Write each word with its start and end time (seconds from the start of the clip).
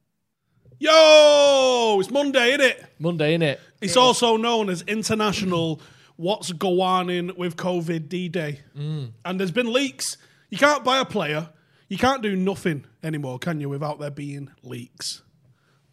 Yo, 0.80 1.98
it's 2.00 2.10
Monday, 2.10 2.54
isn't 2.54 2.62
it? 2.62 2.84
Monday, 2.98 3.34
isn't 3.34 3.42
it? 3.42 3.60
It's 3.80 3.96
also 3.96 4.36
known 4.36 4.68
as 4.68 4.82
International 4.82 5.80
What's 6.16 6.50
Go 6.50 6.80
On 6.80 7.08
in 7.08 7.30
with 7.36 7.54
COVID 7.54 8.08
D 8.08 8.28
Day. 8.28 8.62
Mm. 8.76 9.12
And 9.24 9.38
there's 9.38 9.52
been 9.52 9.72
leaks. 9.72 10.16
You 10.50 10.58
can't 10.58 10.82
buy 10.82 10.98
a 10.98 11.04
player. 11.04 11.50
You 11.88 11.96
can't 11.98 12.22
do 12.22 12.36
nothing 12.36 12.84
anymore, 13.02 13.38
can 13.38 13.60
you, 13.60 13.68
without 13.68 13.98
there 13.98 14.10
being 14.10 14.50
leaks? 14.62 15.22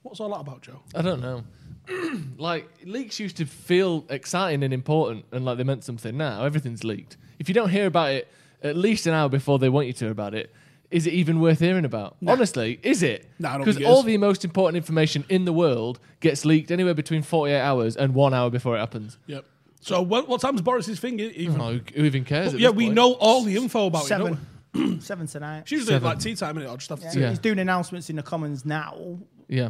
What's 0.02 0.20
all 0.20 0.30
that 0.30 0.42
about, 0.42 0.62
Joe? 0.62 0.82
I 0.94 1.02
don't 1.02 1.22
know. 1.22 1.44
like 2.38 2.68
leaks 2.84 3.20
used 3.20 3.38
to 3.38 3.46
feel 3.46 4.06
exciting 4.10 4.64
and 4.64 4.74
important, 4.74 5.26
and 5.32 5.46
like 5.46 5.58
they 5.58 5.64
meant 5.64 5.84
something. 5.84 6.18
Now 6.18 6.44
everything's 6.44 6.84
leaked. 6.84 7.18
If 7.40 7.48
you 7.48 7.56
don't 7.56 7.70
hear 7.70 7.86
about 7.86 8.12
it 8.12 8.28
at 8.64 8.76
least 8.76 9.06
an 9.08 9.14
hour 9.14 9.30
before 9.30 9.60
they 9.60 9.70
want 9.70 9.88
you 9.88 9.94
to 9.94 10.06
hear 10.06 10.12
about 10.12 10.34
it, 10.34 10.52
is 10.92 11.08
it 11.08 11.14
even 11.14 11.40
worth 11.40 11.60
hearing 11.60 11.86
about? 11.86 12.16
Honestly, 12.28 12.80
is 12.84 13.04
it? 13.04 13.30
Nah, 13.40 13.58
Because 13.58 13.76
think 13.76 13.88
it 13.88 13.90
all 13.90 14.04
the 14.04 14.18
most 14.18 14.46
important 14.46 14.78
information 14.78 15.26
in 15.30 15.46
the 15.46 15.54
world 15.54 16.00
gets 16.20 16.46
leaked 16.46 16.72
anywhere 16.72 16.94
between 16.94 17.22
48 17.22 17.60
hours 17.60 17.96
and 17.98 18.14
one 18.14 18.34
hour 18.34 18.50
before 18.50 18.76
it 18.76 18.80
happens. 18.80 19.18
Yep. 19.28 19.46
So 19.82 20.02
what, 20.02 20.28
what 20.28 20.42
time's 20.42 20.62
Boris's 20.62 21.00
thing? 21.00 21.20
e- 21.20 21.28
Even? 21.36 21.62
Oh, 21.62 21.80
who 21.96 22.04
even 22.06 22.24
cares? 22.26 22.54
at 22.54 22.60
yeah, 22.60 22.70
this 22.70 22.76
we 22.78 22.86
point? 22.86 22.96
know 22.96 23.14
all 23.14 23.44
the 23.44 23.56
info 23.56 23.88
about 23.88 24.04
it. 24.06 24.08
Seven. 24.08 24.32
we? 24.34 24.38
Seven 25.00 25.28
tonight. 25.28 25.60
It's 25.60 25.72
usually 25.72 26.00
like 26.00 26.20
tea 26.20 26.36
time, 26.36 26.56
innit? 26.58 26.68
I'll 26.68 26.78
just 26.78 26.90
have 26.90 27.00
to 27.00 27.06
Yeah, 27.06 27.12
see. 27.12 27.20
Yeah. 27.22 27.30
He's 27.30 27.40
doing 27.40 27.60
announcements 27.60 28.10
in 28.10 28.16
the 28.16 28.24
Commons 28.24 28.66
now. 28.66 29.18
Yeah. 29.48 29.70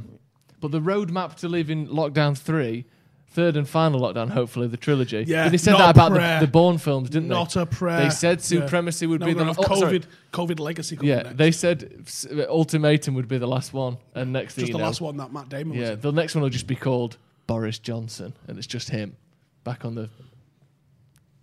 But 0.62 0.72
the 0.72 0.80
roadmap 0.82 1.36
to 1.36 1.48
leaving 1.50 1.88
lockdown 1.88 2.38
three, 2.38 2.86
third 3.30 3.58
and 3.58 3.68
final 3.68 4.00
lockdown, 4.00 4.30
hopefully, 4.30 4.68
the 4.68 4.78
trilogy. 4.78 5.26
Yeah, 5.28 5.44
But 5.44 5.52
they 5.52 5.58
said 5.58 5.72
not 5.74 5.80
that 5.80 5.90
about 5.92 6.12
prayer. 6.14 6.40
the, 6.40 6.46
the 6.46 6.52
Bourne 6.52 6.78
films, 6.78 7.10
didn't 7.10 7.28
they? 7.30 7.36
Not 7.36 7.52
they? 7.54 7.62
a 7.62 7.66
prayer. 7.66 8.04
They 8.04 8.10
said 8.10 8.38
Yeah. 8.40 8.62
supremacy 8.62 9.06
would 9.06 9.20
No, 9.20 9.26
be 9.28 9.34
we're 9.34 9.40
the 9.46 9.54
gonna 9.54 9.62
have 9.62 9.72
oh, 9.72 9.80
sorry. 9.80 10.00
COVID, 10.00 10.06
COVID 10.34 10.60
legacy 10.60 10.96
coming 10.96 11.10
Yeah, 11.10 11.22
next. 11.24 11.38
they 11.38 11.52
said 11.52 12.04
s- 12.08 12.26
uh, 12.32 12.46
ultimatum 12.50 13.14
would 13.16 13.28
be 13.28 13.38
the 13.38 13.48
last 13.48 13.74
one, 13.74 13.98
and 14.16 14.32
next 14.34 14.56
thing 14.56 14.62
just 14.64 14.70
you 14.70 14.74
the 14.74 14.80
know, 14.80 14.86
last 14.86 15.02
one 15.02 15.18
that 15.18 15.32
Matt 15.34 15.50
Damon 15.50 15.78
was 15.78 15.86
yeah, 15.88 15.94
in. 15.94 16.00
the 16.00 16.12
next 16.14 16.34
one 16.36 16.42
will 16.44 16.50
just 16.50 16.68
be 16.68 16.76
called 16.76 17.18
Boris 17.46 17.78
Johnson, 17.78 18.34
and 18.48 18.58
it's 18.58 18.68
just 18.68 18.90
him 18.90 19.18
back 19.66 19.84
on 19.86 19.96
the 19.96 20.10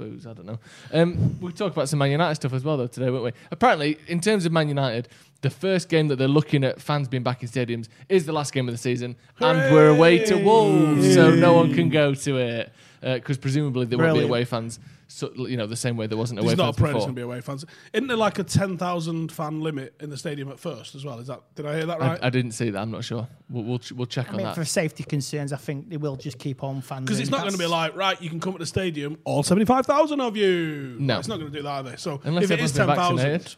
booze. 0.03 0.27
I 0.27 0.33
don't 0.33 0.47
know. 0.47 0.58
Um, 0.92 1.39
we 1.41 1.53
talk 1.53 1.72
about 1.72 1.89
some 1.89 1.98
Man 1.98 2.11
United 2.11 2.34
stuff 2.36 2.53
as 2.53 2.64
well, 2.64 2.77
though 2.77 2.86
today, 2.86 3.11
won't 3.11 3.25
we? 3.25 3.33
Apparently, 3.50 3.98
in 4.08 4.20
terms 4.20 4.45
of 4.47 4.53
Man 4.53 4.69
United, 4.69 5.08
the 5.41 5.50
first 5.50 5.89
game 5.89 6.08
that 6.08 6.17
they're 6.17 6.28
looking 6.28 6.64
at 6.64 6.81
fans 6.81 7.08
being 7.08 7.22
back 7.22 7.42
in 7.42 7.48
stadiums 7.48 7.89
is 8.08 8.27
the 8.27 8.33
last 8.33 8.53
game 8.53 8.69
of 8.69 8.75
the 8.75 8.78
season, 8.78 9.17
and 9.41 9.58
we're 9.73 9.89
away 9.89 10.19
to 10.27 10.36
Wolves, 10.36 11.14
so 11.14 11.30
no 11.34 11.53
one 11.55 11.75
can 11.75 11.89
go 11.89 12.14
to 12.14 12.36
it 12.39 12.73
because 13.03 13.39
presumably 13.39 13.86
there 13.86 13.98
won't 13.98 14.19
be 14.19 14.25
away 14.25 14.45
fans. 14.45 14.78
So, 15.14 15.30
you 15.34 15.58
know, 15.58 15.66
the 15.66 15.77
same 15.77 15.98
way 15.98 16.06
there 16.06 16.16
wasn't 16.16 16.41
away 16.41 16.48
There's 16.48 16.58
not 16.58 16.70
a 16.70 16.72
fans 16.72 16.80
prayer 16.80 16.92
there's 16.92 17.05
going 17.05 17.14
to 17.14 17.18
be 17.18 17.22
away 17.22 17.41
fans. 17.42 17.66
Isn't 17.92 18.06
there 18.06 18.16
like 18.16 18.38
a 18.38 18.44
10,000 18.44 19.30
fan 19.30 19.60
limit 19.60 19.94
in 20.00 20.08
the 20.08 20.16
stadium 20.16 20.50
at 20.50 20.58
first 20.58 20.94
as 20.94 21.05
well? 21.05 21.18
Is 21.18 21.27
that 21.27 21.41
Did 21.55 21.66
I 21.66 21.77
hear 21.77 21.86
that 21.86 22.00
right? 22.00 22.18
I, 22.22 22.28
I 22.28 22.30
didn't 22.30 22.52
see 22.52 22.70
that. 22.70 22.80
I'm 22.80 22.91
not 22.91 23.05
sure. 23.05 23.28
We'll 23.50 23.64
we'll, 23.64 23.80
we'll 23.94 24.06
check 24.06 24.28
I 24.28 24.30
on 24.30 24.36
mean, 24.38 24.46
that. 24.46 24.55
for 24.55 24.64
safety 24.64 25.05
concerns, 25.05 25.52
I 25.52 25.58
think 25.58 25.90
they 25.90 25.98
will 25.98 26.16
just 26.16 26.38
keep 26.38 26.64
on 26.64 26.80
fans. 26.80 27.05
Because 27.05 27.20
it's 27.20 27.30
not 27.30 27.40
going 27.40 27.52
to 27.52 27.58
be 27.58 27.66
like, 27.66 27.94
right, 27.94 28.20
you 28.22 28.30
can 28.30 28.40
come 28.40 28.55
at 28.55 28.60
the 28.60 28.66
stadium, 28.66 29.18
all 29.24 29.42
75,000 29.42 30.20
of 30.20 30.36
you. 30.36 30.96
No. 30.98 31.18
It's 31.18 31.28
not 31.28 31.38
going 31.38 31.52
to 31.52 31.56
do 31.56 31.62
that 31.62 31.86
either. 31.86 31.96
So 31.98 32.20
Unless 32.24 32.44
if 32.44 32.50
it 32.52 32.60
is 32.60 32.78
everyone's 32.78 33.20
been 33.20 33.38
10,000, 33.38 33.56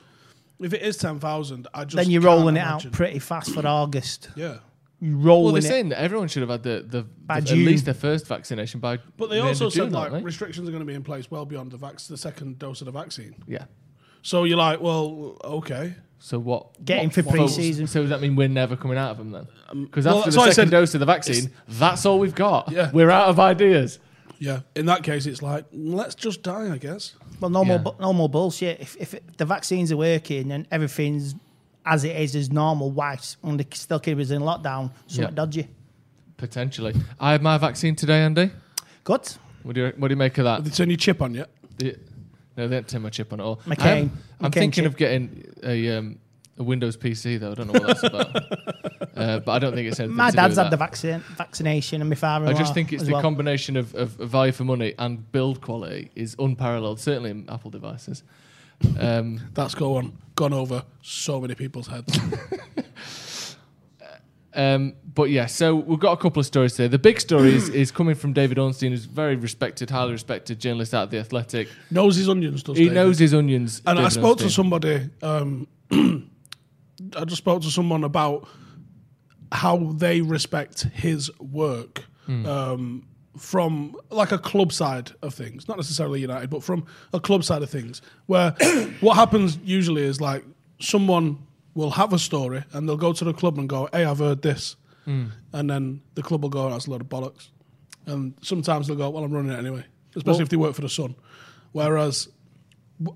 if 0.61 0.73
it 0.73 0.83
is 0.83 0.97
10,000, 0.97 1.69
I 1.73 1.85
just 1.85 1.97
Then 1.97 2.11
you're 2.11 2.23
can't 2.23 2.37
rolling 2.37 2.57
it 2.57 2.61
out 2.61 2.91
pretty 2.91 3.21
fast 3.21 3.55
for 3.55 3.67
August. 3.67 4.31
Yeah. 4.35 4.59
You're 5.05 5.43
Well, 5.43 5.53
they're 5.53 5.59
it. 5.59 5.63
saying 5.65 5.89
that 5.91 6.01
everyone 6.01 6.29
should 6.29 6.41
have 6.43 6.51
had 6.51 6.63
the, 6.63 6.85
the, 6.89 7.03
By 7.03 7.41
the- 7.41 7.51
at 7.51 7.57
June. 7.57 7.65
least 7.67 7.85
their 7.85 7.95
first 7.95 8.27
vaccination 8.27 8.81
by. 8.81 8.99
But 9.17 9.29
they 9.29 9.37
the 9.37 9.41
end 9.43 9.49
also 9.49 9.67
of 9.67 9.73
June, 9.75 9.85
said 9.87 9.93
like 9.93 10.11
aren't 10.13 10.23
they? 10.23 10.25
restrictions 10.25 10.69
are 10.69 10.73
going 10.73 10.81
to 10.81 10.87
be 10.87 10.95
in 10.95 11.03
place 11.03 11.31
well 11.31 11.45
beyond 11.45 11.71
the, 11.73 11.77
vac- 11.77 11.99
the 12.01 12.17
second 12.17 12.59
dose 12.59 12.81
of 12.81 12.87
the 12.87 12.93
vaccine. 12.93 13.35
yeah. 13.47 13.65
So 14.23 14.45
you're 14.45 14.57
like, 14.57 14.81
well, 14.81 15.37
okay. 15.45 15.95
So 16.19 16.39
what? 16.39 16.83
Getting 16.83 17.09
what- 17.09 17.15
for 17.15 17.23
what- 17.25 17.35
pre-season. 17.35 17.87
So 17.87 18.01
does 18.01 18.09
that 18.11 18.23
mean 18.23 18.37
we're 18.37 18.49
never 18.49 18.75
coming 18.77 18.97
out 18.97 19.11
of 19.11 19.19
them 19.19 19.31
then? 19.33 19.47
Um, 19.69 19.85
because 19.85 20.07
well, 20.07 20.19
after 20.21 20.31
that's 20.31 20.37
the 20.37 20.41
why 20.41 20.47
I 20.47 20.51
second 20.53 20.69
said 20.71 20.71
dose 20.71 20.95
of 20.95 21.01
the 21.01 21.07
vaccine, 21.07 21.51
that's 21.69 22.07
all 22.07 22.19
we've 22.19 22.35
got. 22.35 22.71
Yeah. 22.73 22.91
We're 22.93 23.11
out 23.11 23.29
of 23.29 23.39
ideas. 23.39 23.99
Yeah. 24.39 24.61
In 24.75 24.87
that 24.87 25.03
case, 25.03 25.27
it's 25.27 25.43
like, 25.43 25.67
let's 25.73 26.15
just 26.15 26.43
die, 26.43 26.73
I 26.73 26.79
guess. 26.79 27.15
Well, 27.41 27.51
no 27.51 27.65
more, 27.65 27.77
Yeah. 27.77 27.83
bu- 27.83 28.01
no 28.01 28.13
more 28.15 28.29
bullshit. 28.31 28.81
If, 28.81 28.97
if 28.99 29.13
it, 29.15 29.37
the 29.37 29.45
vaccines 29.45 29.93
are 29.93 29.97
working 29.99 30.51
and 30.53 30.67
everything's 30.71 31.35
as 31.87 32.05
it 32.05 32.17
is 32.17 32.35
as 32.37 32.51
normal, 32.51 32.91
why 32.91 33.15
s- 33.15 33.37
when 33.41 33.57
they 33.57 33.67
still 33.73 34.01
keep 34.01 34.19
us 34.19 34.31
in 34.31 34.43
lockdown? 34.43 34.91
Something 35.07 35.25
Yeah. 35.25 35.31
dodgy. 35.35 35.69
Potentially. 36.37 36.95
I 37.21 37.33
had 37.33 37.43
my 37.43 37.59
vaccine 37.59 37.95
today, 37.95 38.21
Andy. 38.23 38.51
Good. 39.05 39.29
What 39.63 39.75
do 39.75 39.81
you, 39.87 39.93
what 39.97 40.09
do 40.09 40.13
you 40.13 40.17
make 40.17 40.33
of 40.39 40.45
Did 40.45 40.47
that? 40.47 40.65
they 40.65 40.71
turn 40.71 40.91
your 40.91 40.97
chip 40.97 41.23
on 41.23 41.35
yet? 41.35 41.49
The- 41.79 41.97
no, 42.57 42.69
they 42.69 42.77
didn't 42.77 42.89
turn 42.89 43.03
my 43.03 43.11
chip 43.11 43.33
on 43.33 43.41
at 43.41 43.45
all. 43.45 43.57
McCain. 43.67 43.81
I 43.85 43.91
am- 43.99 44.19
I'm 44.41 44.51
McCain 44.51 44.55
thinking 44.55 44.85
chip. 44.85 44.93
of 44.93 44.97
getting 44.99 45.45
a, 45.63 45.97
um, 45.97 46.19
a 46.59 46.63
Windows 46.63 46.97
PC, 46.97 47.39
though. 47.39 47.53
I 47.53 47.55
don't 47.55 47.67
know 47.67 47.73
what 47.81 47.87
that's 47.87 48.03
about. 48.03 48.37
uh, 49.17 49.39
but 49.41 49.53
I 49.53 49.59
don't 49.59 49.75
think 49.75 49.89
it's 49.89 49.99
anything 50.01 50.17
My 50.17 50.31
to 50.31 50.33
do 50.33 50.37
dad's 50.37 50.51
with 50.53 50.59
had 50.59 50.65
that. 50.67 50.71
the 50.71 50.77
vaccine, 50.77 51.21
vaccination, 51.37 52.01
and 52.01 52.11
my 52.11 52.17
father. 52.17 52.47
I 52.47 52.53
just 52.53 52.75
think 52.75 52.93
it's 52.93 53.05
the 53.05 53.13
well. 53.13 53.23
combination 53.23 53.77
of, 53.77 53.95
of, 53.95 54.19
of 54.21 54.29
value 54.31 54.53
for 54.53 54.65
money 54.65 54.95
and 54.99 55.31
build 55.33 55.61
quality 55.61 56.11
is 56.15 56.37
unparalleled, 56.39 57.01
certainly 57.01 57.31
in 57.31 57.49
Apple 57.49 57.71
devices. 57.71 58.23
Um, 58.99 59.41
That's 59.55 59.75
gone, 59.75 60.17
gone 60.37 60.53
over 60.53 60.83
so 61.03 61.41
many 61.41 61.55
people's 61.55 61.87
heads. 61.89 62.19
um, 64.55 64.95
but 65.15 65.31
yeah, 65.31 65.47
so 65.47 65.75
we've 65.75 65.99
got 65.99 66.13
a 66.13 66.17
couple 66.17 66.41
of 66.41 66.47
stories 66.47 66.75
today. 66.75 66.89
The 66.89 66.99
big 66.99 67.21
story 67.21 67.55
is, 67.55 67.69
is 67.85 67.91
coming 67.91 68.15
from 68.15 68.33
David 68.33 68.59
Ornstein, 68.59 68.91
who's 68.93 69.05
a 69.05 69.09
very 69.09 69.37
respected, 69.37 69.91
highly 69.91 70.13
respected 70.13 70.61
journalist 70.61 70.95
at 70.95 71.11
The 71.11 71.19
Athletic. 71.19 71.69
knows 71.91 72.17
his 72.17 72.29
onions, 72.29 72.63
does 72.63 72.77
He 72.77 72.85
David. 72.85 72.95
knows 72.95 73.19
his 73.19 73.35
onions. 73.35 73.81
And 73.87 73.99
I 73.99 74.03
David 74.03 74.13
spoke 74.13 74.39
to 74.39 74.51
somebody. 74.51 75.11
Um, 75.23 75.67
I 75.91 77.25
just 77.25 77.39
spoke 77.39 77.63
to 77.63 77.71
someone 77.71 78.05
about 78.05 78.49
how 79.53 79.93
they 79.97 80.21
respect 80.21 80.83
his 80.95 81.31
work 81.39 82.05
Hmm. 82.27 82.47
um, 82.47 83.07
from 83.37 83.97
like 84.11 84.33
a 84.33 84.39
club 84.39 84.73
side 84.73 85.13
of 85.23 85.35
things, 85.35 85.67
not 85.69 85.77
necessarily 85.77 86.21
United, 86.21 86.51
but 86.51 86.63
from 86.63 86.87
a 87.13 87.21
club 87.21 87.45
side 87.45 87.63
of 87.63 87.71
things. 87.71 88.01
Where 88.27 88.51
what 89.01 89.15
happens 89.15 89.59
usually 89.65 90.03
is 90.03 90.21
like 90.21 90.45
someone 90.81 91.39
will 91.75 91.91
have 91.91 92.13
a 92.13 92.19
story 92.19 92.65
and 92.73 92.89
they'll 92.89 92.97
go 92.97 93.13
to 93.13 93.25
the 93.25 93.33
club 93.35 93.59
and 93.59 93.69
go, 93.69 93.89
"Hey, 93.93 94.05
I've 94.05 94.19
heard 94.19 94.43
this," 94.43 94.77
Hmm. 95.05 95.27
and 95.53 95.69
then 95.69 96.01
the 96.15 96.23
club 96.23 96.43
will 96.43 96.51
go, 96.51 96.71
"That's 96.71 96.87
a 96.87 96.91
load 96.91 97.01
of 97.01 97.09
bollocks." 97.09 97.49
And 98.07 98.35
sometimes 98.43 98.87
they'll 98.87 98.97
go, 98.97 99.11
"Well, 99.11 99.25
I'm 99.25 99.33
running 99.33 99.53
it 99.53 99.59
anyway," 99.59 99.85
especially 100.15 100.43
if 100.43 100.49
they 100.49 100.57
work 100.57 100.75
for 100.75 100.83
the 100.83 100.89
Sun. 100.89 101.15
Whereas 101.73 102.29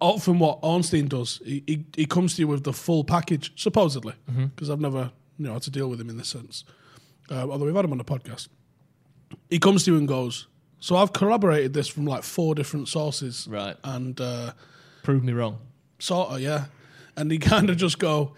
often 0.01 0.39
what 0.41 0.59
Ornstein 0.63 1.07
does, 1.09 1.41
he, 1.45 1.63
he, 1.67 1.85
he 1.95 2.07
comes 2.07 2.35
to 2.35 2.43
you 2.43 2.49
with 2.49 2.65
the 2.65 2.73
full 2.73 3.05
package, 3.05 3.53
supposedly, 3.55 4.15
because 4.27 4.71
I've 4.71 4.81
never 4.81 5.13
you 5.39 5.47
know 5.47 5.53
had 5.53 5.63
to 5.63 5.71
deal 5.71 5.89
with 5.89 6.01
him 6.01 6.11
in 6.11 6.17
this 6.17 6.29
sense. 6.29 6.65
Uh, 7.31 7.47
although 7.49 7.67
we've 7.67 7.75
had 7.77 7.85
him 7.85 7.93
on 7.93 7.99
the 7.99 8.05
podcast, 8.05 8.49
he 9.51 9.59
comes 9.59 9.85
to 9.85 9.93
you 9.93 9.99
and 9.99 10.07
goes, 10.09 10.47
"So 10.81 10.97
I've 10.97 11.13
corroborated 11.13 11.73
this 11.75 11.89
from 11.89 12.05
like 12.07 12.23
four 12.23 12.55
different 12.55 12.89
sources, 12.89 13.47
Right. 13.51 13.77
And 13.85 14.21
uh, 14.21 14.53
Prove 15.03 15.23
me 15.25 15.33
wrong. 15.33 15.59
sort 15.99 16.31
of, 16.31 16.41
yeah." 16.41 16.67
And 17.17 17.31
he 17.33 17.39
kind 17.53 17.69
of 17.71 17.77
just 17.77 17.99
go, 17.99 18.35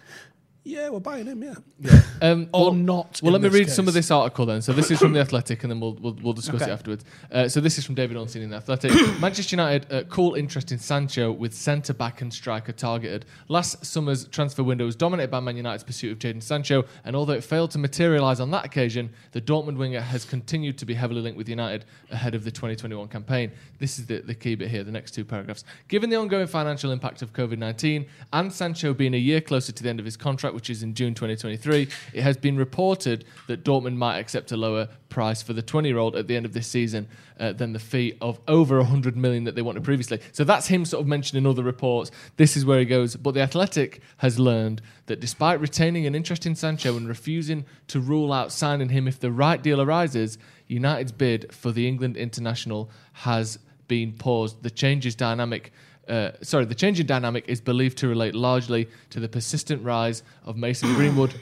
"Yeah, 0.64 0.90
we're 0.90 1.00
buying 1.00 1.26
him, 1.26 1.42
yeah." 1.42 1.54
Um, 2.22 2.50
Or 2.52 2.64
well, 2.64 2.74
not 2.74 3.18
Well, 3.22 3.34
in 3.34 3.40
let 3.40 3.42
me 3.42 3.48
this 3.48 3.58
read 3.58 3.70
some 3.70 3.88
of 3.88 3.94
this 3.94 4.10
article 4.10 4.44
then. 4.44 4.60
So 4.60 4.74
this 4.74 4.90
is 4.90 4.98
from 4.98 5.14
the 5.14 5.20
Athletic, 5.26 5.64
and 5.64 5.70
then 5.70 5.80
we'll 5.80 5.94
we'll, 5.94 6.18
we'll 6.22 6.32
discuss 6.34 6.60
it 6.60 6.68
afterwards. 6.68 7.02
Uh, 7.32 7.48
so 7.48 7.62
this 7.62 7.78
is 7.78 7.86
from 7.86 7.94
David 7.94 8.18
Ornstein 8.18 8.42
in 8.42 8.50
the 8.50 8.56
Athletic. 8.56 8.92
Manchester 9.20 9.56
United 9.56 9.90
uh, 9.90 10.02
cool 10.10 10.34
interest 10.34 10.70
in 10.70 10.78
Sancho 10.78 11.32
with 11.32 11.54
centre 11.54 11.94
back 11.94 12.20
and 12.20 12.30
striker 12.30 12.72
targeted. 12.72 13.24
Last 13.48 13.86
summer's 13.86 14.26
transfer 14.26 14.62
window 14.62 14.84
was 14.84 14.96
dominated 14.96 15.30
by 15.30 15.40
Man 15.40 15.56
United's 15.56 15.82
pursuit 15.82 16.12
of 16.12 16.18
Jadon 16.18 16.42
Sancho, 16.42 16.84
and 17.06 17.16
although 17.16 17.32
it 17.32 17.42
failed 17.42 17.70
to 17.70 17.78
materialise 17.78 18.38
on 18.38 18.50
that 18.50 18.66
occasion, 18.66 19.08
the 19.32 19.40
Dortmund 19.40 19.78
winger 19.78 20.02
has 20.02 20.26
continued 20.26 20.76
to 20.76 20.84
be 20.84 20.92
heavily 20.92 21.22
linked 21.22 21.38
with 21.38 21.48
United 21.48 21.86
ahead 22.10 22.34
of 22.34 22.44
the 22.44 22.50
2021 22.50 23.08
campaign. 23.08 23.50
This 23.78 23.98
is 23.98 24.04
the, 24.04 24.18
the 24.18 24.34
key 24.34 24.56
bit 24.56 24.68
here, 24.68 24.84
the 24.84 24.92
next 24.92 25.12
two 25.12 25.24
paragraphs. 25.24 25.64
Given 25.88 26.10
the 26.10 26.16
ongoing 26.16 26.46
financial 26.46 26.90
impact 26.90 27.22
of 27.22 27.32
COVID 27.32 27.56
19 27.56 28.04
and 28.34 28.52
Sancho 28.52 28.92
being 28.92 29.14
a 29.14 29.18
year 29.18 29.40
closer 29.40 29.72
to 29.72 29.82
the 29.82 29.88
end 29.88 30.00
of 30.00 30.04
his 30.04 30.18
contract, 30.18 30.49
which 30.54 30.70
is 30.70 30.82
in 30.82 30.94
June 30.94 31.14
2023, 31.14 31.88
it 32.12 32.22
has 32.22 32.36
been 32.36 32.56
reported 32.56 33.24
that 33.46 33.64
Dortmund 33.64 33.96
might 33.96 34.18
accept 34.18 34.52
a 34.52 34.56
lower 34.56 34.88
price 35.08 35.42
for 35.42 35.52
the 35.52 35.62
20 35.62 35.88
year 35.88 35.98
old 35.98 36.16
at 36.16 36.26
the 36.26 36.36
end 36.36 36.46
of 36.46 36.52
this 36.52 36.66
season 36.66 37.08
uh, 37.38 37.52
than 37.52 37.72
the 37.72 37.78
fee 37.78 38.16
of 38.20 38.40
over 38.48 38.78
100 38.78 39.16
million 39.16 39.44
that 39.44 39.54
they 39.54 39.62
wanted 39.62 39.84
previously. 39.84 40.20
So 40.32 40.44
that's 40.44 40.68
him 40.68 40.84
sort 40.84 41.02
of 41.02 41.08
mentioning 41.08 41.46
other 41.46 41.62
reports. 41.62 42.10
This 42.36 42.56
is 42.56 42.64
where 42.64 42.78
he 42.78 42.84
goes. 42.84 43.16
But 43.16 43.34
the 43.34 43.40
Athletic 43.40 44.00
has 44.18 44.38
learned 44.38 44.80
that 45.06 45.20
despite 45.20 45.60
retaining 45.60 46.06
an 46.06 46.14
interest 46.14 46.46
in 46.46 46.54
Sancho 46.54 46.96
and 46.96 47.08
refusing 47.08 47.64
to 47.88 48.00
rule 48.00 48.32
out 48.32 48.52
signing 48.52 48.90
him 48.90 49.08
if 49.08 49.18
the 49.18 49.32
right 49.32 49.62
deal 49.62 49.80
arises, 49.80 50.38
United's 50.68 51.12
bid 51.12 51.52
for 51.52 51.72
the 51.72 51.88
England 51.88 52.16
international 52.16 52.90
has 53.12 53.58
been 53.88 54.12
paused. 54.12 54.62
The 54.62 54.70
change 54.70 55.04
is 55.04 55.16
dynamic. 55.16 55.72
Uh, 56.10 56.32
sorry, 56.42 56.64
the 56.64 56.74
change 56.74 56.98
in 57.00 57.06
dynamic 57.06 57.44
is 57.48 57.60
believed 57.60 57.96
to 57.98 58.08
relate 58.08 58.34
largely 58.34 58.88
to 59.10 59.20
the 59.20 59.28
persistent 59.28 59.82
rise 59.84 60.22
of 60.44 60.56
Mason 60.56 60.92
Greenwood 60.94 61.32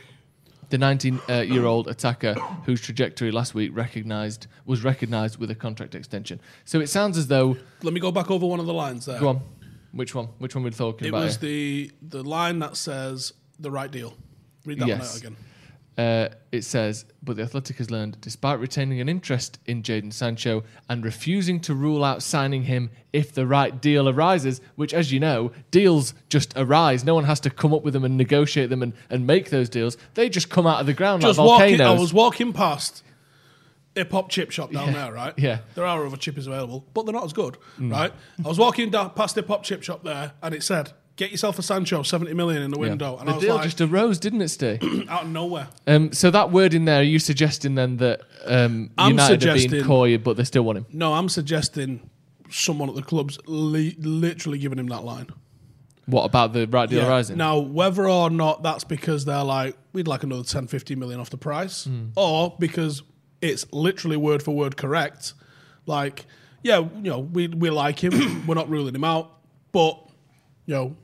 the 0.70 0.76
19-year-old 0.76 1.88
attacker 1.88 2.34
whose 2.66 2.80
trajectory 2.82 3.30
last 3.30 3.54
week 3.54 3.70
recognized 3.74 4.46
was 4.66 4.84
recognized 4.84 5.38
with 5.38 5.50
a 5.50 5.54
contract 5.54 5.94
extension. 5.94 6.38
So 6.66 6.78
it 6.80 6.88
sounds 6.88 7.16
as 7.16 7.26
though 7.28 7.56
Let 7.82 7.94
me 7.94 8.00
go 8.00 8.12
back 8.12 8.30
over 8.30 8.44
one 8.46 8.60
of 8.60 8.66
the 8.66 8.74
lines 8.74 9.06
there. 9.06 9.18
go 9.18 9.28
on, 9.28 9.40
which 9.92 10.14
one? 10.14 10.26
Which 10.38 10.54
one 10.54 10.64
we're 10.64 10.70
talking 10.70 11.06
It 11.06 11.08
about? 11.08 11.24
was 11.24 11.36
here? 11.38 11.48
the 11.48 11.90
the 12.02 12.22
line 12.22 12.58
that 12.58 12.76
says 12.76 13.32
the 13.58 13.70
right 13.70 13.90
deal. 13.90 14.12
Read 14.66 14.78
that 14.80 14.88
one 14.88 15.00
out 15.00 15.16
again. 15.16 15.36
Uh, 15.98 16.28
it 16.52 16.62
says, 16.62 17.04
but 17.24 17.36
the 17.36 17.42
Athletic 17.42 17.76
has 17.78 17.90
learned, 17.90 18.20
despite 18.20 18.60
retaining 18.60 19.00
an 19.00 19.08
interest 19.08 19.58
in 19.66 19.82
Jadon 19.82 20.12
Sancho 20.12 20.62
and 20.88 21.04
refusing 21.04 21.58
to 21.62 21.74
rule 21.74 22.04
out 22.04 22.22
signing 22.22 22.62
him 22.62 22.90
if 23.12 23.32
the 23.34 23.44
right 23.48 23.80
deal 23.82 24.08
arises, 24.08 24.60
which, 24.76 24.94
as 24.94 25.10
you 25.10 25.18
know, 25.18 25.50
deals 25.72 26.14
just 26.28 26.52
arise. 26.56 27.02
No 27.04 27.16
one 27.16 27.24
has 27.24 27.40
to 27.40 27.50
come 27.50 27.74
up 27.74 27.82
with 27.82 27.94
them 27.94 28.04
and 28.04 28.16
negotiate 28.16 28.70
them 28.70 28.80
and, 28.80 28.92
and 29.10 29.26
make 29.26 29.50
those 29.50 29.68
deals. 29.68 29.96
They 30.14 30.28
just 30.28 30.48
come 30.50 30.68
out 30.68 30.78
of 30.80 30.86
the 30.86 30.94
ground 30.94 31.20
Just 31.22 31.36
like 31.36 31.46
walking. 31.46 31.76
volcanoes. 31.78 31.98
I 31.98 32.00
was 32.00 32.14
walking 32.14 32.52
past 32.52 33.02
hip 33.96 34.12
hop 34.12 34.28
chip 34.28 34.52
shop 34.52 34.70
down 34.70 34.86
Yeah. 34.88 34.92
there, 35.04 35.12
right? 35.12 35.34
Yeah. 35.36 35.58
There 35.74 35.84
are 35.84 36.06
other 36.06 36.16
chippies 36.16 36.46
available, 36.46 36.86
but 36.94 37.06
they're 37.06 37.12
not 37.14 37.24
as 37.24 37.32
good, 37.32 37.56
Mm. 37.80 37.90
right? 37.90 38.12
I 38.44 38.48
was 38.48 38.58
walking 38.58 38.90
down 38.90 39.10
past 39.10 39.34
hip 39.34 39.48
hop 39.48 39.64
chip 39.64 39.82
shop 39.82 40.04
there, 40.04 40.32
and 40.44 40.54
it 40.54 40.62
said, 40.62 40.92
"Get 41.18 41.30
yourself 41.30 41.58
a 41.58 41.62
Sancho, 41.62 42.02
seventy 42.02 42.32
million 42.32 42.62
in 42.62 42.70
the 42.70 42.78
Yeah. 42.78 42.88
window." 42.88 43.18
And 43.18 43.28
the 43.28 43.32
I 43.32 43.34
was 43.36 43.44
deal 43.44 43.54
like, 43.56 43.64
just 43.64 43.80
arose, 43.82 44.18
didn't 44.18 44.40
it, 44.40 44.48
Steve? 44.48 44.82
out 45.10 45.24
of 45.24 45.28
nowhere. 45.28 45.68
um, 45.86 46.12
so 46.14 46.30
that 46.30 46.50
word 46.50 46.72
in 46.72 46.86
there, 46.86 47.00
are 47.00 47.02
you 47.04 47.18
suggesting 47.18 47.74
then 47.74 47.98
that 47.98 48.22
um, 48.46 48.90
I'm 48.96 49.10
United 49.10 49.46
are 49.46 49.54
being 49.54 49.84
coy, 49.84 50.16
but 50.16 50.38
they 50.38 50.44
still 50.44 50.62
want 50.62 50.78
him? 50.78 50.86
No, 50.90 51.12
I'm 51.12 51.28
suggesting 51.28 52.08
someone 52.50 52.88
at 52.88 52.94
the 52.94 53.02
club's 53.02 53.38
li- 53.46 53.94
literally 54.00 54.58
giving 54.58 54.78
him 54.78 54.86
that 54.86 55.04
line. 55.04 55.26
What 56.06 56.24
about 56.24 56.54
the 56.54 56.66
right 56.66 56.88
deal 56.88 57.00
Yeah. 57.02 57.08
arising? 57.08 57.36
Now, 57.36 57.58
whether 57.58 58.08
or 58.08 58.30
not 58.30 58.62
that's 58.62 58.82
because 58.84 59.26
they're 59.26 59.44
like, 59.44 59.76
we'd 59.92 60.08
like 60.08 60.22
another 60.22 60.42
10, 60.42 60.66
15 60.66 60.98
million 60.98 61.20
off 61.20 61.28
the 61.28 61.36
price, 61.36 61.84
Hmm. 61.84 62.06
or 62.16 62.56
because 62.58 63.02
it's 63.42 63.66
literally 63.72 64.16
word 64.16 64.42
for 64.42 64.52
word 64.56 64.78
correct. 64.78 65.34
Like, 65.84 66.24
yeah, 66.62 66.78
you 66.78 67.10
know, 67.10 67.18
we, 67.18 67.48
we 67.48 67.68
like 67.68 68.02
him, 68.02 68.44
we're 68.46 68.54
not 68.54 68.70
ruling 68.70 68.94
him 68.94 69.04
out, 69.04 69.30
but, 69.72 70.02
you 70.64 70.74
know, 70.74 70.96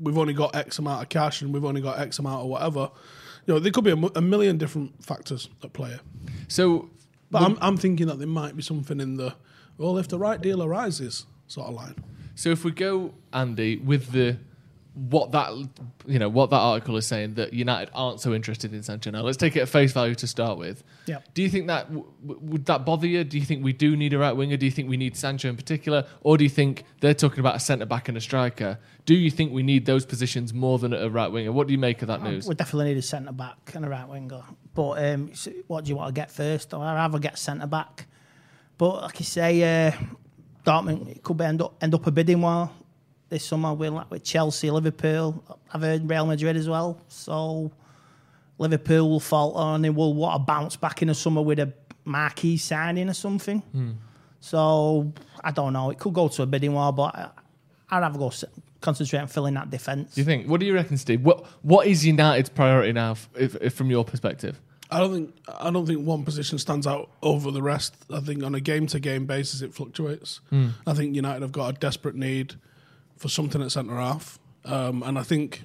we've 0.00 0.18
only 0.18 0.34
got 0.34 0.54
X 0.54 0.78
amount 0.78 1.02
of 1.02 1.08
cash 1.08 1.42
and 1.42 1.52
we've 1.52 1.64
only 1.64 1.80
got 1.80 1.98
X 1.98 2.18
amount 2.18 2.44
or 2.44 2.48
whatever. 2.48 2.90
You 3.46 3.54
know, 3.54 3.60
there 3.60 3.72
could 3.72 3.84
be 3.84 3.92
a, 3.92 4.18
a 4.18 4.20
million 4.20 4.58
different 4.58 5.04
factors 5.04 5.48
at 5.62 5.72
play. 5.72 5.98
So 6.48 6.90
But 7.30 7.42
I'm, 7.42 7.58
I'm 7.60 7.76
thinking 7.76 8.06
that 8.08 8.18
there 8.18 8.28
might 8.28 8.56
be 8.56 8.62
something 8.62 9.00
in 9.00 9.16
the, 9.16 9.34
well, 9.78 9.98
if 9.98 10.08
the 10.08 10.18
right 10.18 10.40
deal 10.40 10.62
arises 10.62 11.26
sort 11.46 11.68
of 11.68 11.74
line. 11.74 11.94
So 12.34 12.50
if 12.50 12.64
we 12.64 12.70
go, 12.70 13.14
Andy, 13.32 13.76
with 13.76 14.12
the 14.12 14.38
what 14.96 15.32
that 15.32 15.52
you 16.06 16.18
know 16.18 16.30
what 16.30 16.48
that 16.48 16.56
article 16.56 16.96
is 16.96 17.06
saying 17.06 17.34
that 17.34 17.52
United 17.52 17.90
aren't 17.94 18.18
so 18.18 18.32
interested 18.32 18.72
in 18.72 18.82
Sancho 18.82 19.10
now. 19.10 19.20
Let's 19.20 19.36
take 19.36 19.54
it 19.54 19.60
at 19.60 19.68
face 19.68 19.92
value 19.92 20.14
to 20.14 20.26
start 20.26 20.56
with. 20.56 20.82
Yep. 21.04 21.34
Do 21.34 21.42
you 21.42 21.50
think 21.50 21.66
that 21.66 21.88
w- 21.88 22.10
w- 22.26 22.40
would 22.50 22.64
that 22.64 22.86
bother 22.86 23.06
you? 23.06 23.22
Do 23.22 23.38
you 23.38 23.44
think 23.44 23.62
we 23.62 23.74
do 23.74 23.94
need 23.94 24.14
a 24.14 24.18
right 24.18 24.32
winger? 24.32 24.56
Do 24.56 24.64
you 24.64 24.72
think 24.72 24.88
we 24.88 24.96
need 24.96 25.14
Sancho 25.14 25.50
in 25.50 25.56
particular, 25.56 26.06
or 26.22 26.38
do 26.38 26.44
you 26.44 26.50
think 26.50 26.84
they're 27.00 27.12
talking 27.12 27.40
about 27.40 27.56
a 27.56 27.60
centre 27.60 27.84
back 27.84 28.08
and 28.08 28.16
a 28.16 28.22
striker? 28.22 28.78
Do 29.04 29.14
you 29.14 29.30
think 29.30 29.52
we 29.52 29.62
need 29.62 29.84
those 29.84 30.06
positions 30.06 30.54
more 30.54 30.78
than 30.78 30.94
a 30.94 31.10
right 31.10 31.28
winger? 31.28 31.52
What 31.52 31.66
do 31.66 31.74
you 31.74 31.78
make 31.78 32.00
of 32.00 32.08
that 32.08 32.22
news? 32.22 32.48
We 32.48 32.54
definitely 32.54 32.94
need 32.94 32.98
a 32.98 33.02
centre 33.02 33.32
back 33.32 33.72
and 33.74 33.84
a 33.84 33.88
right 33.90 34.08
winger. 34.08 34.44
But 34.74 35.04
um, 35.04 35.34
so 35.34 35.52
what 35.66 35.84
do 35.84 35.90
you 35.90 35.96
want 35.96 36.14
to 36.14 36.18
get 36.18 36.30
first? 36.30 36.72
I'd 36.72 36.94
rather 36.94 37.18
get 37.18 37.38
centre 37.38 37.66
back. 37.66 38.06
But 38.78 39.02
like 39.02 39.20
you 39.20 39.26
say, 39.26 39.86
uh, 39.88 39.92
Dortmund 40.64 41.08
it 41.08 41.22
could 41.22 41.36
be 41.36 41.44
end 41.44 41.60
up 41.60 41.74
end 41.82 41.94
up 41.94 42.06
a 42.06 42.10
bidding 42.10 42.40
war 42.40 42.70
this 43.28 43.44
summer 43.44 43.72
with 43.74 43.92
like 43.92 44.10
with 44.10 44.22
Chelsea, 44.24 44.70
Liverpool. 44.70 45.42
I've 45.72 45.82
heard 45.82 46.08
Real 46.08 46.26
Madrid 46.26 46.56
as 46.56 46.68
well. 46.68 47.00
So 47.08 47.70
Liverpool 48.58 49.10
will 49.10 49.20
falter 49.20 49.58
uh, 49.58 49.74
and 49.74 49.84
they 49.84 49.90
will 49.90 50.14
want 50.14 50.34
to 50.34 50.38
bounce 50.44 50.76
back 50.76 51.02
in 51.02 51.08
the 51.08 51.14
summer 51.14 51.42
with 51.42 51.58
a 51.58 51.72
marquee 52.04 52.56
signing 52.56 53.08
or 53.08 53.14
something. 53.14 53.60
Hmm. 53.60 53.90
So 54.40 55.12
I 55.42 55.50
don't 55.50 55.72
know. 55.72 55.90
It 55.90 55.98
could 55.98 56.14
go 56.14 56.28
to 56.28 56.42
a 56.42 56.46
bidding 56.46 56.72
war, 56.74 56.92
but 56.92 57.14
I- 57.16 57.30
I'd 57.90 58.00
rather 58.00 58.18
go 58.18 58.28
s- 58.28 58.44
concentrate 58.80 59.20
on 59.20 59.26
filling 59.28 59.54
that 59.54 59.70
defence. 59.70 60.14
do 60.14 60.20
you 60.20 60.24
think? 60.24 60.48
What 60.48 60.60
do 60.60 60.66
you 60.66 60.74
reckon, 60.74 60.96
Steve? 60.96 61.22
What 61.22 61.44
What 61.62 61.86
is 61.86 62.04
United's 62.06 62.48
priority 62.48 62.92
now, 62.92 63.12
f- 63.12 63.28
if, 63.36 63.54
if 63.60 63.74
from 63.74 63.90
your 63.90 64.04
perspective? 64.04 64.60
I 64.90 65.00
don't 65.00 65.12
think 65.12 65.34
I 65.60 65.70
don't 65.70 65.84
think 65.86 66.06
one 66.06 66.24
position 66.24 66.58
stands 66.58 66.86
out 66.86 67.10
over 67.22 67.50
the 67.50 67.62
rest. 67.62 67.96
I 68.12 68.20
think 68.20 68.42
on 68.44 68.54
a 68.54 68.60
game 68.60 68.86
to 68.88 69.00
game 69.00 69.26
basis 69.26 69.62
it 69.62 69.74
fluctuates. 69.74 70.40
Hmm. 70.50 70.68
I 70.86 70.94
think 70.94 71.14
United 71.16 71.42
have 71.42 71.52
got 71.52 71.74
a 71.74 71.78
desperate 71.78 72.14
need 72.14 72.54
for 73.16 73.28
something 73.28 73.62
at 73.62 73.70
centre 73.72 73.96
half, 73.96 74.38
um, 74.64 75.02
and 75.02 75.18
I 75.18 75.22
think 75.22 75.62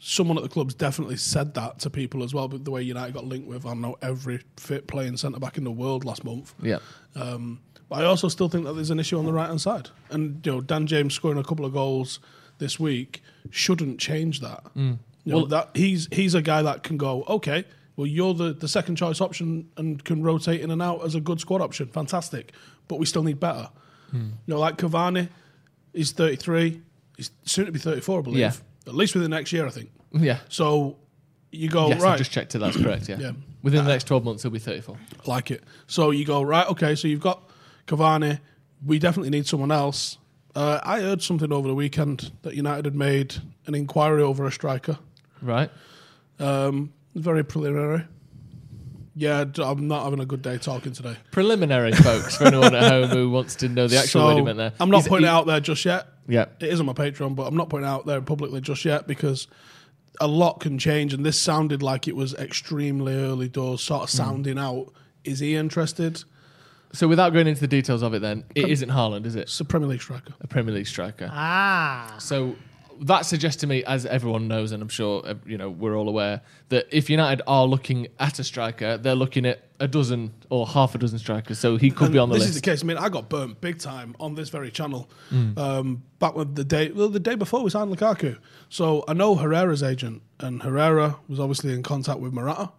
someone 0.00 0.36
at 0.36 0.42
the 0.42 0.48
club's 0.48 0.74
definitely 0.74 1.16
said 1.16 1.54
that 1.54 1.78
to 1.80 1.90
people 1.90 2.22
as 2.22 2.32
well. 2.32 2.48
But 2.48 2.64
the 2.64 2.70
way 2.70 2.82
United 2.82 3.14
got 3.14 3.24
linked 3.24 3.48
with, 3.48 3.66
I 3.66 3.74
know 3.74 3.96
every 4.02 4.40
fit 4.56 4.86
playing 4.86 5.16
centre 5.16 5.40
back 5.40 5.58
in 5.58 5.64
the 5.64 5.70
world 5.72 6.04
last 6.04 6.24
month. 6.24 6.54
Yeah. 6.62 6.78
Um, 7.14 7.60
but 7.88 8.00
I 8.02 8.04
also 8.04 8.28
still 8.28 8.48
think 8.48 8.64
that 8.66 8.74
there's 8.74 8.90
an 8.90 9.00
issue 9.00 9.18
on 9.18 9.24
the 9.24 9.32
right 9.32 9.48
hand 9.48 9.60
side, 9.60 9.88
and 10.10 10.44
you 10.44 10.52
know 10.52 10.60
Dan 10.60 10.86
James 10.86 11.14
scoring 11.14 11.38
a 11.38 11.44
couple 11.44 11.64
of 11.64 11.72
goals 11.72 12.20
this 12.58 12.78
week 12.78 13.22
shouldn't 13.50 13.98
change 13.98 14.40
that. 14.40 14.62
You 14.74 14.98
know, 15.24 15.36
Well- 15.38 15.46
that 15.46 15.70
he's 15.74 16.08
he's 16.12 16.34
a 16.34 16.42
guy 16.42 16.62
that 16.62 16.82
can 16.82 16.96
go 16.96 17.24
okay. 17.28 17.64
Well, 17.96 18.06
you're 18.06 18.32
the, 18.34 18.52
the 18.52 18.68
second 18.68 18.94
choice 18.94 19.20
option 19.20 19.70
and 19.76 20.04
can 20.04 20.22
rotate 20.22 20.60
in 20.60 20.70
and 20.70 20.80
out 20.80 21.04
as 21.04 21.16
a 21.16 21.20
good 21.20 21.40
squad 21.40 21.60
option. 21.60 21.88
Fantastic, 21.88 22.52
but 22.86 23.00
we 23.00 23.06
still 23.06 23.24
need 23.24 23.40
better. 23.40 23.70
You 24.12 24.30
know, 24.46 24.58
like 24.60 24.76
Cavani, 24.78 25.28
he's 25.98 26.12
33. 26.12 26.80
He's 27.16 27.30
soon 27.44 27.66
to 27.66 27.72
be 27.72 27.78
34, 27.78 28.18
I 28.18 28.22
believe. 28.22 28.38
Yeah. 28.38 28.52
At 28.86 28.94
least 28.94 29.14
within 29.14 29.30
the 29.30 29.36
next 29.36 29.52
year, 29.52 29.66
I 29.66 29.70
think. 29.70 29.90
Yeah. 30.12 30.38
So 30.48 30.96
you 31.50 31.68
go 31.68 31.88
yes, 31.88 32.00
right. 32.00 32.14
I 32.14 32.16
just 32.16 32.30
checked 32.30 32.54
it. 32.54 32.58
That's 32.58 32.76
correct. 32.80 33.08
Yeah. 33.08 33.18
Yeah. 33.18 33.32
Within 33.62 33.84
the 33.84 33.90
next 33.90 34.04
twelve 34.06 34.24
months, 34.24 34.42
he'll 34.42 34.52
be 34.52 34.58
thirty-four. 34.60 34.96
like 35.26 35.50
it. 35.50 35.64
So 35.88 36.10
you 36.10 36.24
go 36.24 36.40
right, 36.42 36.66
okay. 36.68 36.94
So 36.94 37.08
you've 37.08 37.20
got 37.20 37.42
Cavani. 37.86 38.38
We 38.86 38.98
definitely 38.98 39.30
need 39.30 39.46
someone 39.46 39.72
else. 39.72 40.16
Uh, 40.54 40.80
I 40.82 41.00
heard 41.00 41.22
something 41.22 41.52
over 41.52 41.68
the 41.68 41.74
weekend 41.74 42.30
that 42.42 42.54
United 42.54 42.84
had 42.84 42.94
made 42.94 43.34
an 43.66 43.74
inquiry 43.74 44.22
over 44.22 44.46
a 44.46 44.52
striker. 44.52 44.98
Right. 45.42 45.70
Um, 46.38 46.92
very 47.14 47.44
preliminary. 47.44 48.04
Yeah, 49.20 49.44
I'm 49.58 49.88
not 49.88 50.04
having 50.04 50.20
a 50.20 50.24
good 50.26 50.42
day 50.42 50.58
talking 50.58 50.92
today. 50.92 51.16
Preliminary, 51.32 51.90
folks, 51.92 52.36
for 52.36 52.44
anyone 52.44 52.72
at 52.72 52.84
home 52.88 53.08
who 53.08 53.30
wants 53.30 53.56
to 53.56 53.68
know 53.68 53.88
the 53.88 53.96
actual 53.98 54.20
So, 54.20 54.26
word 54.26 54.36
he 54.36 54.42
meant 54.42 54.58
there. 54.58 54.72
I'm 54.78 54.90
not 54.90 54.98
He's- 54.98 55.08
putting 55.08 55.24
he- 55.24 55.28
it 55.28 55.34
out 55.34 55.46
there 55.46 55.58
just 55.58 55.84
yet. 55.84 56.06
Yeah. 56.28 56.44
It 56.60 56.68
is 56.68 56.78
on 56.78 56.86
my 56.86 56.92
Patreon, 56.92 57.34
but 57.34 57.46
I'm 57.48 57.56
not 57.56 57.68
putting 57.68 57.84
it 57.84 57.88
out 57.90 58.06
there 58.06 58.20
publicly 58.20 58.60
just 58.60 58.84
yet 58.84 59.08
because 59.08 59.48
a 60.20 60.28
lot 60.28 60.60
can 60.60 60.78
change. 60.78 61.12
And 61.14 61.26
this 61.26 61.36
sounded 61.38 61.82
like 61.82 62.06
it 62.06 62.14
was 62.14 62.32
extremely 62.34 63.14
early 63.16 63.48
doors, 63.48 63.82
sort 63.82 64.04
of 64.04 64.10
sounding 64.10 64.56
out. 64.58 64.92
Is 65.24 65.40
he 65.40 65.56
interested? 65.56 66.22
So 66.92 67.08
without 67.08 67.32
going 67.32 67.48
into 67.48 67.60
the 67.60 67.66
details 67.68 68.02
of 68.02 68.14
it, 68.14 68.20
then 68.22 68.44
it 68.54 68.68
isn't 68.68 68.88
Haaland, 68.90 69.26
is 69.26 69.34
it? 69.34 69.40
It's 69.42 69.58
a 69.60 69.64
Premier 69.64 69.88
League 69.88 70.00
striker. 70.02 70.32
A 70.40 70.46
Premier 70.46 70.74
League 70.74 70.86
striker. 70.86 71.28
Ah, 71.32 72.14
So 72.18 72.54
that 73.02 73.26
suggests 73.26 73.60
to 73.60 73.66
me, 73.66 73.84
as 73.84 74.06
everyone 74.06 74.48
knows, 74.48 74.72
and 74.72 74.82
I'm 74.82 74.88
sure 74.88 75.22
uh, 75.26 75.34
you 75.46 75.56
know 75.58 75.70
we're 75.70 75.96
all 75.96 76.08
aware, 76.08 76.40
that 76.68 76.86
if 76.90 77.08
United 77.08 77.42
are 77.46 77.66
looking 77.66 78.08
at 78.18 78.38
a 78.38 78.44
striker, 78.44 78.96
they're 78.98 79.14
looking 79.14 79.46
at 79.46 79.62
a 79.80 79.86
dozen 79.88 80.32
or 80.50 80.66
half 80.66 80.94
a 80.94 80.98
dozen 80.98 81.18
strikers. 81.18 81.58
So 81.58 81.76
he 81.76 81.90
could 81.90 82.06
And 82.06 82.12
be 82.12 82.18
on 82.18 82.28
the 82.28 82.34
this 82.34 82.40
list. 82.40 82.48
This 82.48 82.56
is 82.56 82.62
the 82.62 82.70
case. 82.70 82.82
I 82.82 82.86
mean, 82.86 82.96
I 82.98 83.08
got 83.08 83.28
burnt 83.28 83.60
big 83.60 83.78
time 83.78 84.16
on 84.18 84.34
this 84.34 84.48
very 84.48 84.70
channel 84.70 85.08
Hmm. 85.30 85.58
um, 85.58 86.02
back 86.18 86.34
with 86.34 86.54
the 86.56 86.64
day, 86.64 86.90
well, 86.90 87.08
the 87.08 87.20
day 87.20 87.34
before 87.36 87.62
we 87.62 87.70
signed 87.70 87.94
Lukaku. 87.96 88.38
So 88.68 89.04
I 89.06 89.12
know 89.12 89.36
Herrera's 89.36 89.82
agent, 89.82 90.22
and 90.40 90.62
Herrera 90.62 91.16
was 91.28 91.38
obviously 91.40 91.72
in 91.72 91.82
contact 91.82 92.20
with 92.20 92.32
Morata. 92.32 92.70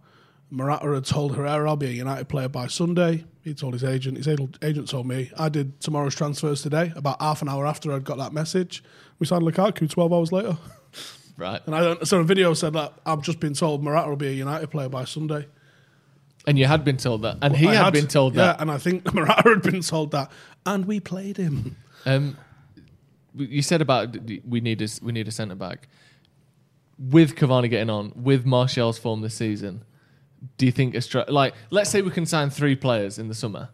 Morata 0.50 0.92
had 0.92 1.04
told 1.04 1.36
Herrera, 1.36 1.68
"I'll 1.68 1.76
be 1.76 1.86
a 1.86 1.90
United 1.90 2.28
player 2.28 2.48
by 2.48 2.66
Sunday." 2.66 3.24
He 3.42 3.54
told 3.54 3.72
his 3.72 3.84
agent. 3.84 4.16
His 4.16 4.28
agent 4.28 4.88
told 4.88 5.06
me. 5.06 5.30
I 5.38 5.48
did 5.48 5.80
tomorrow's 5.80 6.14
transfers 6.14 6.62
today. 6.62 6.92
About 6.96 7.20
half 7.22 7.40
an 7.40 7.48
hour 7.48 7.66
after 7.66 7.92
I'd 7.92 8.04
got 8.04 8.18
that 8.18 8.32
message, 8.32 8.82
we 9.18 9.26
signed 9.26 9.44
Lukaku. 9.44 9.88
Twelve 9.88 10.12
hours 10.12 10.32
later, 10.32 10.58
right. 11.36 11.60
and 11.66 11.74
I 11.74 11.80
don't, 11.80 12.06
so 12.06 12.20
a 12.20 12.24
video 12.24 12.52
said 12.54 12.72
that 12.74 12.92
I've 13.06 13.22
just 13.22 13.40
been 13.40 13.54
told 13.54 13.82
Morata 13.82 14.08
will 14.08 14.16
be 14.16 14.28
a 14.28 14.32
United 14.32 14.70
player 14.70 14.88
by 14.88 15.04
Sunday. 15.04 15.46
And 16.46 16.58
you 16.58 16.66
had 16.66 16.84
been 16.84 16.96
told 16.96 17.22
that, 17.22 17.38
and 17.42 17.54
he 17.54 17.68
I 17.68 17.74
had, 17.74 17.92
been 17.92 18.06
told 18.06 18.34
yeah, 18.34 18.46
that. 18.46 18.60
and 18.60 18.70
I 18.70 18.78
think 18.78 19.12
Morata 19.14 19.48
had 19.48 19.62
been 19.62 19.82
told 19.82 20.10
that, 20.12 20.32
and 20.66 20.86
we 20.86 20.98
played 20.98 21.36
him. 21.36 21.76
Um, 22.06 22.36
you 23.34 23.62
said 23.62 23.82
about 23.82 24.16
we 24.46 24.60
need 24.60 24.82
a 24.82 24.88
we 25.02 25.12
need 25.12 25.28
a 25.28 25.30
centre 25.30 25.54
back. 25.54 25.88
With 26.98 27.34
Cavani 27.36 27.70
getting 27.70 27.88
on, 27.88 28.12
with 28.14 28.44
Martial's 28.44 28.98
form 28.98 29.22
this 29.22 29.34
season, 29.34 29.84
do 30.56 30.66
you 30.66 30.72
think 30.72 30.94
a 30.94 30.98
stri- 30.98 31.28
like 31.28 31.54
let's 31.70 31.90
say 31.90 32.02
we 32.02 32.10
can 32.10 32.26
sign 32.26 32.50
three 32.50 32.76
players 32.76 33.18
in 33.18 33.28
the 33.28 33.34
summer, 33.34 33.68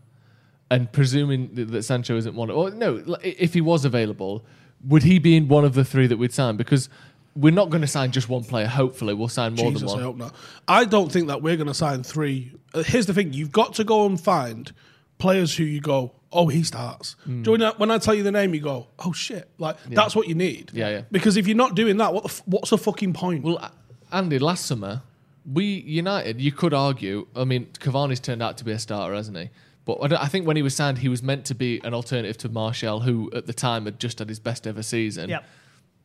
and 0.70 0.90
presuming 0.92 1.50
that, 1.54 1.82
Sancho 1.82 2.16
isn't 2.16 2.34
one, 2.34 2.50
or 2.50 2.70
no, 2.70 3.02
if 3.22 3.54
he 3.54 3.60
was 3.60 3.84
available, 3.84 4.44
would 4.86 5.02
he 5.04 5.18
be 5.18 5.36
in 5.36 5.48
one 5.48 5.64
of 5.64 5.74
the 5.74 5.84
three 5.84 6.06
that 6.06 6.16
we'd 6.16 6.32
sign? 6.32 6.56
Because 6.56 6.88
we're 7.34 7.52
not 7.52 7.70
going 7.70 7.82
to 7.82 7.86
sign 7.86 8.10
just 8.12 8.28
one 8.28 8.44
player. 8.44 8.66
Hopefully, 8.66 9.14
we'll 9.14 9.28
sign 9.28 9.54
more 9.54 9.70
Jesus, 9.70 9.82
than 9.82 9.90
I 9.90 9.94
one. 9.94 10.02
hope 10.02 10.16
not. 10.16 10.34
I 10.66 10.84
don't 10.84 11.12
think 11.12 11.28
that 11.28 11.42
we're 11.42 11.56
going 11.56 11.66
to 11.68 11.74
sign 11.74 12.02
three. 12.02 12.52
Uh, 12.74 12.82
here's 12.82 13.06
the 13.06 13.14
thing: 13.14 13.32
you've 13.32 13.52
got 13.52 13.74
to 13.74 13.84
go 13.84 14.06
and 14.06 14.20
find 14.20 14.72
players 15.18 15.56
who 15.56 15.64
you 15.64 15.80
go, 15.80 16.12
oh, 16.32 16.48
he 16.48 16.62
starts. 16.62 17.16
Hmm. 17.24 17.42
Do 17.42 17.52
you 17.52 17.58
know, 17.58 17.72
when 17.78 17.90
I 17.90 17.98
tell 17.98 18.14
you 18.14 18.22
the 18.22 18.32
name, 18.32 18.54
you 18.54 18.60
go, 18.60 18.88
oh 18.98 19.12
shit! 19.12 19.48
Like 19.58 19.76
that's 19.84 20.16
what 20.16 20.28
you 20.28 20.34
need. 20.34 20.70
Yeah, 20.74 20.88
yeah. 20.88 21.02
Because 21.10 21.36
if 21.36 21.46
you're 21.46 21.56
not 21.56 21.74
doing 21.74 21.96
that, 21.98 22.12
what 22.12 22.24
the 22.24 22.30
f- 22.30 22.42
what's 22.46 22.70
the 22.70 22.78
fucking 22.78 23.12
point? 23.12 23.44
Well, 23.44 23.70
Andy, 24.12 24.38
last 24.38 24.66
summer 24.66 25.02
we 25.50 25.64
United, 25.64 26.40
you 26.40 26.52
could 26.52 26.74
argue. 26.74 27.26
I 27.36 27.44
mean, 27.44 27.66
Cavani's 27.78 28.20
turned 28.20 28.42
out 28.42 28.58
to 28.58 28.64
be 28.64 28.72
a 28.72 28.78
starter, 28.78 29.14
hasn't 29.14 29.36
he? 29.36 29.50
But 29.84 30.12
I, 30.12 30.24
I 30.24 30.26
think 30.26 30.46
when 30.46 30.56
he 30.56 30.62
was 30.62 30.74
signed, 30.74 30.98
he 30.98 31.08
was 31.08 31.22
meant 31.22 31.44
to 31.46 31.54
be 31.54 31.80
an 31.84 31.94
alternative 31.94 32.36
to 32.38 32.48
Martial, 32.48 33.00
who 33.00 33.30
at 33.32 33.46
the 33.46 33.54
time 33.54 33.84
had 33.84 34.00
just 34.00 34.18
had 34.18 34.28
his 34.28 34.40
best 34.40 34.66
ever 34.66 34.82
season. 34.82 35.30
Yep. 35.30 35.44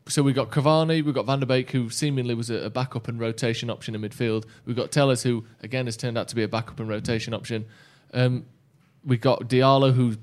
So 0.07 0.23
we 0.23 0.33
got 0.33 0.49
Cavani, 0.49 1.03
we 1.03 1.11
got 1.11 1.25
Van 1.25 1.39
der 1.39 1.45
Beek, 1.45 1.71
who 1.71 1.89
seemingly 1.89 2.33
was 2.33 2.49
a, 2.49 2.55
a 2.65 2.69
backup 2.69 3.07
and 3.07 3.19
rotation 3.19 3.69
option 3.69 3.93
in 3.95 4.01
midfield. 4.01 4.45
We 4.65 4.73
got 4.73 4.91
Telles, 4.91 5.23
who 5.23 5.45
again 5.61 5.85
has 5.85 5.97
turned 5.97 6.17
out 6.17 6.27
to 6.29 6.35
be 6.35 6.43
a 6.43 6.47
backup 6.47 6.79
and 6.79 6.89
rotation 6.89 7.33
option. 7.33 7.65
Um, 8.13 8.45
we 9.03 9.17
got 9.17 9.41
Diallo, 9.41 9.93
who's 9.93 10.17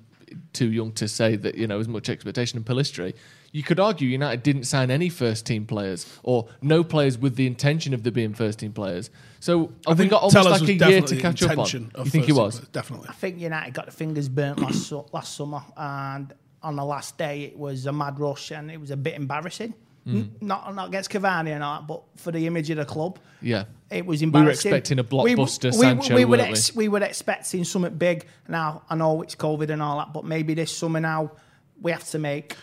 too 0.52 0.70
young 0.70 0.92
to 0.92 1.08
say 1.08 1.37
that 1.37 1.54
you 1.56 1.66
know 1.66 1.78
as 1.78 1.88
much 1.88 2.08
expectation, 2.08 2.58
and 2.58 2.66
Pellistri. 2.66 3.14
You 3.50 3.62
could 3.62 3.81
argue 3.81 4.09
United 4.09 4.43
didn't 4.43 4.64
sign 4.64 4.90
any 4.90 5.09
first 5.09 5.47
team 5.47 5.64
players 5.64 6.07
or 6.23 6.49
no 6.61 6.85
players 6.85 7.17
with 7.17 7.37
the 7.37 7.47
intention 7.47 7.95
of 7.95 8.02
there 8.02 8.12
being 8.12 8.35
first 8.35 8.59
team 8.59 8.73
players. 8.73 9.09
So 9.40 9.73
have 9.87 9.99
we 9.99 10.02
think 10.05 10.11
got 10.11 10.23
almost 10.23 10.35
Telles 10.35 10.61
like 10.61 10.69
a 10.69 10.90
year 10.90 11.00
to 11.00 11.17
catch 11.17 11.43
up 11.43 11.57
on? 11.59 11.67
You 12.05 12.11
think 12.11 12.26
he 12.26 12.33
was? 12.33 12.57
players, 12.57 12.69
Definitely. 12.69 13.09
I 13.09 13.12
think 13.14 13.38
United 13.40 13.73
got 13.73 13.87
the 13.87 13.93
fingers 13.93 14.28
burnt 14.28 14.61
last 14.61 14.87
su- 14.88 15.07
last 15.12 15.35
summer, 15.35 15.62
and 15.76 16.33
on 16.62 16.76
the 16.76 16.85
last 16.85 17.17
day 17.17 17.45
it 17.45 17.59
was 17.59 17.87
a 17.87 17.93
mad 17.93 18.21
rush, 18.21 18.50
and 18.50 18.71
it 18.71 18.78
was 18.78 18.90
a 18.90 18.97
bit 18.97 19.14
embarrassing. 19.14 19.73
Hmm. 20.05 20.17
N- 20.17 20.35
Not 20.43 20.75
not 20.75 20.88
against 20.88 21.09
Cavani 21.11 21.50
and 21.55 21.62
all 21.64 21.78
that, 21.81 21.87
but 21.87 22.02
for 22.17 22.31
the 22.33 22.47
image 22.47 22.69
of 22.71 22.76
the 22.76 22.85
club, 22.85 23.19
Yeah. 23.40 23.64
it 23.90 24.05
was 24.05 24.21
embarrassing. 24.23 24.71
We 24.71 24.73
were 24.75 24.76
embarrassing. 24.76 24.99
expecting 24.99 24.99
a 24.99 25.02
We- 25.25 25.35
blockbuster 25.35 25.73
we, 25.73 25.78
Sancho, 25.78 26.14
We, 26.17 26.25
were 26.26 26.31
weren't 26.37 26.43
we? 26.43 26.49
ex- 26.50 26.75
we 26.76 26.88
were 26.88 27.02
expecting 27.02 27.64
something 27.64 27.95
big. 27.97 28.26
Now 28.47 28.83
I 28.90 28.95
know 28.95 29.23
it's 29.23 29.35
COVID 29.37 29.71
and 29.71 29.81
all 29.83 29.97
that, 29.99 30.12
but 30.12 30.25
maybe 30.26 30.52
this 30.55 30.76
summer 30.76 31.00
now 31.00 31.33
we 31.81 31.93
have 31.93 32.05
to 32.11 32.19
make 32.19 32.55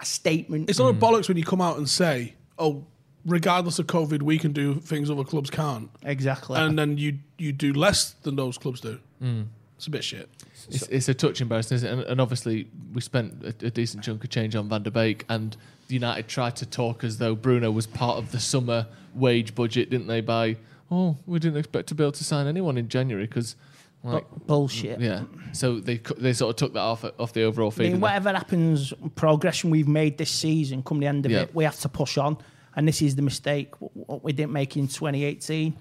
a 0.00 0.04
statement. 0.04 0.70
It's 0.70 0.78
not 0.78 0.88
a 0.88 0.94
bollocks 0.94 1.28
when 1.28 1.36
you 1.36 1.44
come 1.44 1.60
out 1.60 1.76
and 1.78 1.88
say, 1.88 2.34
"Oh, 2.58 2.84
regardless 3.24 3.78
of 3.78 3.86
COVID, 3.86 4.22
we 4.22 4.38
can 4.38 4.52
do 4.52 4.74
things 4.74 5.10
other 5.10 5.24
clubs 5.24 5.50
can't," 5.50 5.90
exactly. 6.02 6.58
and 6.58 6.78
then 6.78 6.98
you 6.98 7.18
you 7.38 7.52
do 7.52 7.72
less 7.72 8.12
than 8.22 8.36
those 8.36 8.58
clubs 8.58 8.80
do. 8.80 8.98
Mm. 9.22 9.46
It's 9.76 9.86
a 9.86 9.90
bit 9.90 10.04
shit. 10.04 10.28
It's, 10.68 10.82
it's 10.88 11.08
a 11.08 11.14
touch 11.14 11.40
embarrassing, 11.40 11.76
isn't 11.76 11.88
it? 11.88 11.92
And, 11.92 12.02
and 12.02 12.20
obviously, 12.20 12.68
we 12.92 13.00
spent 13.00 13.42
a, 13.42 13.66
a 13.66 13.70
decent 13.70 14.04
chunk 14.04 14.22
of 14.22 14.28
change 14.28 14.54
on 14.54 14.68
Van 14.68 14.82
der 14.82 14.90
Beek, 14.90 15.24
and 15.28 15.56
United 15.88 16.28
tried 16.28 16.56
to 16.56 16.66
talk 16.66 17.02
as 17.02 17.18
though 17.18 17.34
Bruno 17.34 17.70
was 17.70 17.86
part 17.86 18.18
of 18.18 18.30
the 18.30 18.40
summer 18.40 18.86
wage 19.14 19.54
budget, 19.54 19.90
didn't 19.90 20.06
they? 20.06 20.20
By 20.20 20.56
oh, 20.90 21.16
we 21.26 21.38
didn't 21.38 21.58
expect 21.58 21.88
to 21.88 21.94
be 21.94 22.02
able 22.04 22.12
to 22.12 22.24
sign 22.24 22.46
anyone 22.46 22.76
in 22.76 22.88
January 22.88 23.26
because, 23.26 23.56
like, 24.02 24.26
Bullshit. 24.46 25.00
yeah. 25.00 25.24
So 25.52 25.78
they 25.80 26.00
they 26.18 26.32
sort 26.32 26.50
of 26.50 26.56
took 26.56 26.72
that 26.74 26.80
off 26.80 27.04
off 27.18 27.32
the 27.32 27.42
overall 27.44 27.68
I 27.68 27.74
feed. 27.74 27.82
mean, 27.82 27.90
didn't 27.92 28.00
whatever 28.00 28.32
happens, 28.32 28.92
progression 29.14 29.70
we've 29.70 29.88
made 29.88 30.16
this 30.18 30.30
season, 30.30 30.82
come 30.82 31.00
the 31.00 31.06
end 31.06 31.26
of 31.26 31.32
Yeah. 31.32 31.40
it, 31.42 31.54
we 31.54 31.64
have 31.64 31.78
to 31.80 31.88
push 31.88 32.16
on. 32.18 32.38
And 32.76 32.86
this 32.86 33.02
is 33.02 33.16
the 33.16 33.22
mistake 33.22 33.74
what 33.80 34.22
we 34.22 34.32
didn't 34.32 34.52
make 34.52 34.76
in 34.76 34.86
2018. 34.86 35.76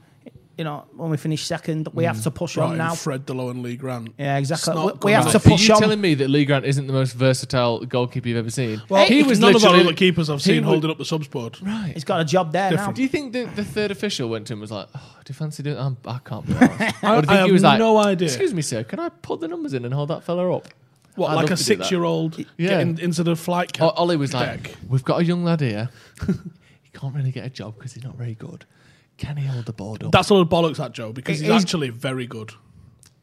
You 0.60 0.66
know, 0.66 0.84
when 0.98 1.10
we 1.10 1.16
finished 1.16 1.48
second, 1.48 1.88
we 1.94 2.04
have 2.04 2.18
mm. 2.18 2.24
to 2.24 2.32
push 2.32 2.58
on 2.58 2.78
now. 2.78 2.94
Fred 2.94 3.26
Delo 3.26 3.50
and 3.50 3.64
Lee 3.64 3.78
Grant. 3.78 4.14
Yeah, 4.18 4.36
exactly. 4.36 4.74
It's 4.74 4.76
not 4.76 5.02
We, 5.02 5.08
we 5.08 5.14
gonna 5.14 5.24
have 5.24 5.32
to 5.32 5.38
happen. 5.40 5.54
Are 5.54 5.56
you 5.56 5.74
on. 5.74 5.80
telling 5.80 6.02
me 6.02 6.16
that 6.16 6.30
Lee 6.30 6.44
Grant 6.44 6.66
isn't 6.66 6.86
the 6.86 6.92
most 6.92 7.14
versatile 7.14 7.86
goalkeeper 7.86 8.28
you've 8.28 8.38
ever 8.38 8.50
seen? 8.50 8.82
Well, 8.90 9.06
he 9.06 9.24
was 9.24 9.40
none 9.40 9.56
of 9.56 9.64
our 9.64 9.70
literally 9.72 9.86
other 9.88 9.96
keepers 9.96 10.30
I've 10.30 10.42
seen 10.42 10.66
was- 10.66 10.70
holding 10.74 10.92
up 10.92 10.98
the 10.98 11.06
subs 11.06 11.30
board. 11.30 11.58
right. 11.62 11.94
He's 11.94 12.04
got 12.04 12.20
a 12.20 12.26
job 12.26 12.52
there 12.52 12.72
Different. 12.72 12.98
Do 12.98 13.02
you 13.02 13.08
think 13.08 13.32
the, 13.32 13.46
the 13.46 13.64
third 13.64 13.90
official 13.90 14.28
went 14.28 14.48
to 14.48 14.54
him 14.54 14.58
and 14.58 14.64
was 14.64 14.72
like, 14.72 14.90
oh, 14.94 15.16
do 15.24 15.32
you 15.32 15.34
fancy 15.34 15.64
doing 15.64 15.78
I'm, 15.78 15.96
I 16.06 16.20
can't 16.26 16.46
be 16.46 16.52
arsed. 16.52 17.04
Or 17.04 17.08
do 17.08 17.08
you 17.08 17.10
I 17.10 17.22
think 17.22 17.30
have 17.30 17.46
he 17.46 17.52
was 17.54 17.64
like, 17.64 17.80
no 17.80 17.98
idea. 17.98 18.28
Excuse 18.28 18.54
me, 18.54 18.62
sir, 18.62 18.84
can 18.84 19.00
I 19.00 19.08
put 19.08 19.40
the 19.40 19.48
numbers 19.48 19.74
in 19.74 19.86
and 19.86 19.94
hold 19.94 20.10
that 20.10 20.26
fella 20.26 20.54
up? 20.54 20.68
What, 21.16 21.30
I'd 21.30 21.36
like 21.36 21.50
love 21.50 21.52
a 21.54 21.56
do 21.56 21.56
that. 21.56 21.64
six-year-old 21.64 22.38
Yeah. 22.38 22.68
getting 22.68 23.00
into 23.00 23.24
the 23.24 23.38
flight 23.38 23.72
O- 23.80 23.92
cap? 23.92 23.94
Ollie 23.96 24.18
was 24.18 24.34
like, 24.34 24.64
deck? 24.64 24.76
we've 24.90 25.06
got 25.06 25.22
a 25.22 25.24
young 25.24 25.46
lad 25.46 25.62
here. 25.62 25.90
he 26.28 26.90
can't 26.92 27.16
really 27.16 27.32
get 27.32 27.46
a 27.46 27.50
job 27.50 27.76
because 27.76 27.94
he's 27.94 28.04
not 28.04 28.16
very 28.16 28.36
good. 28.36 28.66
Can 29.20 29.38
he 29.38 29.46
hold 29.46 29.66
the 29.66 29.74
board 29.74 30.04
up? 30.04 30.12
That's 30.12 30.30
a 30.30 30.34
lot 30.34 30.42
of 30.42 30.50
bollocks, 30.50 30.78
that 30.78 30.94
Joe, 30.94 31.12
because 31.14 31.40
It 31.42 31.46
he's 31.46 31.56
is- 31.56 31.64
actually 31.64 31.90
very 31.90 32.26
good. 32.26 32.54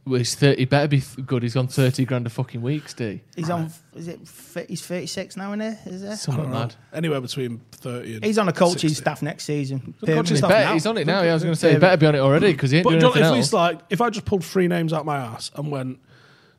well, 0.05 0.19
he's 0.19 0.35
30, 0.37 0.59
he 0.61 0.65
better 0.67 0.87
be 0.87 1.01
th- 1.01 1.27
good. 1.27 1.43
He's 1.43 1.57
on 1.57 1.67
30 1.67 2.05
grand 2.05 2.27
a 2.27 2.31
fucking 2.31 2.63
week, 2.63 2.89
Steve. 2.89 3.21
He's 3.35 3.51
on. 3.51 3.73
Is 3.95 4.07
it? 4.07 4.29
fi- 4.29 4.67
He's 4.69 4.83
36 4.87 5.37
now, 5.37 5.53
isn't 5.55 5.61
he? 5.85 5.91
Is 5.91 6.03
he? 6.03 6.09
I 6.09 6.15
Something 6.15 6.45
don't 6.45 6.53
know. 6.53 6.59
mad. 6.61 6.75
Anywhere 6.93 7.21
between 7.21 7.61
30 7.73 8.17
and 8.17 8.25
He's 8.25 8.39
on 8.39 8.47
the 8.47 8.53
coaching 8.53 8.79
60. 8.91 8.95
staff 8.95 9.21
next 9.23 9.45
season. 9.45 9.95
coaching 10.05 10.25
He's, 10.27 10.39
staff 10.39 10.51
better- 10.51 10.67
now. 10.69 10.73
he's 10.75 10.87
on 10.87 10.99
it 10.99 11.07
now. 11.09 11.23
Yeah, 11.23 11.31
I 11.31 11.35
was 11.35 11.43
going 11.43 11.55
to 11.55 11.59
say, 11.61 11.73
he 11.73 11.79
better 11.79 11.97
be 11.97 12.07
on 12.07 12.15
it 12.15 12.19
already 12.21 12.53
because 12.53 12.71
he 12.71 12.77
ain't 12.79 12.85
But 12.85 12.91
doing 12.91 13.01
John, 13.01 13.11
anything 13.13 13.23
if 13.33 13.37
else. 13.39 13.47
it's 13.47 13.53
like, 13.53 13.81
if 13.91 14.01
I 14.01 14.11
just 14.11 14.27
pulled 14.27 14.45
three 14.45 14.69
names 14.69 14.93
out 14.93 15.05
my 15.07 15.17
ass 15.17 15.51
and 15.57 15.71
went 15.73 15.99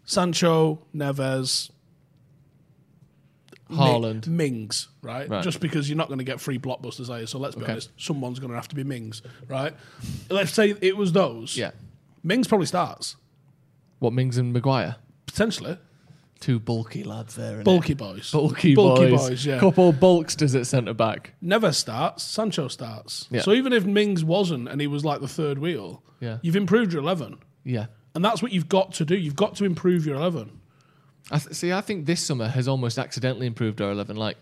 Sancho, 0.04 0.80
Neves, 0.96 1.70
Mi- 3.70 4.22
Mings, 4.28 4.88
right? 5.02 5.30
Right. 5.30 5.44
Just 5.44 5.60
because 5.60 5.90
you're 5.90 5.98
not 5.98 6.08
going 6.08 6.20
to 6.20 6.24
get 6.24 6.40
free 6.40 6.58
blockbusters, 6.60 7.10
are 7.10 7.20
you? 7.22 7.28
So 7.28 7.38
let's 7.40 7.56
be 7.56 7.64
Okay. 7.64 7.74
honest, 7.74 7.92
someone's 7.98 8.40
going 8.40 8.50
to 8.52 8.56
have 8.56 8.68
to 8.70 8.76
be 8.76 8.84
Mings, 8.84 9.22
right? 9.48 9.74
Let's 10.30 10.54
say 10.54 10.76
it 10.82 10.96
was 10.98 11.12
those. 11.12 11.58
Yeah. 11.58 11.72
Mings 12.24 12.48
probably 12.48 12.68
starts, 12.68 13.16
What, 14.00 14.14
Mings 14.14 14.38
and 14.38 14.54
Maguire? 14.54 14.96
potentially. 15.26 15.78
Two 16.40 16.60
bulky 16.60 17.04
lads 17.04 17.36
there. 17.36 17.58
innit? 17.60 17.64
Bulky 17.64 17.94
boys. 17.96 18.30
Bulky, 18.32 18.76
Bulky 18.76 19.10
boys. 19.10 19.30
boys, 19.30 19.46
yeah. 19.46 19.60
Couple 19.60 19.92
bulksters 19.92 20.54
at 20.56 20.68
centre 20.68 20.94
back. 20.94 21.34
Neves 21.44 21.76
starts, 21.76 22.24
Sancho 22.24 22.68
starts. 22.68 23.28
Yeah. 23.32 23.42
So 23.42 23.54
even 23.54 23.74
if 23.74 23.86
Mings 23.86 24.24
wasn't 24.24 24.68
and 24.70 24.80
he 24.80 24.86
was 24.88 25.04
like 25.04 25.20
the 25.22 25.28
third 25.28 25.58
wheel, 25.58 26.04
Yeah. 26.20 26.38
you've 26.44 26.56
improved 26.56 26.94
your 26.94 27.02
11. 27.02 27.38
Yeah. 27.64 27.88
And 28.14 28.24
that's 28.24 28.42
what 28.44 28.52
you've 28.52 28.70
got 28.70 28.94
to 28.94 29.06
do. 29.06 29.16
You've 29.18 29.36
got 29.36 29.56
to 29.56 29.66
improve 29.66 30.06
your 30.06 30.16
11. 30.16 30.57
I 31.32 31.40
th- 31.40 31.56
see. 31.56 31.72
I 31.74 31.82
think 31.82 32.06
this 32.06 32.22
summer 32.24 32.48
has 32.48 32.68
almost 32.68 32.98
accidentally 32.98 33.48
improved 33.48 33.82
our 33.82 33.92
eleven. 33.92 34.16
Like 34.16 34.38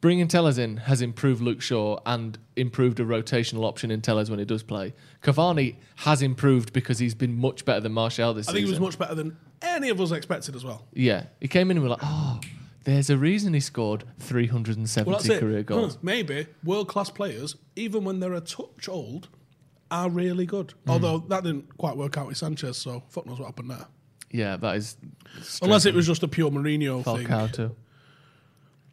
bringing 0.00 0.28
Telles 0.28 0.58
in 0.58 0.76
has 0.78 1.00
improved 1.02 1.40
Luke 1.40 1.60
Shaw 1.62 1.98
and 2.06 2.38
improved 2.56 3.00
a 3.00 3.04
rotational 3.04 3.64
option 3.64 3.90
in 3.90 4.00
Telles 4.02 4.30
when 4.30 4.38
he 4.38 4.44
does 4.44 4.62
play. 4.62 4.94
Cavani 5.22 5.76
has 5.96 6.22
improved 6.22 6.72
because 6.72 6.98
he's 6.98 7.14
been 7.14 7.38
much 7.38 7.64
better 7.64 7.80
than 7.80 7.92
Martial 7.92 8.34
this 8.34 8.46
season. 8.46 8.56
I 8.56 8.60
season. 8.60 8.66
think 8.66 8.66
he 8.66 8.70
was 8.84 8.92
much 8.94 8.98
better 8.98 9.14
than 9.14 9.36
any 9.62 9.88
of 9.88 10.00
us 10.00 10.10
expected 10.12 10.54
as 10.56 10.64
well. 10.64 10.86
Yeah, 10.92 11.24
he 11.40 11.48
came 11.48 11.70
in 11.70 11.76
and 11.78 11.84
we 11.84 11.88
were 11.88 11.96
like, 11.96 12.04
oh, 12.04 12.40
there's 12.84 13.08
a 13.08 13.16
reason 13.16 13.54
he 13.54 13.60
scored 13.60 14.04
370 14.20 15.10
Well, 15.10 15.18
that's 15.18 15.28
it. 15.30 15.40
career 15.40 15.62
goals. 15.62 15.94
Huh, 15.94 16.00
maybe 16.02 16.46
world 16.62 16.88
class 16.88 17.08
players, 17.08 17.56
even 17.76 18.04
when 18.04 18.20
they're 18.20 18.34
a 18.34 18.42
touch 18.42 18.88
old, 18.90 19.28
are 19.90 20.10
really 20.10 20.44
good. 20.44 20.74
Hmm. 20.84 20.90
Although 20.90 21.18
that 21.28 21.44
didn't 21.44 21.78
quite 21.78 21.96
work 21.96 22.18
out 22.18 22.26
with 22.26 22.36
Sanchez, 22.36 22.76
so 22.76 23.02
fuck 23.08 23.24
knows 23.26 23.38
what 23.38 23.46
happened 23.46 23.70
there. 23.70 23.86
Yeah, 24.34 24.56
that 24.56 24.76
is. 24.76 24.96
Unless 25.62 25.86
it 25.86 25.94
was 25.94 26.08
just 26.08 26.24
a 26.24 26.28
pure 26.28 26.50
Mourinho 26.50 27.04
thing. 27.04 27.26
Falcao 27.28 27.52
too. 27.52 27.76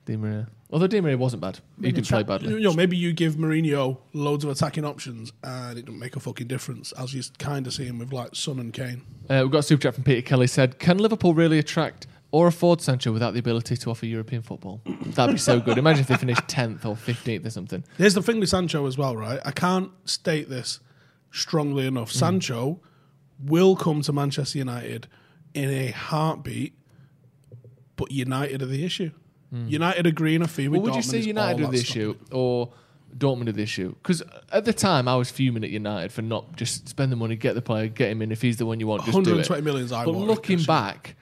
Di 0.05 0.15
Maria. 0.15 0.47
Although 0.71 0.85
Di 0.85 1.01
Maria 1.01 1.17
wasn't 1.17 1.41
bad, 1.41 1.59
he 1.81 1.91
didn't 1.91 2.07
play 2.07 2.21
badly. 2.21 2.53
You 2.53 2.59
know, 2.59 2.73
maybe 2.73 2.95
you 2.95 3.11
give 3.11 3.35
Mourinho 3.35 3.97
loads 4.13 4.43
of 4.43 4.51
attacking 4.51 4.85
options 4.85 5.33
and 5.43 5.79
it 5.79 5.85
doesn't 5.85 5.99
make 5.99 6.15
a 6.15 6.19
fucking 6.19 6.47
difference, 6.47 6.91
as 6.91 7.15
you 7.15 7.23
kind 7.39 7.65
of 7.65 7.73
see 7.73 7.85
him 7.85 7.97
with 7.97 8.13
like 8.13 8.35
Son 8.35 8.59
and 8.59 8.71
Kane. 8.71 9.01
Uh, 9.29 9.39
we've 9.41 9.51
got 9.51 9.59
a 9.59 9.63
super 9.63 9.81
chat 9.81 9.95
from 9.95 10.03
Peter 10.03 10.21
Kelly 10.21 10.45
said, 10.45 10.77
Can 10.77 10.99
Liverpool 10.99 11.33
really 11.33 11.57
attract 11.57 12.05
or 12.29 12.45
afford 12.45 12.79
Sancho 12.79 13.11
without 13.11 13.33
the 13.33 13.39
ability 13.39 13.75
to 13.77 13.89
offer 13.89 14.05
European 14.05 14.43
football? 14.43 14.81
That'd 15.07 15.35
be 15.35 15.39
so 15.39 15.59
good. 15.59 15.79
Imagine 15.79 16.01
if 16.01 16.07
they 16.07 16.17
finished 16.17 16.43
10th 16.47 16.85
or 16.85 16.95
15th 16.95 17.47
or 17.47 17.49
something. 17.49 17.83
Here's 17.97 18.13
the 18.13 18.21
thing 18.21 18.39
with 18.39 18.49
Sancho 18.49 18.85
as 18.85 18.95
well, 18.95 19.17
right? 19.17 19.39
I 19.43 19.51
can't 19.51 19.91
state 20.05 20.49
this 20.49 20.79
strongly 21.31 21.87
enough. 21.87 22.11
Hmm. 22.11 22.19
Sancho 22.19 22.79
will 23.43 23.75
come 23.75 24.03
to 24.03 24.13
Manchester 24.13 24.59
United 24.59 25.07
in 25.53 25.69
a 25.69 25.91
heartbeat, 25.91 26.73
but 27.95 28.11
United 28.11 28.61
are 28.61 28.67
the 28.67 28.83
issue. 28.85 29.11
United 29.53 30.07
agreeing 30.07 30.41
a 30.41 30.47
fee 30.47 30.69
with. 30.69 30.81
Well, 30.81 30.91
would 30.91 30.95
you 30.95 31.01
say 31.01 31.19
United 31.19 31.65
are 31.65 31.71
the 31.71 31.77
issue 31.77 32.15
or 32.31 32.71
Dortmund 33.17 33.49
are 33.49 33.51
the 33.51 33.63
issue? 33.63 33.93
Because 34.01 34.23
at 34.49 34.63
the 34.63 34.71
time, 34.71 35.09
I 35.09 35.15
was 35.17 35.29
fuming 35.29 35.65
at 35.65 35.69
United 35.69 36.13
for 36.13 36.21
not 36.21 36.55
just 36.55 36.87
spend 36.87 37.11
the 37.11 37.17
money, 37.17 37.35
get 37.35 37.55
the 37.55 37.61
player, 37.61 37.87
get 37.87 38.11
him 38.11 38.21
in. 38.21 38.31
If 38.31 38.41
he's 38.41 38.55
the 38.55 38.65
one 38.65 38.79
you 38.79 38.87
want, 38.87 39.03
just 39.03 39.11
do 39.11 39.19
it. 39.19 39.49
120 39.49 39.61
million's 39.61 39.91
eye 39.91 40.05
But 40.05 40.11
looking 40.11 40.63
back, 40.63 41.17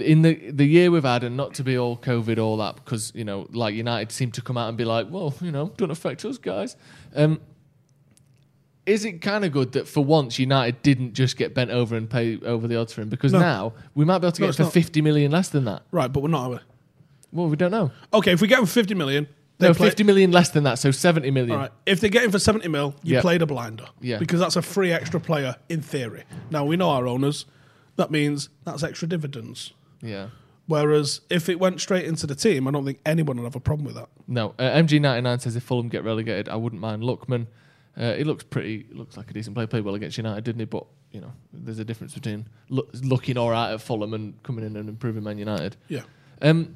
in 0.00 0.22
the 0.22 0.50
the 0.50 0.64
year 0.64 0.90
we've 0.90 1.04
had, 1.04 1.22
and 1.22 1.36
not 1.36 1.54
to 1.54 1.62
be 1.62 1.78
all 1.78 1.96
COVID, 1.96 2.38
all 2.38 2.56
that, 2.56 2.74
because 2.76 3.12
you 3.14 3.24
know, 3.24 3.46
like 3.52 3.74
United 3.74 4.10
seem 4.10 4.32
to 4.32 4.42
come 4.42 4.56
out 4.56 4.68
and 4.68 4.76
be 4.76 4.84
like, 4.84 5.06
well, 5.08 5.32
you 5.40 5.52
know, 5.52 5.72
don't 5.76 5.92
affect 5.92 6.24
us, 6.24 6.38
guys. 6.38 6.76
Um, 7.14 7.40
is 8.86 9.04
it 9.04 9.20
kind 9.20 9.44
of 9.44 9.52
good 9.52 9.72
that 9.72 9.86
for 9.86 10.04
once 10.04 10.38
United 10.38 10.82
didn't 10.82 11.12
just 11.14 11.36
get 11.36 11.54
bent 11.54 11.70
over 11.70 11.96
and 11.96 12.08
pay 12.08 12.38
over 12.40 12.66
the 12.66 12.76
odds 12.76 12.92
for 12.92 13.02
him? 13.02 13.08
Because 13.08 13.32
No. 13.32 13.38
now 13.40 13.72
we 13.94 14.04
might 14.04 14.18
be 14.18 14.26
able 14.26 14.32
to 14.32 14.40
No, 14.40 14.46
get 14.46 14.48
it's 14.50 14.56
for 14.56 14.62
not. 14.64 14.72
fifty 14.72 15.00
million 15.02 15.30
less 15.30 15.48
than 15.48 15.64
that. 15.66 15.82
Right, 15.90 16.12
but 16.12 16.22
we're 16.22 16.28
not. 16.30 16.44
Are 16.46 16.50
we? 16.50 16.58
Well, 17.32 17.48
we 17.48 17.56
don't 17.56 17.70
know. 17.70 17.92
Okay, 18.12 18.32
if 18.32 18.40
we 18.40 18.48
get 18.48 18.56
them 18.56 18.66
for 18.66 18.72
50 18.72 18.94
million, 18.94 19.28
they 19.58 19.68
No, 19.68 19.74
play- 19.74 19.88
fifty 19.88 20.02
million 20.02 20.32
less 20.32 20.48
than 20.48 20.64
that, 20.64 20.78
so 20.78 20.90
seventy 20.90 21.30
million. 21.30 21.52
All 21.52 21.58
right. 21.58 21.70
If 21.86 22.00
they 22.00 22.08
get 22.08 22.24
him 22.24 22.30
for 22.32 22.38
70 22.40 22.66
mil, 22.68 22.94
you 23.02 23.14
Yeah. 23.16 23.20
played 23.20 23.42
a 23.42 23.46
blinder. 23.46 23.86
Yeah. 24.00 24.18
Because 24.18 24.40
that's 24.40 24.56
a 24.56 24.62
free 24.62 24.90
extra 24.90 25.20
player 25.20 25.56
in 25.68 25.80
theory. 25.82 26.24
Now, 26.50 26.64
we 26.64 26.76
know 26.76 26.90
our 26.90 27.06
owners. 27.06 27.44
That 27.96 28.10
means 28.10 28.48
that's 28.64 28.82
extra 28.82 29.06
dividends. 29.06 29.72
Yeah. 30.02 30.28
Whereas 30.66 31.20
if 31.28 31.48
it 31.48 31.58
went 31.60 31.80
straight 31.80 32.04
into 32.06 32.26
the 32.26 32.34
team, 32.34 32.66
I 32.66 32.70
don't 32.70 32.84
think 32.84 33.00
anyone 33.04 33.36
would 33.36 33.44
have 33.44 33.56
a 33.56 33.60
problem 33.60 33.84
with 33.86 33.96
that. 33.96 34.08
No, 34.26 34.54
uh, 34.58 34.62
MG99 34.62 35.40
says 35.40 35.56
if 35.56 35.62
Fulham 35.64 35.88
get 35.88 36.04
relegated, 36.04 36.48
I 36.48 36.56
wouldn't 36.56 36.80
mind 36.80 37.02
Lookman. 37.02 37.46
Uh, 37.96 38.14
he 38.14 38.24
looks 38.24 38.44
pretty, 38.44 38.86
looks 38.92 39.16
like 39.16 39.30
a 39.30 39.34
decent 39.34 39.54
player. 39.54 39.66
Played 39.66 39.84
well 39.84 39.94
against 39.94 40.16
United, 40.16 40.44
didn't 40.44 40.60
he? 40.60 40.64
But 40.64 40.86
you 41.12 41.20
know, 41.20 41.32
there's 41.52 41.78
a 41.78 41.84
difference 41.84 42.14
between 42.14 42.46
look, 42.68 42.88
looking 43.02 43.36
all 43.36 43.50
right 43.50 43.72
at 43.72 43.82
Fulham 43.82 44.14
and 44.14 44.40
coming 44.42 44.64
in 44.64 44.76
and 44.76 44.88
improving 44.88 45.24
Man 45.24 45.38
United. 45.38 45.76
Yeah. 45.88 46.02
Um, 46.40 46.74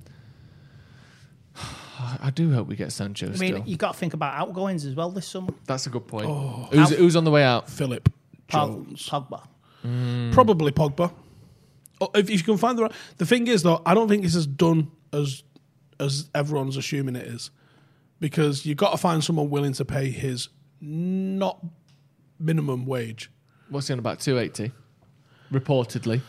I, 1.57 2.19
I 2.25 2.31
do 2.31 2.53
hope 2.53 2.67
we 2.67 2.77
get 2.77 2.93
Sancho 2.93 3.27
I 3.27 3.31
mean, 3.31 3.37
still. 3.37 3.63
you 3.67 3.77
got 3.77 3.93
to 3.93 3.99
think 3.99 4.15
about 4.15 4.35
outgoings 4.35 4.85
as 4.85 4.95
well 4.95 5.11
this 5.11 5.27
summer. 5.27 5.53
That's 5.67 5.87
a 5.87 5.91
good 5.91 6.07
point. 6.07 6.27
Oh. 6.27 6.69
who's, 6.73 6.91
who's 6.91 7.17
on 7.17 7.25
the 7.25 7.31
way 7.31 7.45
out? 7.45 7.71
Philip 7.71 8.11
Jones. 8.49 9.09
Pogba. 9.09 9.43
Probably 10.33 10.73
Pogba. 10.73 11.13
Oh, 12.01 12.11
If, 12.15 12.31
if 12.31 12.39
you 12.39 12.45
can 12.45 12.57
find 12.57 12.77
the 12.77 12.83
right, 12.85 12.93
the 13.19 13.27
thing 13.27 13.47
is 13.47 13.63
though, 13.63 13.83
I 13.87 13.95
don't 13.95 14.09
think 14.09 14.25
it's 14.25 14.35
as 14.35 14.47
done 14.47 14.91
as 15.13 15.43
as 16.01 16.29
everyone's 16.35 16.77
assuming 16.77 17.15
it 17.15 17.27
is, 17.27 17.51
because 18.19 18.67
you've 18.67 18.77
got 18.79 18.91
to 18.91 18.97
find 18.97 19.23
someone 19.23 19.49
willing 19.49 19.75
to 19.75 19.85
pay 19.85 20.11
his 20.11 20.49
not 20.85 21.65
minimum 22.39 22.87
wage. 22.87 23.31
What's 23.69 23.89
he 23.89 23.93
on 23.93 23.99
about? 23.99 24.21
280? 24.21 24.73
Reportedly. 25.53 26.21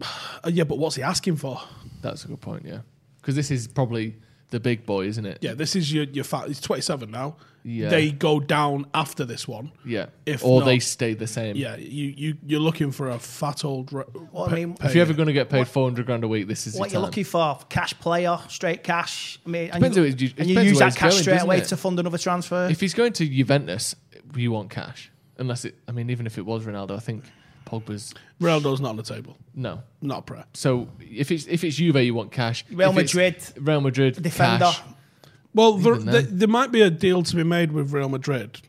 Uh, 0.00 0.50
yeah, 0.52 0.64
but 0.64 0.78
what's 0.78 0.96
he 0.96 1.02
asking 1.02 1.36
for? 1.36 1.60
That's 2.02 2.24
a 2.24 2.28
good 2.28 2.40
point, 2.40 2.64
yeah. 2.66 2.80
Because 3.20 3.34
this 3.34 3.50
is 3.50 3.66
probably 3.66 4.16
the 4.50 4.60
big 4.60 4.86
boy, 4.86 5.06
isn't 5.06 5.26
it? 5.26 5.38
Yeah, 5.40 5.54
this 5.54 5.74
is 5.76 5.92
your 5.92 6.04
your 6.04 6.24
fat. 6.24 6.48
He's 6.48 6.60
twenty 6.60 6.82
seven 6.82 7.10
now. 7.10 7.36
Yeah. 7.68 7.88
they 7.88 8.12
go 8.12 8.38
down 8.38 8.86
after 8.94 9.24
this 9.24 9.48
one. 9.48 9.72
Yeah. 9.84 10.06
If 10.24 10.44
or 10.44 10.60
not- 10.60 10.66
they 10.66 10.78
stay 10.78 11.14
the 11.14 11.26
same. 11.26 11.56
Yeah, 11.56 11.74
you 11.74 12.14
you 12.16 12.36
you're 12.46 12.60
looking 12.60 12.92
for 12.92 13.10
a 13.10 13.18
fat 13.18 13.64
old. 13.64 13.92
Re- 13.92 14.04
Well, 14.30 14.48
I 14.48 14.54
mean, 14.54 14.74
pay- 14.74 14.86
If 14.86 14.94
you're 14.94 15.02
ever 15.02 15.14
going 15.14 15.26
to 15.26 15.32
get 15.32 15.50
paid 15.50 15.66
400 15.66 16.06
grand 16.06 16.22
a 16.22 16.28
week, 16.28 16.46
this 16.46 16.68
is 16.68 16.74
What 16.78 16.90
your 16.90 16.92
you're 16.92 17.00
time. 17.00 17.06
looking 17.06 17.24
for? 17.24 17.58
Cash 17.68 17.98
player, 17.98 18.38
straight 18.48 18.84
cash. 18.84 19.40
I 19.44 19.48
mean, 19.48 19.62
and 19.70 19.72
Depends 19.82 19.96
you, 19.96 20.02
who 20.04 20.08
it- 20.10 20.22
it 20.22 20.38
and 20.38 20.48
you 20.48 20.60
use 20.60 20.78
that 20.78 20.94
cash 20.94 21.10
going, 21.14 21.22
straight 21.22 21.42
away 21.42 21.58
it? 21.58 21.64
to 21.64 21.76
fund 21.76 21.98
another 21.98 22.18
transfer. 22.18 22.68
If 22.70 22.78
he's 22.80 22.94
going 22.94 23.12
to 23.14 23.26
Juventus, 23.28 23.96
you 24.36 24.52
want 24.52 24.70
cash. 24.70 25.10
Unless 25.38 25.64
it, 25.64 25.74
I 25.88 25.92
mean, 25.92 26.08
even 26.10 26.24
if 26.26 26.38
it 26.38 26.46
was 26.46 26.64
Ronaldo, 26.66 26.92
I 26.96 27.00
think 27.00 27.24
Pogba's 27.66 28.14
Ronaldo's 28.40 28.80
not 28.80 28.90
on 28.90 28.96
the 28.96 29.02
table. 29.02 29.36
no. 29.54 29.82
Not 30.00 30.18
a 30.20 30.22
prayer. 30.22 30.44
So 30.54 30.88
if 31.00 31.30
it's 31.30 31.46
if 31.46 31.64
it's 31.64 31.76
Juve, 31.76 31.96
you 31.96 32.14
want 32.14 32.30
cash. 32.32 32.64
Real 32.70 32.90
If 32.90 32.98
it's 32.98 33.14
Madrid, 33.14 33.44
Real 33.60 33.80
Madrid, 33.80 34.22
defender. 34.22 34.64
cash. 34.66 34.80
Well, 35.54 35.72
there, 35.78 35.94
Even 35.94 36.06
there, 36.06 36.22
then. 36.22 36.38
there 36.38 36.48
might 36.48 36.70
be 36.70 36.82
a 36.82 36.90
deal 36.90 37.22
to 37.22 37.34
be 37.36 37.42
made 37.42 37.72
with 37.72 37.92
Real 37.92 38.08
Madrid, 38.10 38.60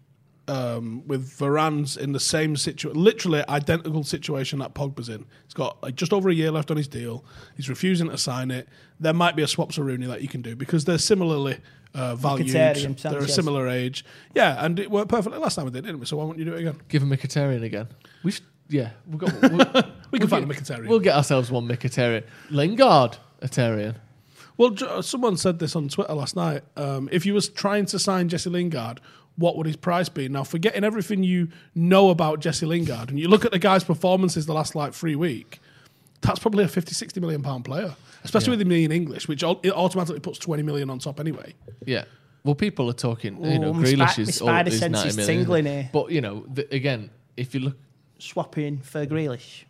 um, 0.47 1.05
with 1.05 1.29
Varane's 1.37 1.97
in 1.97 2.13
the 2.13 2.19
same 2.19 2.55
situation, 2.55 2.99
literally 2.99 3.43
identical 3.49 4.03
situation 4.03 4.59
that 4.59 4.73
Pogba's 4.73 5.09
in. 5.09 5.25
He's 5.43 5.53
got 5.53 5.81
like 5.83 5.95
just 5.95 6.13
over 6.13 6.29
a 6.29 6.33
year 6.33 6.49
left 6.49 6.71
on 6.71 6.77
his 6.77 6.87
deal. 6.87 7.25
He's 7.57 7.67
refusing 7.69 8.09
to 8.09 8.17
sign 8.17 8.51
it. 8.51 8.67
There 8.99 9.13
might 9.13 9.35
be 9.35 9.43
a 9.43 9.47
swap 9.47 9.73
to 9.73 9.83
Rooney 9.83 10.07
that 10.07 10.21
you 10.21 10.27
can 10.29 10.41
do 10.41 10.55
because 10.55 10.85
they're 10.85 10.97
similarly 10.97 11.57
uh, 11.93 12.15
valued. 12.15 12.47
Mkhitaryan, 12.47 13.01
They're 13.01 13.11
a 13.17 13.19
Sanchez. 13.21 13.35
similar 13.35 13.67
age. 13.67 14.05
Yeah, 14.33 14.63
and 14.63 14.79
it 14.79 14.89
worked 14.89 15.09
perfectly 15.09 15.37
last 15.39 15.55
time 15.55 15.65
we 15.65 15.71
did, 15.71 15.83
didn't 15.83 15.99
we? 15.99 16.05
So 16.05 16.15
why 16.17 16.23
won't 16.23 16.39
you 16.39 16.45
do 16.45 16.53
it 16.53 16.61
again? 16.61 16.77
Give 16.87 17.01
him 17.03 17.11
a 17.11 17.17
Mkhitaryan 17.17 17.63
again. 17.63 17.87
We 18.23 18.31
should, 18.31 18.45
yeah, 18.69 18.91
we've 19.07 19.19
got. 19.19 19.33
We'll, 19.51 19.93
We 20.09 20.19
can 20.19 20.29
we'll 20.29 20.39
find 20.39 20.47
get, 20.49 20.57
a 20.57 20.61
Mkhitaryan. 20.63 20.87
We'll 20.87 20.99
get 20.99 21.15
ourselves 21.15 21.51
one 21.51 21.67
Mkhitaryan. 21.67 22.23
Lingard, 22.49 23.17
Atarian. 23.41 23.95
Well, 24.55 25.03
someone 25.03 25.35
said 25.37 25.59
this 25.59 25.75
on 25.75 25.89
Twitter 25.89 26.13
last 26.13 26.35
night. 26.35 26.63
Um, 26.77 27.09
if 27.11 27.25
you 27.25 27.33
was 27.33 27.49
trying 27.49 27.85
to 27.87 27.99
sign 27.99 28.29
Jesse 28.29 28.49
Lingard, 28.49 28.99
what 29.35 29.55
would 29.57 29.67
his 29.67 29.75
price 29.75 30.09
be? 30.09 30.29
Now, 30.29 30.43
forgetting 30.43 30.83
everything 30.83 31.23
you 31.23 31.49
know 31.75 32.09
about 32.09 32.39
Jesse 32.39 32.65
Lingard, 32.65 33.09
and 33.09 33.19
you 33.19 33.27
look 33.27 33.45
at 33.45 33.51
the 33.51 33.59
guy's 33.59 33.83
performances 33.83 34.45
the 34.45 34.53
last 34.53 34.75
like 34.75 34.93
three 34.93 35.15
week, 35.15 35.59
that's 36.21 36.39
probably 36.39 36.63
a 36.63 36.67
50, 36.67 36.93
60 36.93 37.19
million 37.19 37.43
pound 37.43 37.65
player, 37.65 37.93
especially 38.23 38.51
with 38.51 38.61
him 38.61 38.69
being 38.69 38.91
English, 38.91 39.27
which 39.27 39.43
it 39.43 39.71
automatically 39.73 40.19
puts 40.21 40.39
20 40.39 40.63
million 40.63 40.89
on 40.89 40.99
top 40.99 41.19
anyway. 41.19 41.53
Yeah. 41.85 42.05
Well, 42.43 42.55
people 42.55 42.89
are 42.89 42.93
talking. 42.93 43.43
you 43.43 43.59
know, 43.59 43.69
Oh, 43.69 43.73
my 43.73 43.83
Grealish 43.83 44.11
spi- 44.13 44.21
is, 44.21 44.27
my 44.41 44.47
spider 44.47 44.69
is 44.71 44.79
sense 44.79 45.05
is 45.05 45.15
tingling 45.17 45.65
here. 45.65 45.89
But 45.93 46.11
you 46.11 46.21
know, 46.21 46.45
the, 46.51 46.73
again, 46.73 47.09
if 47.35 47.53
you 47.53 47.59
look, 47.59 47.77
Swapping 48.19 48.79
for 48.79 49.05
Grealish. 49.05 49.63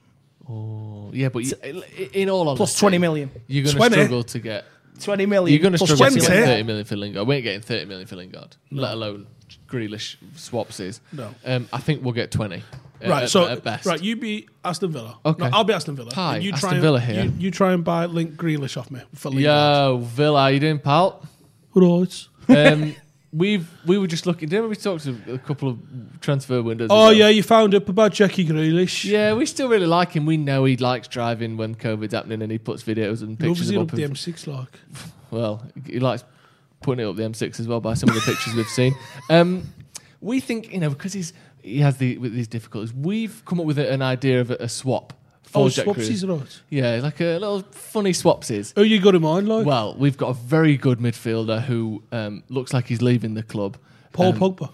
oh, 0.50 1.10
yeah, 1.13 1.30
but 1.30 1.39
you, 1.39 1.84
in 2.13 2.30
all 2.30 2.48
honesty, 2.48 2.58
Plus 2.58 2.80
20 2.80 2.98
million. 2.98 3.32
You're 3.48 3.63
going 3.63 3.74
to 3.74 3.77
20? 3.77 3.94
struggle 3.96 4.24
to 4.24 4.39
get. 4.39 4.66
20 5.01 5.25
million. 5.27 5.54
You're 5.54 5.62
going 5.62 5.74
to 5.74 5.77
plus 5.77 5.92
struggle 5.94 6.16
to 6.16 6.20
get 6.22 6.46
30 6.46 6.63
million 6.63 6.86
for 6.86 6.96
Lingard. 6.96 7.27
We 7.27 7.36
ain't 7.36 7.44
getting 7.44 7.62
30 7.62 7.86
million 7.86 8.08
for 8.08 8.16
Lingard, 8.16 8.56
let 8.72 8.94
alone 8.94 9.27
Grealish 9.68 10.16
swaps 10.36 10.80
is. 10.80 11.01
No. 11.12 11.34
Um, 11.46 11.68
I 11.72 11.77
think 11.80 12.04
we'll 12.04 12.13
get 12.13 12.32
20. 12.32 12.56
uh, 12.58 12.62
Right, 13.08 13.24
at, 13.24 13.30
so 13.30 13.48
at 13.48 13.63
best. 13.63 13.86
right, 13.86 14.01
you 14.01 14.16
be 14.16 14.48
Aston 14.66 14.92
Villa. 14.92 15.20
Okay. 15.24 15.44
No, 15.50 15.56
I'll 15.56 15.63
be 15.63 15.74
Aston 15.74 15.96
Villa. 15.96 16.12
Hi, 16.16 16.36
And 16.38 16.44
you 16.44 16.51
Aston 16.53 16.70
try 16.70 16.75
and, 16.77 16.81
Villa 16.81 17.00
here. 17.00 17.25
You, 17.25 17.33
you 17.38 17.51
try 17.51 17.74
and 17.74 17.83
buy 17.83 18.05
Link 18.07 18.36
Grealish 18.36 18.75
off 18.75 18.90
me 18.90 19.01
for 19.14 19.29
Lingard. 19.29 19.44
Yo, 19.44 19.98
Villa, 20.03 20.40
how 20.42 20.48
you 20.48 20.60
doing, 20.60 20.79
pal? 20.79 21.24
Right. 21.75 22.27
Um, 22.50 22.96
we've 23.37 23.69
we 23.85 23.97
were 23.97 24.07
just 24.07 24.25
looking. 24.25 24.50
Didn't 24.50 24.69
we 24.69 24.75
talk 24.75 25.01
to 25.01 25.15
a 25.27 25.37
couple 25.37 25.69
of 25.69 25.79
transfer 26.21 26.61
windows? 26.61 26.89
Oh 26.91 27.09
ago? 27.09 27.17
yeah, 27.17 27.29
you 27.29 27.43
found 27.43 27.75
up 27.75 27.87
about 27.89 28.13
Jackie 28.13 28.45
Grealish. 28.45 29.05
Yeah, 29.05 29.33
we 29.33 29.45
still 29.45 29.69
really 29.69 29.85
like 29.85 30.13
him. 30.13 30.25
We 30.25 30.37
know 30.37 30.65
he 30.65 30.77
likes 30.77 31.07
driving 31.07 31.57
when 31.57 31.75
COVID's 31.75 32.13
happening, 32.13 32.41
and 32.41 32.51
he 32.51 32.57
puts 32.57 32.83
videos 32.83 33.21
and 33.21 33.39
pictures 33.39 33.71
up 33.71 33.83
up. 33.83 33.91
the 33.91 34.03
M6 34.03 34.47
like. 34.47 34.79
well, 35.31 35.63
he 35.85 36.00
likes 36.00 36.23
putting 36.81 37.05
it 37.05 37.09
up 37.09 37.15
the 37.15 37.23
M6 37.23 37.59
as 37.59 37.67
well 37.67 37.79
by 37.79 37.93
some 37.93 38.09
of 38.09 38.15
the 38.15 38.21
pictures 38.21 38.55
we've 38.55 38.67
seen. 38.67 38.95
Um, 39.29 39.73
we 40.21 40.39
think 40.39 40.73
you 40.73 40.79
know 40.79 40.89
because 40.89 41.13
he's 41.13 41.33
he 41.61 41.79
has 41.79 41.97
the 41.97 42.17
with 42.17 42.33
these 42.33 42.47
difficulties. 42.47 42.93
We've 42.93 43.43
come 43.45 43.59
up 43.59 43.65
with 43.65 43.79
an 43.79 44.01
idea 44.01 44.41
of 44.41 44.51
a, 44.51 44.55
a 44.55 44.69
swap 44.69 45.13
Oh, 45.55 45.70
Jack 45.70 45.86
swapsies 45.86 46.27
right. 46.27 46.62
Yeah, 46.70 47.00
like 47.01 47.20
a 47.22 47.38
little 47.40 47.62
funny 47.72 48.12
swapsies. 48.12 48.74
Oh, 48.75 48.81
you 48.81 49.00
got 49.00 49.16
him 49.16 49.25
on 49.25 49.46
like 49.46 49.66
Well, 49.66 49.96
we've 49.98 50.18
got 50.18 50.29
a 50.29 50.33
very 50.33 50.77
good 50.77 51.00
midfielder 51.00 51.64
who 51.64 52.03
um, 52.12 52.44
looks 52.50 52.74
like 52.74 52.88
he's 52.88 53.01
leaving 53.01 53.33
the 53.33 53.44
club. 53.44 53.77
Paul 54.14 54.33
Um, 54.33 54.40
Pogba. 54.40 54.72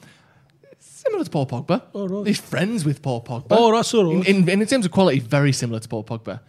Similar 0.79 1.23
to 1.25 1.29
Paul 1.29 1.47
Pogba. 1.47 1.81
Oh, 1.93 2.07
right. 2.07 2.27
He's 2.27 2.39
friends 2.39 2.85
with 2.85 3.01
Paul 3.01 3.21
Pogba. 3.23 3.47
Oh, 3.51 3.71
that's 3.73 3.93
all 3.93 4.21
in, 4.21 4.47
in, 4.47 4.61
in 4.61 4.65
terms 4.65 4.85
of 4.85 4.91
quality, 4.91 5.19
very 5.19 5.51
similar 5.51 5.79
to 5.79 5.87
Paul 5.87 6.03
Pogba. 6.03 6.39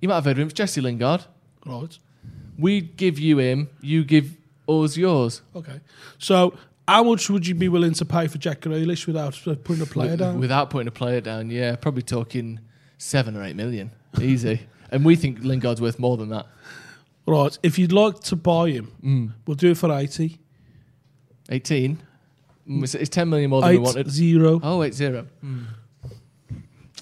You 0.00 0.08
might 0.08 0.16
have 0.16 0.24
heard 0.24 0.32
of 0.32 0.38
him. 0.38 0.46
It's 0.48 0.54
Jesse 0.54 0.80
Lingard. 0.80 1.24
Right. 1.66 1.98
We 2.58 2.80
give 2.80 3.18
you 3.18 3.38
him, 3.38 3.68
you 3.80 4.04
give 4.04 4.36
us 4.68 4.96
yours. 4.96 5.42
Okay. 5.56 5.80
So, 6.18 6.54
how 6.86 7.02
much 7.04 7.30
would 7.30 7.46
you 7.46 7.54
be 7.54 7.68
willing 7.68 7.94
to 7.94 8.04
pay 8.04 8.26
for 8.26 8.38
Jack 8.38 8.60
Grealish 8.60 9.06
without 9.06 9.32
putting 9.64 9.82
a 9.82 9.86
player 9.86 10.16
down? 10.16 10.38
Without 10.38 10.70
putting 10.70 10.88
a 10.88 10.92
player 10.92 11.20
down, 11.20 11.50
yeah, 11.50 11.76
probably 11.76 12.02
talking 12.02 12.60
seven 13.02 13.36
or 13.36 13.42
eight 13.44 13.56
million. 13.56 13.90
Easy. 14.20 14.60
and 14.90 15.04
we 15.04 15.16
think 15.16 15.42
Lingard's 15.42 15.80
worth 15.80 15.98
more 15.98 16.16
than 16.16 16.28
that. 16.30 16.46
right. 17.26 17.58
If 17.62 17.78
you'd 17.78 17.92
like 17.92 18.20
to 18.20 18.36
buy 18.36 18.70
him, 18.70 18.90
Mm. 19.04 19.32
we'll 19.46 19.56
do 19.56 19.70
it 19.70 19.78
for 19.78 19.90
80. 19.92 20.38
18. 21.50 21.98
Mm, 22.68 22.82
It's, 22.84 22.94
it's 22.94 23.08
10 23.10 23.28
million 23.28 23.50
more 23.50 23.60
than 23.62 23.70
we 23.70 23.76
Eight 23.76 23.80
wanted. 23.82 24.10
zero. 24.10 24.60
Oh, 24.62 24.82
eight 24.82 24.94
zero. 24.94 25.26
Mm. 25.44 25.64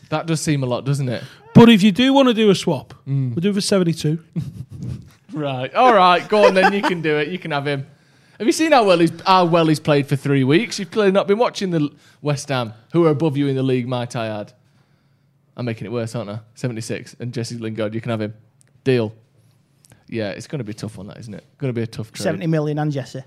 That 0.08 0.26
does 0.26 0.40
seem 0.40 0.62
a 0.62 0.66
lot, 0.66 0.84
doesn't 0.84 1.08
it? 1.08 1.22
But 1.54 1.68
if 1.68 1.82
you 1.82 1.92
do 1.92 2.12
want 2.12 2.28
to 2.28 2.34
do 2.34 2.48
a 2.50 2.54
swap, 2.54 2.94
Mm. 3.08 3.30
we'll 3.34 3.40
do 3.42 3.50
it 3.50 3.54
for 3.54 3.60
72. 3.60 4.18
Right. 5.32 5.72
All 5.76 5.94
right. 5.94 6.28
Go 6.28 6.46
on 6.46 6.54
then. 6.54 6.72
You 6.72 6.82
can 6.82 7.02
do 7.02 7.16
it. 7.16 7.28
You 7.28 7.38
can 7.38 7.52
have 7.52 7.64
him. 7.64 7.86
Have 8.38 8.48
you 8.48 8.52
seen 8.52 8.72
how 8.72 8.82
well 8.84 8.98
he's 8.98 9.12
how 9.24 9.44
well 9.44 9.64
he's 9.68 9.78
played 9.78 10.08
for 10.08 10.16
three 10.16 10.42
weeks? 10.42 10.80
You've 10.80 10.90
clearly 10.90 11.12
not 11.12 11.28
been 11.28 11.38
watching 11.38 11.70
the 11.70 11.88
West 12.20 12.48
Ham, 12.48 12.72
who 12.92 13.04
are 13.06 13.10
above 13.10 13.36
you 13.36 13.46
in 13.46 13.54
the 13.54 13.62
league. 13.62 13.86
Might 13.86 14.16
I 14.16 14.26
add? 14.26 14.52
I'm 15.60 15.66
making 15.66 15.84
it 15.84 15.92
worse, 15.92 16.14
aren't 16.14 16.30
I? 16.30 16.38
76 16.54 17.16
and 17.20 17.34
Jesse 17.34 17.58
Lingard. 17.58 17.94
You 17.94 18.00
can 18.00 18.08
have 18.12 18.22
him. 18.22 18.32
Deal. 18.82 19.12
Yeah, 20.08 20.30
it's 20.30 20.46
going 20.46 20.60
to 20.60 20.64
be 20.64 20.70
a 20.70 20.74
tough 20.74 20.96
one, 20.96 21.06
that 21.08 21.18
isn't 21.18 21.34
it? 21.34 21.44
Going 21.58 21.68
to 21.68 21.78
be 21.78 21.82
a 21.82 21.86
tough 21.86 22.10
trade. 22.12 22.24
70 22.24 22.46
million 22.46 22.78
and 22.78 22.90
Jesse. 22.90 23.22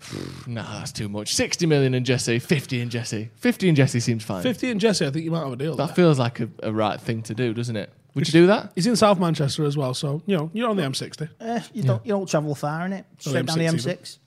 Nah, 0.46 0.78
that's 0.78 0.90
too 0.90 1.10
much. 1.10 1.34
60 1.34 1.66
million 1.66 1.92
in 1.92 2.02
Jesse, 2.02 2.38
50 2.38 2.80
in 2.80 2.88
Jesse. 2.88 3.28
50 3.34 3.68
in 3.68 3.74
Jesse 3.74 4.00
seems 4.00 4.24
fine. 4.24 4.42
50 4.42 4.70
and 4.70 4.80
Jesse, 4.80 5.04
I 5.04 5.10
think 5.10 5.26
you 5.26 5.30
might 5.30 5.42
have 5.42 5.52
a 5.52 5.56
deal. 5.56 5.76
That 5.76 5.88
there. 5.88 5.96
feels 5.96 6.18
like 6.18 6.40
a, 6.40 6.48
a 6.62 6.72
right 6.72 6.98
thing 6.98 7.20
to 7.24 7.34
do, 7.34 7.52
doesn't 7.52 7.76
it? 7.76 7.92
Would 8.14 8.26
you 8.26 8.32
do 8.32 8.46
that? 8.46 8.72
He's 8.74 8.86
in 8.86 8.96
South 8.96 9.18
Manchester 9.18 9.66
as 9.66 9.76
well, 9.76 9.92
so, 9.92 10.22
you 10.24 10.34
know, 10.34 10.50
you're 10.54 10.70
on 10.70 10.76
the 10.76 10.82
M60. 10.82 11.28
Eh, 11.40 11.60
you, 11.74 11.82
don't, 11.82 12.06
you 12.06 12.12
don't 12.12 12.26
travel 12.26 12.54
far 12.54 12.86
in 12.86 12.94
it. 12.94 13.04
Straight 13.18 13.44
down 13.44 13.58
the 13.58 13.66
M6 13.66 13.84
M6. 13.84 14.18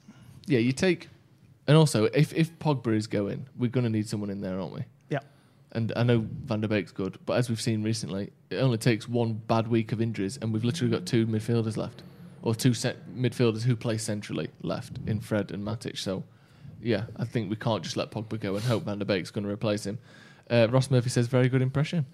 Yeah, 0.46 0.60
you 0.60 0.72
take. 0.72 1.10
And 1.66 1.76
also, 1.76 2.06
if, 2.06 2.32
if 2.36 2.60
Pogba 2.60 2.96
is 2.96 3.08
going, 3.08 3.48
we're 3.58 3.72
going 3.72 3.86
to 3.86 3.90
need 3.90 4.08
someone 4.08 4.30
in 4.30 4.42
there, 4.42 4.60
aren't 4.60 4.74
we? 4.74 4.84
And 5.74 5.94
I 5.96 6.04
know 6.04 6.26
Van 6.46 6.62
der 6.62 6.68
Beek's 6.68 6.92
good, 6.92 7.18
but 7.26 7.38
as 7.38 7.50
we've 7.50 7.62
seen 7.62 7.84
recently, 7.84 8.32
it 8.50 8.58
only 8.58 8.78
takes 8.78 9.08
one 9.08 9.34
bad 9.34 9.68
week 9.68 9.92
of 9.92 10.02
injuries, 10.02 10.38
and 10.42 10.54
we've 10.54 10.66
literally 10.66 10.92
got 10.92 11.06
two 11.06 11.26
midfielders 11.26 11.78
left, 11.78 12.04
or 12.42 12.54
two 12.54 12.74
set 12.74 13.10
midfielders 13.16 13.64
who 13.64 13.76
play 13.76 13.98
centrally 13.98 14.50
left 14.62 15.00
in 15.08 15.22
Fred 15.22 15.52
and 15.52 15.66
Matic. 15.66 15.98
So, 15.98 16.24
yeah, 16.82 17.06
I 17.18 17.26
think 17.26 17.50
we 17.50 17.56
can't 17.56 17.84
just 17.84 17.96
let 17.96 18.12
Pogba 18.12 18.40
go 18.40 18.56
and 18.56 18.64
hope 18.64 18.84
Van 18.84 19.00
der 19.00 19.06
Beek's 19.06 19.32
going 19.32 19.46
to 19.46 19.50
replace 19.50 19.86
him. 19.86 19.98
Uh, 20.50 20.68
Ross 20.70 20.92
Murphy 20.92 21.10
says, 21.10 21.28
very 21.28 21.48
good 21.48 21.62
impression. 21.62 22.06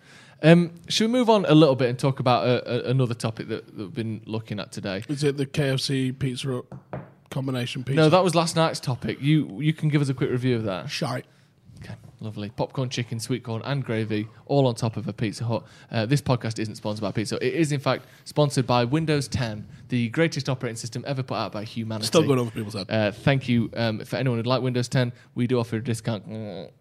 Um, 0.43 0.75
should 0.87 1.07
we 1.07 1.11
move 1.11 1.29
on 1.29 1.45
a 1.45 1.55
little 1.55 1.75
bit 1.75 1.89
and 1.89 1.97
talk 1.97 2.19
about 2.19 2.45
a, 2.45 2.87
a, 2.87 2.91
another 2.91 3.15
topic 3.15 3.47
that, 3.47 3.65
that 3.65 3.77
we've 3.77 3.93
been 3.93 4.21
looking 4.25 4.59
at 4.59 4.71
today? 4.71 5.03
Is 5.09 5.23
it 5.23 5.37
the 5.37 5.47
KFC 5.47 6.17
pizza 6.17 6.61
combination 7.31 7.83
pizza? 7.83 8.01
No, 8.01 8.09
that 8.09 8.23
was 8.23 8.35
last 8.35 8.55
night's 8.55 8.79
topic. 8.79 9.19
You 9.19 9.59
you 9.59 9.73
can 9.73 9.89
give 9.89 10.01
us 10.01 10.09
a 10.09 10.13
quick 10.13 10.29
review 10.29 10.55
of 10.55 10.63
that. 10.65 10.91
Shite. 10.91 11.25
Lovely. 12.19 12.49
Popcorn, 12.49 12.89
chicken, 12.89 13.19
sweet 13.19 13.43
corn, 13.43 13.61
and 13.63 13.85
gravy, 13.85 14.27
all 14.47 14.65
on 14.65 14.73
top 14.73 14.97
of 14.97 15.07
a 15.07 15.13
Pizza 15.13 15.43
Hut. 15.45 15.63
Uh, 15.91 16.05
this 16.07 16.21
podcast 16.21 16.57
isn't 16.57 16.75
sponsored 16.75 17.03
by 17.03 17.11
Pizza 17.11 17.35
Hut. 17.35 17.43
It 17.43 17.53
is, 17.53 17.71
in 17.71 17.79
fact, 17.79 18.05
sponsored 18.25 18.65
by 18.65 18.85
Windows 18.85 19.27
10, 19.27 19.67
the 19.89 20.09
greatest 20.09 20.49
operating 20.49 20.77
system 20.77 21.03
ever 21.05 21.21
put 21.21 21.35
out 21.35 21.51
by 21.51 21.63
humanity. 21.63 22.07
Still 22.07 22.23
going 22.23 22.39
over 22.39 22.49
people's 22.49 22.73
head. 22.73 22.89
Uh, 22.89 23.11
thank 23.11 23.47
you 23.47 23.69
um, 23.75 23.99
for 24.03 24.15
anyone 24.15 24.39
who'd 24.39 24.47
like 24.47 24.63
Windows 24.63 24.87
10. 24.87 25.13
We 25.35 25.45
do 25.45 25.59
offer 25.59 25.75
a 25.75 25.83
discount. 25.83 26.25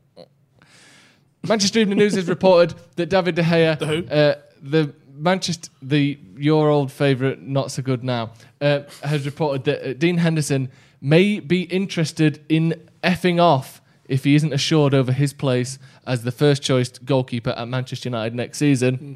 Manchester 1.46 1.81
Evening 1.81 1.99
News 1.99 2.14
has 2.14 2.29
reported 2.29 2.75
that 2.96 3.11
David 3.11 3.35
De 3.35 3.42
Gea, 3.42 3.79
The 3.79 3.87
who? 3.87 4.07
Uh, 4.07 4.35
the 4.62 4.94
Manchester, 5.14 5.70
the 5.83 6.18
your 6.37 6.68
old 6.68 6.90
favourite, 6.90 7.40
not 7.42 7.70
so 7.70 7.83
good 7.83 8.03
now, 8.03 8.33
uh, 8.61 8.81
has 9.03 9.27
reported 9.27 9.64
that 9.64 9.88
uh, 9.88 9.92
Dean 9.92 10.18
Henderson 10.18 10.70
may 11.01 11.40
be 11.40 11.62
interested 11.62 12.44
in 12.49 12.88
effing 13.05 13.40
off 13.40 13.81
if 14.09 14.25
he 14.25 14.35
isn't 14.35 14.53
assured 14.53 14.95
over 14.95 15.12
his 15.12 15.33
place 15.33 15.79
as 16.07 16.23
the 16.25 16.33
first 16.33 16.62
choice 16.62 16.90
goalkeeper 16.90 17.51
at 17.51 17.66
Manchester 17.69 18.09
United 18.09 18.35
next 18.35 18.59
season. 18.59 18.95
Hmm. 18.97 19.14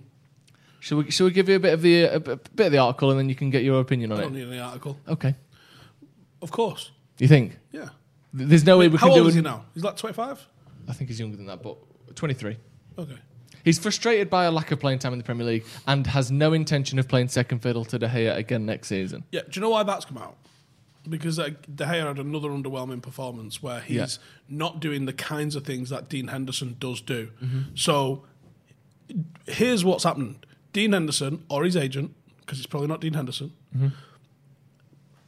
Shall 0.81 0.98
we? 0.98 1.11
Shall 1.11 1.26
we 1.26 1.33
give 1.33 1.48
you 1.48 1.57
a 1.57 1.61
bit 1.61 1.74
of 1.74 1.83
the 1.83 2.05
a 2.05 2.20
bit 2.20 2.66
of 2.66 2.72
the 2.72 2.79
article 2.79 3.11
and 3.11 3.18
then 3.18 3.29
you 3.29 3.35
can 3.35 3.50
get 3.50 3.62
your 3.62 3.81
opinion 3.81 4.12
I 4.12 4.16
on 4.16 4.20
don't 4.22 4.35
it? 4.37 4.38
need 4.38 4.48
any 4.48 4.59
article. 4.61 4.98
Okay. 5.09 5.35
Of 6.42 6.50
course. 6.50 6.90
You 7.18 7.29
think? 7.29 7.59
Yeah. 7.70 7.90
Th- 8.37 8.48
There's 8.48 8.64
no 8.64 8.79
way 8.79 8.88
we 8.88 8.96
How 8.96 9.09
can 9.09 9.14
do 9.16 9.20
old 9.20 9.26
it. 9.26 9.31
is 9.31 9.35
he 9.35 9.42
now? 9.42 9.66
He's 9.74 9.85
like 9.85 9.96
25? 9.96 10.46
I 10.88 10.92
think 10.94 11.11
he's 11.11 11.20
younger 11.20 11.37
than 11.37 11.46
that, 11.46 11.62
but 11.62 11.76
23. 12.16 12.57
Okay. 12.98 13.16
He's 13.62 13.79
frustrated 13.79 14.31
by 14.31 14.44
a 14.46 14.50
lack 14.50 14.70
of 14.70 14.81
playing 14.81 15.00
time 15.00 15.12
in 15.12 15.18
the 15.18 15.24
Premier 15.24 15.46
League 15.46 15.64
and 15.87 16.07
has 16.07 16.31
no 16.31 16.55
intention 16.55 16.98
of 16.98 17.07
playing 17.09 17.29
second 17.29 17.59
fiddle 17.59 17.85
to 17.85 17.98
De 17.98 18.09
Gea 18.09 18.35
again 18.35 18.64
next 18.64 18.88
season. 18.88 19.22
Yeah, 19.33 19.42
do 19.42 19.48
you 19.53 19.61
know 19.61 19.68
why 19.68 19.83
that's 19.83 20.07
come 20.07 20.16
out? 20.16 20.37
Because 21.08 21.36
De 21.36 21.50
Gea 21.50 22.06
had 22.06 22.18
another 22.18 22.48
underwhelming 22.50 23.00
performance 23.02 23.62
where 23.62 23.80
he's 23.80 23.96
Yeah. 23.96 24.06
not 24.48 24.80
doing 24.80 25.06
the 25.06 25.12
kinds 25.14 25.56
of 25.56 25.64
things 25.64 25.88
that 25.90 26.08
Dean 26.10 26.28
Henderson 26.28 26.76
does 26.78 27.00
do. 27.00 27.30
Mm-hmm. 27.42 27.60
So 27.74 28.24
here's 29.46 29.82
what's 29.84 30.04
happened: 30.04 30.44
Dean 30.74 30.92
Henderson 30.92 31.42
or 31.48 31.64
his 31.64 31.74
agent, 31.76 32.14
because 32.40 32.58
it's 32.58 32.66
probably 32.66 32.88
not 32.88 33.00
Dean 33.00 33.14
Henderson, 33.14 33.52
Mm-hmm. 33.76 33.88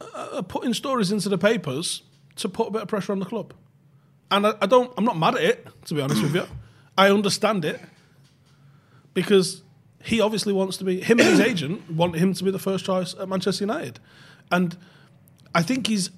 uh, 0.01 0.27
are 0.37 0.43
putting 0.43 0.73
stories 0.73 1.11
into 1.11 1.27
the 1.29 1.37
papers 1.37 2.03
to 2.35 2.49
put 2.49 2.67
a 2.67 2.71
bit 2.71 2.81
of 2.83 2.87
pressure 2.87 3.11
on 3.11 3.19
the 3.19 3.25
club. 3.25 3.53
And 4.29 4.45
I, 4.47 4.53
I 4.61 4.65
don't, 4.65 4.91
I'm 4.97 5.05
not 5.05 5.17
mad 5.17 5.35
at 5.35 5.41
it, 5.43 5.67
to 5.85 5.93
be 5.93 6.01
honest 6.01 6.21
with 6.21 6.35
you. 6.35 6.45
I 6.97 7.09
understand 7.09 7.65
it 7.65 7.79
because 9.13 9.63
he 10.03 10.19
obviously 10.21 10.53
wants 10.53 10.77
to 10.77 10.83
be 10.83 11.01
him 11.01 11.19
and 11.19 11.29
his 11.29 11.39
agent 11.51 11.89
want 11.91 12.15
him 12.15 12.33
to 12.33 12.43
be 12.43 12.51
the 12.51 12.59
first 12.59 12.85
choice 12.85 13.15
at 13.19 13.27
Manchester 13.29 13.63
United, 13.63 13.99
and 14.51 14.77
I 15.55 15.61
think 15.61 15.87
he's 15.87 16.09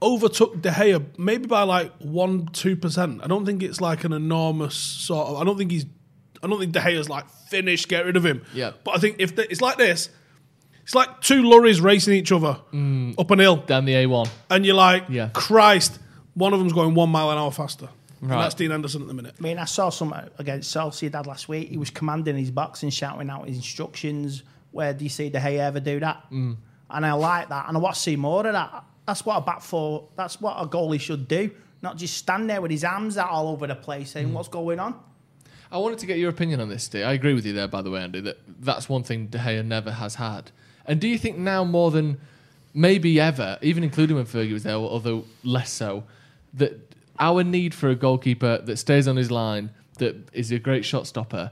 overtook 0.00 0.60
De 0.62 0.70
Gea 0.70 1.04
maybe 1.18 1.46
by 1.46 1.62
like 1.62 1.92
one 1.98 2.46
two 2.52 2.76
percent. 2.76 3.20
I 3.22 3.26
don't 3.26 3.44
think 3.46 3.62
it's 3.62 3.80
like 3.80 4.04
an 4.04 4.12
enormous 4.12 4.74
sort 4.74 5.28
of. 5.28 5.36
I 5.36 5.44
don't 5.44 5.56
think 5.58 5.70
he's. 5.70 5.86
I 6.42 6.46
don't 6.46 6.60
think 6.60 6.72
De 6.72 6.80
Gea's 6.80 7.08
like 7.08 7.28
finished. 7.48 7.88
Get 7.88 8.04
rid 8.06 8.16
of 8.16 8.24
him. 8.24 8.44
Yeah. 8.54 8.72
But 8.84 8.96
I 8.96 8.98
think 8.98 9.16
if 9.18 9.34
the, 9.34 9.50
it's 9.50 9.60
like 9.60 9.76
this, 9.76 10.08
it's 10.84 10.94
like 10.94 11.20
two 11.20 11.42
lorries 11.42 11.80
racing 11.80 12.14
each 12.14 12.30
other 12.30 12.48
up 13.18 13.30
an 13.30 13.38
hill, 13.40 13.56
Down 13.56 13.84
the 13.86 13.94
A1. 13.94 14.28
and 14.50 14.64
you're 14.64 14.76
like, 14.76 15.04
Yeah. 15.08 15.30
Christ, 15.34 15.98
one 16.34 16.52
of 16.52 16.60
them's 16.60 16.72
going 16.72 16.94
one 16.94 17.10
mile 17.10 17.30
an 17.30 17.38
hour 17.38 17.50
faster. 17.50 17.88
And 18.20 18.30
Right. 18.30 18.42
that's 18.42 18.54
Dean 18.54 18.70
Anderson 18.72 19.02
at 19.02 19.08
the 19.08 19.14
minute. 19.14 19.34
I 19.38 19.42
mean, 19.42 19.58
I 19.58 19.64
saw 19.64 19.90
some 19.90 20.12
against 20.38 20.74
Sociedad 20.74 21.26
last 21.26 21.48
week. 21.48 21.68
He 21.70 21.76
was 21.76 21.90
commanding 21.90 22.36
his 22.36 22.50
box 22.50 22.82
and 22.84 22.92
shouting 22.94 23.30
out 23.30 23.46
his 23.48 23.56
instructions. 23.56 24.42
Where 24.72 24.92
do 24.92 25.04
you 25.04 25.10
see 25.10 25.28
De 25.30 25.38
Gea 25.40 25.58
ever 25.58 25.78
do 25.80 25.98
that? 26.00 26.24
Mm. 26.32 26.56
And 26.90 27.04
I 27.04 27.12
like 27.12 27.48
that. 27.48 27.68
And 27.68 27.76
I 27.76 27.80
want 27.80 27.94
to 27.94 28.00
see 28.00 28.16
more 28.16 28.46
of 28.46 28.52
that. 28.52 28.84
That's 29.06 29.24
what 29.24 29.36
a 29.36 29.40
back 29.40 29.62
four, 29.62 30.08
that's 30.16 30.40
what 30.40 30.56
a 30.58 30.66
goalie 30.66 31.00
should 31.00 31.28
do. 31.28 31.50
Not 31.82 31.96
just 31.96 32.16
stand 32.16 32.50
there 32.50 32.60
with 32.60 32.70
his 32.70 32.84
arms 32.84 33.16
out 33.16 33.30
all 33.30 33.48
over 33.48 33.66
the 33.66 33.74
place 33.74 34.10
Mm. 34.10 34.12
saying, 34.12 34.32
what's 34.32 34.48
going 34.48 34.80
on? 34.80 34.94
I 35.70 35.78
wanted 35.78 35.98
to 36.00 36.06
get 36.06 36.18
your 36.18 36.30
opinion 36.30 36.60
on 36.60 36.68
this, 36.68 36.84
Steve. 36.84 37.04
I 37.04 37.12
agree 37.12 37.34
with 37.34 37.44
you 37.44 37.52
there, 37.52 37.68
by 37.68 37.82
the 37.82 37.90
way, 37.90 38.02
Andy, 38.02 38.20
that 38.20 38.38
that's 38.60 38.88
one 38.88 39.02
thing 39.02 39.26
De 39.26 39.38
Gea 39.38 39.64
never 39.64 39.92
has 39.92 40.14
had. 40.16 40.50
And 40.86 40.98
do 41.00 41.06
you 41.06 41.18
think 41.18 41.36
now 41.36 41.62
more 41.64 41.90
than 41.90 42.18
maybe 42.72 43.20
ever, 43.20 43.58
even 43.60 43.84
including 43.84 44.16
when 44.16 44.24
Fergie 44.24 44.52
was 44.52 44.62
there, 44.62 44.74
although 44.76 45.24
less 45.44 45.70
so, 45.70 46.04
that 46.54 46.94
our 47.18 47.44
need 47.44 47.74
for 47.74 47.90
a 47.90 47.94
goalkeeper 47.94 48.58
that 48.58 48.76
stays 48.78 49.06
on 49.06 49.16
his 49.16 49.30
line, 49.30 49.70
that 49.98 50.16
is 50.32 50.50
a 50.50 50.58
great 50.58 50.84
shot 50.84 51.06
stopper, 51.06 51.50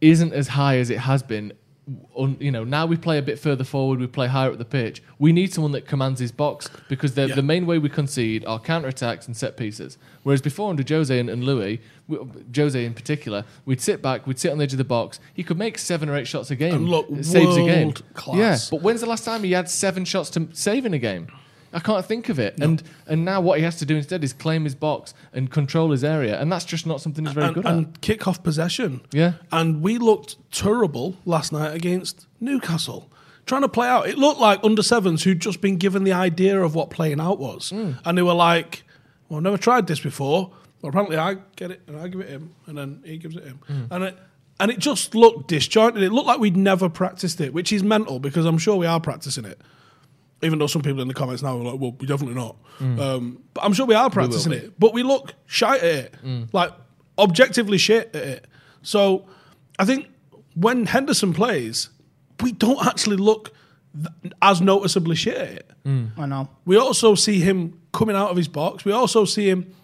isn't 0.00 0.32
as 0.32 0.48
high 0.48 0.78
as 0.78 0.90
it 0.90 0.98
has 0.98 1.22
been? 1.22 1.52
Un, 2.18 2.36
you 2.40 2.50
know, 2.50 2.64
now 2.64 2.84
we 2.84 2.96
play 2.96 3.16
a 3.16 3.22
bit 3.22 3.38
further 3.38 3.62
forward, 3.62 4.00
we 4.00 4.08
play 4.08 4.26
higher 4.26 4.50
up 4.50 4.58
the 4.58 4.64
pitch. 4.64 5.00
We 5.20 5.32
need 5.32 5.52
someone 5.52 5.70
that 5.72 5.86
commands 5.86 6.18
his 6.18 6.32
box 6.32 6.68
because 6.88 7.14
the 7.14 7.28
Yeah. 7.28 7.36
the 7.36 7.42
main 7.42 7.64
way 7.64 7.78
we 7.78 7.88
concede 7.88 8.44
are 8.44 8.58
counter 8.58 8.88
attacks 8.88 9.28
and 9.28 9.36
set 9.36 9.56
pieces. 9.56 9.96
Whereas 10.24 10.42
before 10.42 10.68
under 10.70 10.82
Jose 10.88 11.16
and, 11.16 11.30
and 11.30 11.44
Louis, 11.44 11.80
we, 12.08 12.18
Jose 12.56 12.84
in 12.84 12.92
particular, 12.92 13.44
we'd 13.66 13.80
sit 13.80 14.02
back, 14.02 14.26
we'd 14.26 14.40
sit 14.40 14.50
on 14.50 14.58
the 14.58 14.64
edge 14.64 14.72
of 14.72 14.78
the 14.78 14.84
box. 14.84 15.20
He 15.32 15.44
could 15.44 15.58
make 15.58 15.78
seven 15.78 16.08
or 16.08 16.16
eight 16.16 16.26
shots 16.26 16.50
a 16.50 16.56
game, 16.56 16.74
And 16.74 16.88
look, 16.88 17.06
saves 17.22 17.56
a 17.56 17.62
game. 17.62 17.92
class. 18.14 18.36
Yeah, 18.36 18.58
but 18.76 18.82
when's 18.82 19.00
the 19.00 19.06
last 19.06 19.24
time 19.24 19.44
he 19.44 19.52
had 19.52 19.70
seven 19.70 20.04
shots 20.04 20.28
to 20.30 20.48
save 20.54 20.86
in 20.86 20.92
a 20.94 20.98
game? 20.98 21.28
I 21.72 21.80
can't 21.80 22.04
think 22.04 22.28
of 22.28 22.38
it. 22.38 22.58
And 22.60 22.82
and 23.06 23.24
now 23.24 23.40
what 23.40 23.58
he 23.58 23.64
has 23.64 23.76
to 23.76 23.86
do 23.86 23.96
instead 23.96 24.24
is 24.24 24.32
claim 24.32 24.64
his 24.64 24.74
box 24.74 25.14
and 25.32 25.50
control 25.50 25.90
his 25.90 26.04
area, 26.04 26.40
and 26.40 26.50
that's 26.50 26.64
just 26.64 26.86
not 26.86 27.00
something 27.00 27.24
he's 27.24 27.34
very 27.34 27.46
and, 27.46 27.54
good 27.54 27.66
and 27.66 28.00
kick 28.00 28.26
off 28.26 28.42
possession. 28.42 29.00
Yeah. 29.12 29.34
And 29.52 29.82
we 29.82 29.98
looked 29.98 30.36
terrible 30.50 31.16
last 31.24 31.52
night 31.52 31.74
against 31.74 32.26
Newcastle. 32.40 33.10
Trying 33.46 33.62
to 33.62 33.68
play 33.68 33.86
out. 33.86 34.08
It 34.08 34.18
looked 34.18 34.40
like 34.40 34.58
under 34.64 34.82
sevens 34.82 35.22
who'd 35.22 35.38
just 35.38 35.60
been 35.60 35.76
given 35.76 36.02
the 36.02 36.12
idea 36.12 36.60
of 36.60 36.74
what 36.74 36.90
playing 36.90 37.20
out 37.20 37.38
was. 37.38 37.70
Hmm. 37.70 37.92
And 38.04 38.18
they 38.18 38.22
were 38.22 38.34
like, 38.34 38.82
Well, 39.28 39.36
I've 39.36 39.44
never 39.44 39.56
tried 39.56 39.86
this 39.86 40.00
before. 40.00 40.50
Well, 40.82 40.90
apparently 40.90 41.16
I 41.16 41.36
get 41.54 41.70
it 41.70 41.82
and 41.86 41.96
I 41.96 42.08
give 42.08 42.20
it 42.20 42.28
him 42.28 42.54
and 42.66 42.76
then 42.76 43.02
he 43.04 43.18
gives 43.18 43.36
it 43.36 43.44
him. 43.44 43.60
Hmm. 43.66 43.84
And 43.90 44.04
it 44.04 44.18
and 44.58 44.70
it 44.70 44.78
just 44.78 45.14
looked 45.14 45.48
disjointed. 45.48 46.02
It 46.02 46.12
looked 46.12 46.26
like 46.26 46.40
we'd 46.40 46.56
never 46.56 46.88
practiced 46.88 47.40
it, 47.40 47.52
which 47.52 47.72
is 47.72 47.82
mental 47.82 48.18
because 48.18 48.46
I'm 48.46 48.58
sure 48.58 48.76
we 48.76 48.86
are 48.86 49.00
practicing 49.00 49.44
it. 49.44 49.60
Even 50.42 50.58
though 50.58 50.66
some 50.66 50.82
people 50.82 51.00
in 51.00 51.08
the 51.08 51.14
comments 51.14 51.42
now 51.42 51.56
are 51.58 51.62
like, 51.64 51.80
well, 51.80 51.92
we're 51.98 52.06
definitely 52.06 52.34
not. 52.34 52.56
Mm. 52.78 52.98
Um, 53.00 53.42
but 53.54 53.64
I'm 53.64 53.72
sure 53.72 53.86
we 53.86 53.94
are 53.94 54.10
practicing 54.10 54.52
be. 54.52 54.58
it. 54.58 54.78
But 54.78 54.92
we 54.92 55.02
look 55.02 55.34
shite 55.46 55.82
at 55.82 55.94
it. 55.94 56.14
Mm. 56.24 56.48
Like, 56.52 56.72
objectively 57.18 57.78
shit 57.78 58.14
at 58.14 58.22
it. 58.22 58.46
So 58.82 59.26
I 59.78 59.84
think 59.86 60.08
when 60.54 60.84
Henderson 60.86 61.32
plays, 61.32 61.88
we 62.42 62.52
don't 62.52 62.86
actually 62.86 63.16
look 63.16 63.52
th- 63.94 64.34
as 64.42 64.60
noticeably 64.60 65.16
shit 65.16 65.36
at 65.36 65.48
it. 65.48 65.70
Mm. 65.86 66.10
I 66.18 66.26
know. 66.26 66.48
We 66.66 66.76
also 66.76 67.14
see 67.14 67.40
him 67.40 67.80
coming 67.92 68.14
out 68.14 68.30
of 68.30 68.36
his 68.36 68.48
box. 68.48 68.84
We 68.84 68.92
also 68.92 69.24
see 69.24 69.48
him. 69.48 69.74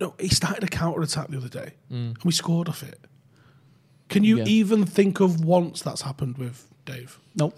No, 0.00 0.14
he 0.18 0.28
started 0.28 0.64
a 0.64 0.66
counter 0.68 1.02
attack 1.02 1.28
the 1.28 1.36
other 1.36 1.48
day, 1.48 1.74
and 1.90 2.16
we 2.24 2.32
scored 2.32 2.68
off 2.68 2.82
it. 2.82 2.98
Can 4.08 4.24
you 4.24 4.38
Yeah. 4.38 4.44
even 4.46 4.86
think 4.86 5.20
of 5.20 5.44
once 5.44 5.82
that's 5.82 6.02
happened 6.02 6.38
with 6.38 6.66
Dave? 6.84 7.18
Nope. 7.36 7.56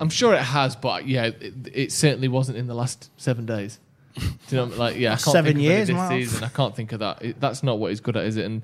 I'm 0.00 0.08
sure 0.10 0.34
it 0.34 0.40
has, 0.42 0.76
but 0.76 1.06
yeah, 1.06 1.24
it, 1.26 1.54
it 1.72 1.92
certainly 1.92 2.28
wasn't 2.28 2.58
in 2.58 2.66
the 2.66 2.74
last 2.74 3.10
seven 3.16 3.46
days. 3.46 3.78
Do 4.14 4.24
you 4.50 4.56
know, 4.56 4.64
like 4.76 4.96
yeah, 4.96 5.10
I 5.12 5.16
can't 5.16 5.20
Seven 5.20 5.44
think 5.44 5.56
of 5.56 5.64
any 5.64 5.74
years, 5.76 5.86
this 5.88 5.94
Marv. 5.96 6.10
season. 6.10 6.44
I 6.44 6.48
can't 6.48 6.74
think 6.74 6.92
of 6.92 6.98
that. 7.00 7.22
It, 7.24 7.40
that's 7.40 7.62
not 7.62 7.78
what 7.78 7.90
he's 7.90 8.00
good 8.00 8.16
at, 8.16 8.24
is 8.24 8.36
it? 8.36 8.46
And 8.46 8.62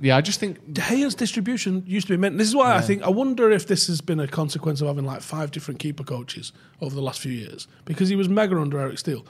yeah, 0.00 0.16
I 0.16 0.20
just 0.22 0.40
think 0.40 0.72
De 0.72 0.80
Gea's 0.80 1.14
distribution 1.14 1.82
used 1.86 2.06
to 2.06 2.12
be 2.14 2.16
meant. 2.16 2.38
This 2.38 2.48
is 2.48 2.54
why 2.56 2.74
I 2.76 2.80
think 2.80 3.02
I 3.02 3.10
wonder 3.10 3.50
if 3.50 3.66
this 3.66 3.86
has 3.88 4.00
been 4.00 4.20
a 4.20 4.26
consequence 4.28 4.80
of 4.80 4.86
having 4.86 5.04
like 5.04 5.20
five 5.20 5.50
different 5.50 5.80
keeper 5.80 6.02
coaches 6.04 6.52
over 6.80 6.94
the 6.94 7.02
last 7.02 7.20
few 7.20 7.32
years 7.32 7.68
because 7.84 8.08
he 8.08 8.16
was 8.16 8.28
mega 8.28 8.56
under 8.58 8.78
Eric 8.78 8.98
Steele. 8.98 9.26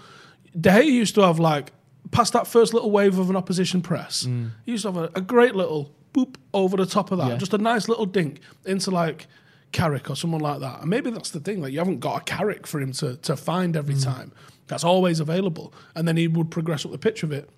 De 0.58 0.70
Gea 0.70 0.84
used 0.84 1.14
to 1.16 1.22
have 1.22 1.38
like 1.40 1.72
past 2.12 2.32
that 2.34 2.46
first 2.46 2.72
little 2.72 2.90
wave 2.92 3.18
of 3.18 3.28
an 3.30 3.36
opposition 3.36 3.82
press. 3.82 4.24
Mm. 4.24 4.50
He 4.64 4.72
used 4.72 4.82
to 4.82 4.92
have 4.92 4.96
a, 5.02 5.10
a 5.16 5.20
great 5.20 5.54
little 5.56 5.92
boop 6.14 6.36
over 6.54 6.76
the 6.76 6.86
top 6.86 7.10
of 7.10 7.18
that, 7.18 7.28
Yeah. 7.28 7.36
just 7.38 7.52
a 7.54 7.58
nice 7.58 7.88
little 7.88 8.06
dink 8.06 8.40
into 8.64 8.90
like 8.92 9.26
Carrick 9.72 10.08
or 10.10 10.16
someone 10.16 10.40
like 10.40 10.60
that. 10.60 10.80
And 10.80 10.90
maybe 10.90 11.10
that's 11.10 11.30
the 11.30 11.40
thing 11.40 11.60
like 11.60 11.72
you 11.72 11.78
haven't 11.78 12.00
got 12.00 12.22
a 12.22 12.24
Carrick 12.24 12.66
for 12.66 12.80
him 12.80 12.92
to 12.92 13.16
to 13.16 13.36
find 13.36 13.76
every 13.76 13.94
mm. 13.94 14.04
time. 14.04 14.32
That's 14.68 14.84
always 14.84 15.20
available, 15.20 15.72
and 15.94 16.08
then 16.08 16.16
he 16.16 16.26
would 16.26 16.50
progress 16.50 16.84
up 16.84 16.92
the 16.92 16.98
pitch 16.98 17.22
of 17.22 17.32
it. 17.32 17.48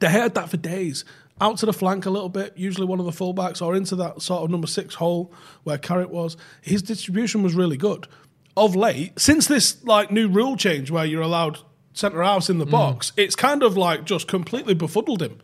They 0.00 0.08
had 0.08 0.34
that 0.34 0.50
for 0.50 0.56
days. 0.56 1.04
Out 1.40 1.58
to 1.58 1.66
the 1.66 1.72
flank 1.72 2.04
a 2.04 2.10
little 2.10 2.28
bit, 2.28 2.54
usually 2.56 2.86
one 2.86 2.98
of 2.98 3.06
the 3.06 3.12
fullbacks, 3.12 3.62
or 3.62 3.76
into 3.76 3.94
that 3.96 4.22
sort 4.22 4.42
of 4.42 4.50
number 4.50 4.66
six 4.66 4.96
hole 4.96 5.32
where 5.62 5.78
Carrick 5.78 6.10
was. 6.10 6.36
His 6.60 6.82
distribution 6.82 7.42
was 7.42 7.54
really 7.54 7.76
good. 7.76 8.08
Of 8.56 8.74
late, 8.74 9.18
since 9.20 9.46
this 9.46 9.84
like 9.84 10.10
new 10.10 10.28
rule 10.28 10.56
change 10.56 10.90
where 10.90 11.04
you're 11.04 11.22
allowed 11.22 11.58
centre 11.92 12.22
house 12.22 12.50
in 12.50 12.58
the 12.58 12.66
mm. 12.66 12.72
box, 12.72 13.12
it's 13.16 13.36
kind 13.36 13.62
of 13.62 13.76
like 13.76 14.04
just 14.04 14.26
completely 14.26 14.74
befuddled 14.74 15.22
him. 15.22 15.40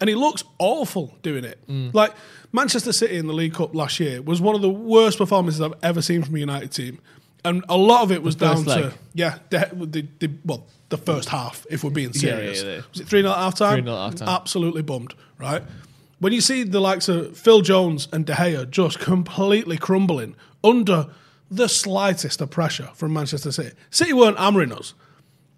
And 0.00 0.08
he 0.08 0.14
looks 0.14 0.44
awful 0.58 1.16
doing 1.22 1.44
it. 1.44 1.58
Like 1.94 2.12
Manchester 2.52 2.92
City 2.92 3.16
in 3.16 3.26
the 3.26 3.32
League 3.32 3.54
Cup 3.54 3.74
last 3.74 3.98
year 3.98 4.20
was 4.22 4.40
one 4.40 4.54
of 4.54 4.60
the 4.62 4.68
worst 4.70 5.18
performances 5.18 5.60
I've 5.60 5.74
ever 5.82 6.02
seen 6.02 6.22
from 6.22 6.34
a 6.36 6.38
United 6.38 6.70
team. 6.72 6.98
And 7.44 7.64
a 7.68 7.76
lot 7.76 8.02
of 8.02 8.10
it 8.12 8.22
was 8.22 8.34
down 8.34 8.64
first 8.64 8.76
to 8.76 8.92
yeah, 9.14 9.38
the, 9.50 9.70
the, 9.86 10.06
the, 10.18 10.30
well, 10.44 10.66
the 10.88 10.98
first 10.98 11.28
half, 11.28 11.64
if 11.70 11.82
we're 11.84 11.90
being 11.90 12.10
Yeah, 12.14 12.30
yeah, 12.30 12.36
serious. 12.36 12.62
yeah. 12.62 12.80
Was 12.90 13.00
it 13.00 13.08
3 13.08 13.22
0 13.22 13.32
at 13.32 13.38
half 13.38 13.54
time? 13.54 13.84
3-0 13.84 13.88
at 13.88 13.98
half-time. 14.12 14.28
Absolutely 14.28 14.82
bummed, 14.82 15.14
right? 15.38 15.62
When 16.18 16.32
you 16.32 16.40
see 16.40 16.62
the 16.64 16.80
likes 16.80 17.08
of 17.08 17.36
Phil 17.36 17.60
Jones 17.60 18.08
and 18.12 18.26
De 18.26 18.32
Gea 18.32 18.68
just 18.70 18.98
completely 18.98 19.76
crumbling 19.76 20.34
under 20.64 21.06
the 21.50 21.68
slightest 21.68 22.40
of 22.40 22.50
pressure 22.50 22.90
from 22.94 23.12
Manchester 23.12 23.52
City, 23.52 23.76
City 23.90 24.12
weren't 24.12 24.38
hammering 24.38 24.72
us. 24.72 24.94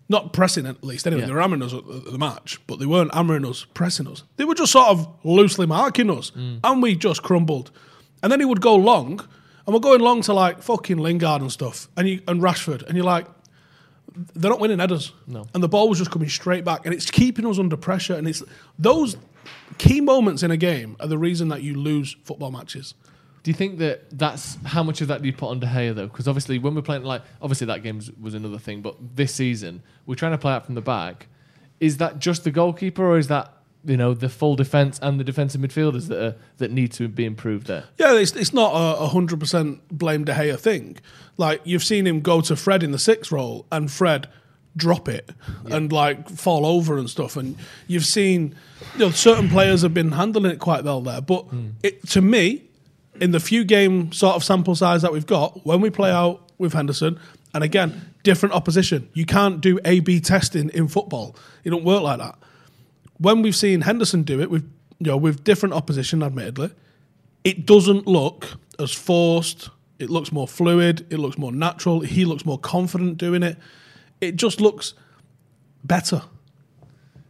Not 0.09 0.33
pressing 0.33 0.67
at 0.67 0.83
least. 0.83 1.07
Anyway, 1.07 1.21
Yeah. 1.23 1.27
they 1.27 1.33
were 1.35 1.41
hammering 1.41 1.63
us 1.63 1.75
at 1.75 1.85
the 1.87 2.19
match, 2.19 2.59
but 2.67 2.79
they 2.79 2.87
weren't 2.87 3.13
hammering 3.15 3.45
us, 3.45 3.67
pressing 3.75 4.07
us. 4.07 4.23
They 4.37 4.45
were 4.45 4.55
just 4.55 4.73
sort 4.73 4.89
of 4.89 5.07
loosely 5.25 5.67
marking 5.67 6.11
us, 6.11 6.31
Mm. 6.31 6.61
and 6.65 6.83
we 6.83 6.95
just 6.95 7.23
crumbled. 7.23 7.71
And 8.23 8.33
then 8.33 8.41
he 8.41 8.47
would 8.47 8.61
go 8.63 8.75
long, 8.75 9.21
and 9.67 9.75
we're 9.75 9.81
going 9.81 10.01
long 10.01 10.23
to 10.23 10.33
like 10.33 10.63
fucking 10.63 10.97
Lingard 10.99 11.43
and 11.43 11.53
stuff, 11.53 11.89
and 11.97 12.09
you, 12.09 12.21
and 12.27 12.41
Rashford, 12.41 12.83
and 12.87 12.97
you're 12.97 13.05
like, 13.05 13.27
they're 14.35 14.51
not 14.51 14.59
winning 14.61 14.79
headers. 14.79 15.13
No. 15.27 15.47
And 15.55 15.63
the 15.63 15.69
ball 15.69 15.89
was 15.89 15.99
just 15.99 16.11
coming 16.11 16.29
straight 16.29 16.65
back, 16.65 16.85
and 16.87 16.95
it's 16.95 17.11
keeping 17.11 17.47
us 17.47 17.59
under 17.59 17.77
pressure. 17.77 18.15
And 18.15 18.27
it's 18.27 18.43
those 18.79 19.17
key 19.77 20.01
moments 20.01 20.43
in 20.43 20.51
a 20.51 20.57
game 20.57 20.97
are 21.01 21.07
the 21.07 21.19
reason 21.19 21.49
that 21.49 21.63
you 21.63 21.75
lose 21.75 22.17
football 22.25 22.51
matches. 22.51 22.95
Do 23.43 23.51
you 23.51 23.55
think 23.55 23.79
that 23.79 24.19
that's 24.19 24.59
how 24.65 24.83
much 24.83 25.01
of 25.01 25.09
that 25.09 25.23
do 25.23 25.29
you 25.29 25.33
put 25.33 25.49
on 25.49 25.61
De 25.61 25.67
Gea 25.67 25.95
though? 25.95 26.07
Because 26.07 26.29
obviously 26.29 26.59
when 26.59 26.75
we're 26.75 26.83
playing 26.83 27.05
like 27.05 27.23
obviously 27.41 27.67
that 27.69 27.83
game 27.83 28.01
was- 28.21 28.35
another 28.35 28.59
thing, 28.59 28.83
but 28.83 28.97
this 29.17 29.35
season 29.35 29.83
we're 30.07 30.15
trying 30.15 30.33
to 30.33 30.39
play 30.39 30.53
out 30.53 30.67
from 30.67 30.75
the 30.75 30.81
back. 30.81 31.29
Is 31.81 31.99
that 31.99 32.19
just 32.19 32.45
the 32.45 32.51
goalkeeper, 32.51 33.05
or 33.05 33.19
is 33.19 33.29
that 33.29 33.53
you 33.85 33.97
know 33.97 34.13
the 34.13 34.29
full 34.29 34.57
defense 34.57 34.99
and 35.01 35.21
the 35.21 35.25
defensive 35.25 35.61
midfielders 35.61 36.09
that 36.09 36.23
are, 36.23 36.37
that 36.57 36.73
need 36.73 36.91
to 36.93 37.07
be 37.09 37.25
improved 37.25 37.69
there? 37.69 37.85
Yeah, 37.99 38.17
it's, 38.17 38.35
it's 38.35 38.53
not 38.53 38.73
a 38.75 39.07
hundred 39.07 39.39
percent 39.39 39.87
blame 39.97 40.25
De 40.25 40.33
Gea 40.33 40.59
thing. 40.59 40.99
Like 41.37 41.61
you've 41.65 41.85
seen 41.85 42.07
him 42.07 42.21
go 42.21 42.41
to 42.41 42.57
Fred 42.57 42.83
in 42.83 42.91
the 42.91 42.99
sixth 42.99 43.31
role, 43.31 43.67
and 43.71 43.91
Fred 43.91 44.29
drop 44.79 45.09
it 45.09 45.31
and 45.67 45.93
like 45.93 46.29
fall 46.29 46.65
over 46.65 46.97
and 46.97 47.11
stuff. 47.11 47.37
And 47.37 47.57
you've 47.87 48.07
seen 48.07 48.55
you 48.95 49.01
know, 49.01 49.11
certain 49.11 49.49
players 49.49 49.83
have 49.83 49.93
been 49.93 50.13
handling 50.13 50.51
it 50.51 50.59
quite 50.59 50.85
well 50.85 51.01
there. 51.01 51.21
But 51.21 51.43
hmm. 51.43 51.71
it, 51.83 52.07
to 52.11 52.23
me, 52.23 52.68
in 53.21 53.33
the 53.33 53.41
few 53.41 53.65
game 53.65 54.13
sort 54.13 54.37
of 54.37 54.45
sample 54.45 54.75
size 54.75 55.03
that 55.03 55.13
we've 55.13 55.27
got, 55.27 55.65
when 55.67 55.81
we 55.81 55.91
play 55.91 56.11
out 56.11 56.51
with 56.59 56.73
Henderson, 56.73 57.19
and 57.55 57.65
again, 57.65 58.15
different 58.23 58.55
opposition, 58.55 59.09
you 59.15 59.25
can't 59.25 59.61
do 59.61 59.79
A/B 59.85 60.21
testing 60.21 60.71
in 60.71 60.89
football. 60.89 61.37
It 61.65 61.71
don't 61.71 61.85
work 61.85 62.03
like 62.03 62.19
that. 62.19 62.39
When 63.19 63.43
we've 63.43 63.57
seen 63.57 63.83
Henderson 63.83 64.23
do 64.23 64.41
it 64.41 64.51
with 64.51 64.63
you 64.99 65.11
know 65.11 65.17
with 65.17 65.45
different 65.45 65.75
opposition, 65.75 66.23
admittedly, 66.23 66.71
it 67.45 67.67
doesn't 67.67 68.07
look 68.07 68.59
as 68.79 68.93
forced. 68.93 69.71
It 69.99 70.11
looks 70.11 70.31
more 70.31 70.47
fluid. 70.47 71.07
It 71.11 71.19
looks 71.19 71.39
more 71.39 71.53
natural. 71.53 72.01
He 72.01 72.25
looks 72.25 72.45
more 72.45 72.59
confident 72.59 73.19
doing 73.19 73.43
it. 73.43 73.57
It 74.21 74.37
just 74.37 74.61
looks 74.61 74.95
better. 75.83 76.23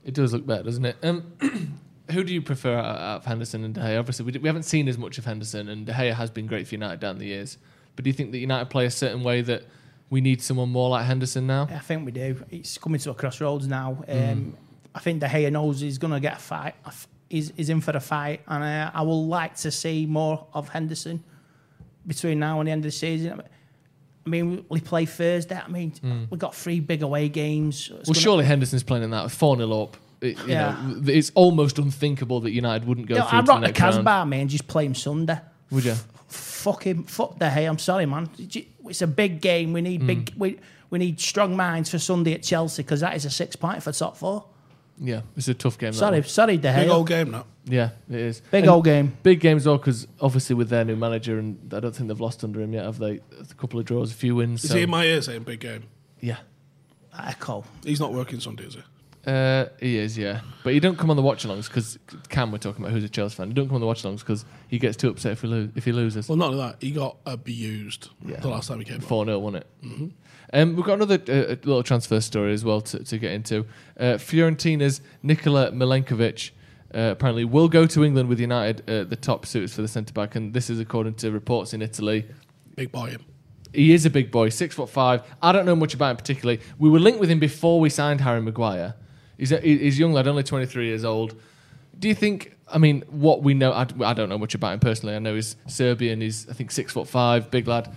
It 0.05 0.14
does 0.14 0.33
look 0.33 0.46
better, 0.46 0.64
doesn't 0.64 0.85
it? 0.85 0.96
Um, 1.03 1.33
who 2.11 2.25
do 2.25 2.33
you 2.33 2.42
prefer 2.42 2.77
out 2.77 2.97
of 3.18 3.25
Henderson 3.25 3.64
and 3.64 3.75
De 3.75 3.81
Gea? 3.81 3.99
Obviously, 3.99 4.25
we, 4.25 4.33
d- 4.33 4.38
we 4.38 4.49
haven't 4.49 4.62
seen 4.64 4.88
as 4.88 4.97
much 4.99 5.18
of 5.18 5.25
Henderson, 5.25 5.68
and 5.68 5.87
De 5.87 5.92
Gea 5.92 6.14
has 6.14 6.31
been 6.31 6.47
great 6.47 6.66
for 6.66 6.75
United 6.75 7.01
down 7.01 7.18
the 7.18 7.27
years. 7.27 7.59
But 7.97 8.05
do 8.05 8.11
you 8.11 8.14
think 8.14 8.33
that 8.33 8.38
United 8.38 8.71
play 8.71 8.87
a 8.87 8.90
certain 8.90 9.23
way 9.23 9.40
that 9.42 9.64
we 10.11 10.21
need 10.21 10.40
someone 10.42 10.71
more 10.71 10.88
like 10.88 11.05
Henderson 11.05 11.47
now? 11.47 11.68
I 11.71 11.79
think 11.81 12.07
we 12.07 12.12
do. 12.12 12.44
It's 12.51 12.79
coming 12.79 13.01
to 13.01 13.11
a 13.11 13.14
crossroads 13.14 13.66
now. 13.66 14.03
Um, 14.09 14.16
Mm. 14.16 14.53
I 14.94 15.01
think 15.01 15.21
De 15.21 15.27
Gea 15.29 15.53
knows 15.53 15.81
he's 15.81 15.99
going 15.99 16.12
to 16.14 16.18
get 16.21 16.38
a 16.38 16.40
fight. 16.40 16.75
He's, 17.29 17.53
he's 17.57 17.68
in 17.68 17.81
for 17.83 17.92
the 17.92 18.01
fight, 18.01 18.40
and 18.49 18.64
uh, 18.64 18.90
I 18.94 19.03
will 19.03 19.27
like 19.27 19.55
to 19.57 19.71
see 19.71 20.07
more 20.07 20.47
of 20.55 20.71
Henderson 20.71 21.23
between 22.07 22.38
now 22.38 22.59
and 22.61 22.66
the 22.68 22.73
end 22.73 22.81
of 22.85 22.90
the 22.90 22.97
season. 22.97 23.42
I 24.27 24.29
mean, 24.31 24.64
we 24.68 24.81
play 24.81 25.05
Thursday. 25.07 25.61
I 25.62 25.68
mean, 25.68 25.92
we've 26.31 26.40
got 26.40 26.55
three 26.55 26.81
big 26.81 27.03
away 27.03 27.29
games. 27.29 27.77
It's 27.81 27.88
Mm. 27.88 27.92
Well, 27.92 28.03
gonna- 28.07 28.21
surely 28.21 28.44
Henderson's 28.47 28.83
playing 28.83 29.05
in 29.05 29.11
that 29.11 29.31
4 29.31 29.57
0 29.57 29.83
up. 29.83 29.97
It, 30.20 30.38
you 30.40 30.44
Yeah. 30.48 30.72
know, 30.87 31.02
it's 31.12 31.31
almost 31.35 31.78
unthinkable 31.78 32.40
that 32.40 32.50
United 32.50 32.87
wouldn't 32.88 33.07
go 33.07 33.14
You 33.14 33.20
know, 33.20 33.26
through 33.26 33.38
I'd 33.38 33.42
to 33.42 33.46
the 33.46 33.52
rock 33.52 33.61
the 33.61 33.66
next 33.68 33.81
round. 33.81 33.94
Casbah, 33.94 34.26
man, 34.26 34.40
and 34.40 34.50
just 34.50 34.66
play 34.66 34.85
him 34.87 34.94
Sunday. 34.94 35.38
Would 35.70 35.85
you? 35.85 35.94
Fuck 36.26 36.83
him. 36.85 37.04
Fuck 37.04 37.38
De 37.38 37.48
Gea. 37.48 37.68
I'm 37.68 37.78
sorry, 37.78 38.04
man. 38.07 38.28
It's 38.38 39.02
a 39.02 39.07
big 39.07 39.40
game. 39.40 39.72
We 39.72 39.81
need 39.81 40.02
Mm. 40.02 40.07
big. 40.07 40.33
We, 40.37 40.59
we 40.90 40.98
need 40.98 41.20
strong 41.20 41.57
minds 41.57 41.90
for 41.90 41.98
Sunday 41.98 42.35
at 42.35 42.42
Chelsea 42.42 42.83
because 42.83 43.00
that 43.00 43.14
is 43.16 43.24
a 43.24 43.31
six 43.31 43.54
point 43.57 43.83
for 43.83 43.92
top 43.92 44.16
four. 44.16 44.44
Yeah, 45.00 45.20
it's 45.37 45.46
a 45.46 45.54
tough 45.54 45.78
game. 45.78 45.92
that 45.92 45.96
Sorry, 45.96 46.18
one. 46.20 46.28
sorry, 46.28 46.57
De 46.57 46.74
Big 46.74 46.88
old 46.88 47.07
game 47.07 47.31
now. 47.31 47.46
Yeah, 47.64 47.90
it 48.11 48.16
is. 48.16 48.40
Big 48.50 48.64
And 48.64 48.70
old 48.70 48.85
game. 48.85 49.16
Big 49.22 49.38
games, 49.38 49.62
though, 49.64 49.76
because 49.78 50.09
obviously 50.20 50.57
with 50.57 50.70
their 50.70 50.85
new 50.85 50.96
manager, 50.96 51.38
and 51.38 51.72
I 51.72 51.78
don't 51.78 51.94
think 51.94 52.09
they've 52.09 52.20
lost 52.20 52.42
under 52.42 52.61
him 52.61 52.72
yet, 52.72 52.85
have 52.85 52.98
they? 52.98 53.20
A 53.38 53.54
couple 53.57 53.78
of 53.78 53.87
draws, 53.87 54.11
a 54.11 54.14
few 54.14 54.35
wins. 54.35 54.64
Is 54.64 54.70
so- 54.70 54.76
he 54.76 54.83
in 54.83 54.90
my 54.90 55.04
ear 55.04 55.22
saying 55.22 55.44
big 55.44 55.61
game? 55.61 55.85
yeah. 56.20 56.38
Echo. 57.16 57.64
He's 57.85 58.00
not 58.00 58.12
working 58.12 58.40
Sunday, 58.40 58.64
is 58.64 58.74
he? 58.74 58.83
Uh, 59.29 59.69
he 59.79 59.99
is, 59.99 60.17
yeah. 60.17 60.41
But 60.64 60.73
he 60.73 60.81
don't 60.81 60.97
come 60.97 61.11
on 61.11 61.17
the 61.17 61.23
watch 61.23 61.47
alongs 61.47 61.69
because 61.69 61.99
Cam, 62.31 62.51
we're 62.51 62.57
talking 62.59 62.83
about 62.83 62.93
who's 62.95 63.05
a 63.05 63.11
Chelsea 63.11 63.37
fan. 63.37 63.49
He 63.49 63.53
don't 63.55 63.67
come 63.67 63.75
on 63.75 63.81
the 63.83 63.87
watch 63.87 64.03
alongs 64.03 64.21
because 64.21 64.47
he 64.69 64.79
gets 64.79 64.97
too 64.97 65.11
upset 65.11 65.33
if, 65.33 65.43
we 65.43 65.51
lose, 65.51 65.71
if 65.77 65.85
he 65.85 65.93
loses. 65.93 66.29
Well, 66.29 66.37
not 66.38 66.47
only 66.53 66.59
that, 66.61 66.77
he 66.81 66.93
got 66.93 67.19
abused 67.27 68.09
Yeah. 68.25 68.41
the 68.41 68.49
last 68.49 68.69
time 68.69 68.79
he 68.79 68.87
came. 68.87 69.01
4 69.01 69.27
0, 69.27 69.38
wasn't 69.38 69.64
it? 69.83 70.12
Um, 70.55 70.77
we've 70.77 70.85
got 70.87 70.95
another 70.95 71.17
uh, 71.29 71.57
little 71.62 71.83
transfer 71.83 72.23
story 72.23 72.55
as 72.55 72.64
well 72.64 72.81
to, 72.81 73.05
to 73.05 73.19
get 73.19 73.33
into. 73.33 73.67
Uh, 74.01 74.17
Fiorentina's 74.17 75.03
Nikola 75.23 75.73
Milenkovic 75.73 76.53
uh, 76.95 76.99
apparently 77.12 77.45
will 77.45 77.69
go 77.69 77.87
to 77.87 78.03
England 78.03 78.31
with 78.31 78.41
United, 78.41 78.88
uh, 78.88 79.05
the 79.05 79.17
top 79.17 79.45
suitors 79.45 79.75
for 79.75 79.83
the 79.83 79.88
centre 79.88 80.14
back, 80.14 80.37
and 80.37 80.55
this 80.55 80.71
is 80.71 80.81
according 80.81 81.14
to 81.17 81.31
reports 81.31 81.75
in 81.75 81.83
Italy. 81.83 82.27
Big 82.77 82.91
boy 82.91 83.11
him. 83.11 83.27
He 83.75 83.93
is 83.93 84.07
a 84.07 84.11
big 84.11 84.31
boy, 84.31 84.49
six 84.49 84.75
foot 84.75 84.88
five. 84.88 85.23
I 85.43 85.53
don't 85.53 85.67
know 85.67 85.77
much 85.77 85.93
about 85.93 86.12
him 86.12 86.17
particularly. 86.17 86.62
We 86.79 86.88
were 86.88 86.99
linked 86.99 87.21
with 87.21 87.29
him 87.29 87.38
before 87.38 87.79
we 87.79 87.91
signed 87.91 88.23
Harry 88.23 88.41
Maguire. 88.41 88.95
He's 89.38 89.53
a, 89.53 89.61
he's 89.61 89.96
a 89.96 90.01
young 90.01 90.12
lad, 90.12 90.27
only 90.29 90.42
23 90.42 90.87
years 90.87 91.05
old. 91.05 91.35
Do 91.98 92.09
you 92.09 92.14
think? 92.14 92.55
I 92.70 92.77
mean, 92.79 93.03
what 93.09 93.42
we 93.42 93.55
know, 93.55 93.72
I, 93.72 93.87
I 94.05 94.12
don't 94.12 94.29
know 94.29 94.37
much 94.37 94.55
about 94.55 94.74
him 94.74 94.81
personally. 94.81 95.14
I 95.14 95.20
know 95.20 95.35
he's 95.35 95.57
Serbian. 95.68 96.20
He's 96.20 96.46
I 96.48 96.53
think 96.53 96.70
six 96.70 96.92
foot 96.92 97.09
five, 97.09 97.51
big 97.51 97.66
lad. 97.66 97.90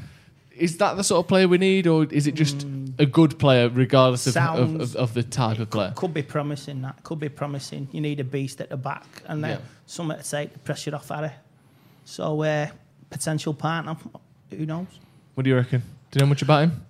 Is 0.56 0.78
that 0.78 0.96
the 0.96 1.04
sort 1.04 1.24
of 1.26 1.28
player 1.28 1.48
we 1.48 1.58
need, 1.58 1.88
or 1.88 2.06
is 2.06 2.28
it 2.28 2.36
just 2.36 2.66
a 3.00 3.06
good 3.06 3.40
player 3.40 3.68
regardless 3.70 4.28
of, 4.28 4.38
of, 4.38 4.80
of, 4.82 4.96
of 4.96 5.14
the 5.14 5.24
type 5.24 5.60
of 5.60 5.70
player? 5.72 5.92
Could 5.96 6.14
be 6.14 6.22
promising. 6.22 6.82
That 6.84 7.04
could 7.04 7.20
be 7.20 7.30
promising. 7.30 7.88
You 7.92 8.02
need 8.02 8.20
a 8.20 8.24
beast 8.24 8.62
at 8.62 8.70
the 8.70 8.78
back, 8.78 9.06
and 9.28 9.44
then 9.44 9.52
Yeah. 9.60 9.66
something 9.88 10.18
to 10.18 10.30
take 10.30 10.54
the 10.54 10.60
pressure 10.60 10.94
off 10.96 11.10
Harry. 11.10 11.32
So, 12.06 12.44
uh, 12.44 12.68
potential 13.10 13.54
partner. 13.54 13.98
Who 14.52 14.66
knows? 14.66 14.88
What 15.36 15.44
do 15.44 15.50
you 15.50 15.56
reckon? 15.56 15.82
Do 16.12 16.20
you 16.20 16.26
know 16.26 16.30
much 16.30 16.42
about 16.42 16.64
him? 16.64 16.86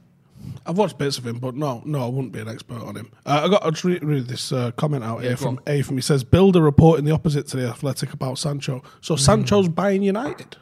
I've 0.66 0.78
watched 0.78 0.98
bits 0.98 1.18
of 1.18 1.26
him, 1.26 1.40
but 1.40 1.56
no, 1.56 1.82
no, 1.86 2.04
I 2.06 2.08
wouldn't 2.10 2.32
be 2.34 2.40
an 2.40 2.48
expert 2.48 2.82
on 2.82 2.96
him. 2.96 3.12
Uh, 3.26 3.42
I 3.46 3.50
got 3.50 3.64
I'll 3.64 3.72
just 3.72 3.84
read, 3.84 4.04
read 4.04 4.28
this 4.28 4.52
uh, 4.52 4.72
comment 4.72 5.04
out 5.04 5.22
Yeah, 5.22 5.30
here 5.30 5.38
from. 5.38 5.60
A 5.68 5.82
from 5.82 5.98
he 5.98 6.02
says 6.02 6.24
Bild 6.24 6.56
reporting 6.56 7.06
the 7.06 7.12
opposite 7.12 7.48
to 7.48 7.58
the 7.58 7.68
Athletic 7.68 8.14
about 8.14 8.38
Sancho. 8.38 8.84
So 9.02 9.16
Sancho's 9.16 9.70
buying 9.70 10.04
United. 10.04 10.58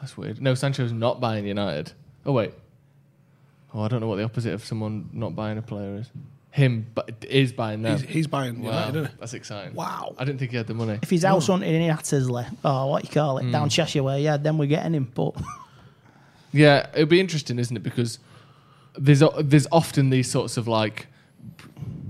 That's 0.00 0.16
weird. 0.16 0.40
No, 0.42 0.54
Sancho's 0.54 0.92
not 0.92 1.20
buying 1.20 1.46
United. 1.46 1.92
Oh 2.26 2.32
wait. 2.32 2.52
Oh, 3.74 3.80
I 3.82 3.88
don't 3.88 4.00
know 4.00 4.08
what 4.08 4.16
the 4.16 4.24
opposite 4.24 4.52
of 4.52 4.64
someone 4.64 5.08
not 5.12 5.34
buying 5.34 5.56
a 5.58 5.62
player 5.62 5.96
is. 5.96 6.10
Him, 6.50 6.86
but 6.94 7.24
is 7.30 7.50
buying 7.52 7.80
them. 7.80 7.98
He's, 7.98 8.08
he's 8.08 8.26
buying 8.26 8.60
Wow, 8.62 8.70
United, 8.70 8.96
isn't 8.98 9.10
he? 9.12 9.16
that's 9.20 9.32
exciting. 9.32 9.74
Wow. 9.74 10.14
I 10.18 10.24
didn't 10.26 10.38
think 10.38 10.50
he 10.50 10.58
had 10.58 10.66
the 10.66 10.74
money. 10.74 10.98
If 11.00 11.08
he's 11.08 11.24
house 11.24 11.46
hunting 11.46 11.72
in 11.74 11.90
Hattersley, 11.90 12.44
or 12.62 12.90
what 12.90 13.04
you 13.04 13.08
call 13.10 13.38
it, 13.38 13.50
down 13.50 13.70
Cheshire 13.70 14.02
way, 14.02 14.22
yeah, 14.22 14.36
then 14.36 14.58
we're 14.58 14.66
getting 14.66 14.92
him. 14.92 15.10
But 15.14 15.34
Yeah, 16.52 16.86
it'll 16.92 17.06
be 17.06 17.20
interesting, 17.20 17.58
isn't 17.58 17.74
it? 17.74 17.82
Because 17.82 18.18
there's 18.94 19.22
there's 19.40 19.66
often 19.72 20.10
these 20.10 20.30
sorts 20.30 20.56
of 20.56 20.68
like 20.68 21.06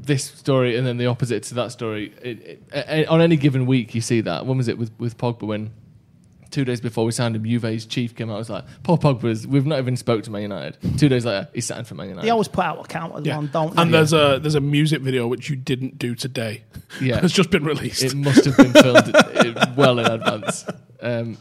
this 0.04 0.24
story 0.24 0.76
and 0.76 0.86
then 0.86 0.96
the 0.96 1.06
opposite 1.06 1.44
to 1.44 1.54
that 1.54 1.70
story. 1.72 2.12
It, 2.22 2.40
it, 2.40 2.62
a- 2.72 3.06
on 3.06 3.20
any 3.20 3.36
given 3.36 3.66
week, 3.66 3.94
you 3.94 4.00
see 4.00 4.20
that. 4.22 4.46
When 4.46 4.56
was 4.58 4.68
it 4.68 4.78
with 4.78 4.90
with 4.98 5.16
Pogba? 5.16 5.42
When 5.46 5.70
two 6.50 6.64
days 6.66 6.80
before 6.80 7.04
we 7.06 7.12
signed 7.12 7.34
him, 7.36 7.44
Juve's 7.44 7.86
chief 7.86 8.14
came 8.14 8.28
out. 8.28 8.32
and 8.34 8.38
was 8.40 8.50
like, 8.50 8.64
"Paul 8.82 8.98
Pogba's. 8.98 9.46
We've 9.46 9.64
not 9.64 9.78
even 9.78 9.96
spoke 9.96 10.24
to 10.24 10.30
Man 10.30 10.42
United." 10.42 10.76
Two 10.98 11.08
days 11.08 11.24
later, 11.24 11.48
he's 11.54 11.66
signed 11.66 11.86
for 11.86 11.94
Man 11.94 12.08
United. 12.08 12.26
they 12.26 12.30
always 12.30 12.48
put 12.48 12.64
out 12.64 12.84
a 12.84 12.88
counter 12.88 13.20
Yeah. 13.22 13.36
one, 13.36 13.46
don't 13.52 13.78
and 13.78 13.88
they? 13.92 13.98
there's 13.98 14.12
a 14.12 14.38
there's 14.42 14.56
a 14.56 14.60
music 14.60 15.02
video 15.02 15.26
which 15.28 15.48
you 15.48 15.56
didn't 15.56 15.98
do 15.98 16.14
today. 16.16 16.64
Yeah. 17.00 17.20
it's 17.22 17.32
just 17.32 17.50
been 17.50 17.64
released. 17.64 18.02
it 18.02 18.14
must 18.14 18.44
have 18.44 18.56
been 18.56 18.72
filmed 18.72 19.14
uh, 19.14 19.66
well 19.76 19.98
in 20.00 20.06
advance. 20.06 20.66
Um, 21.00 21.38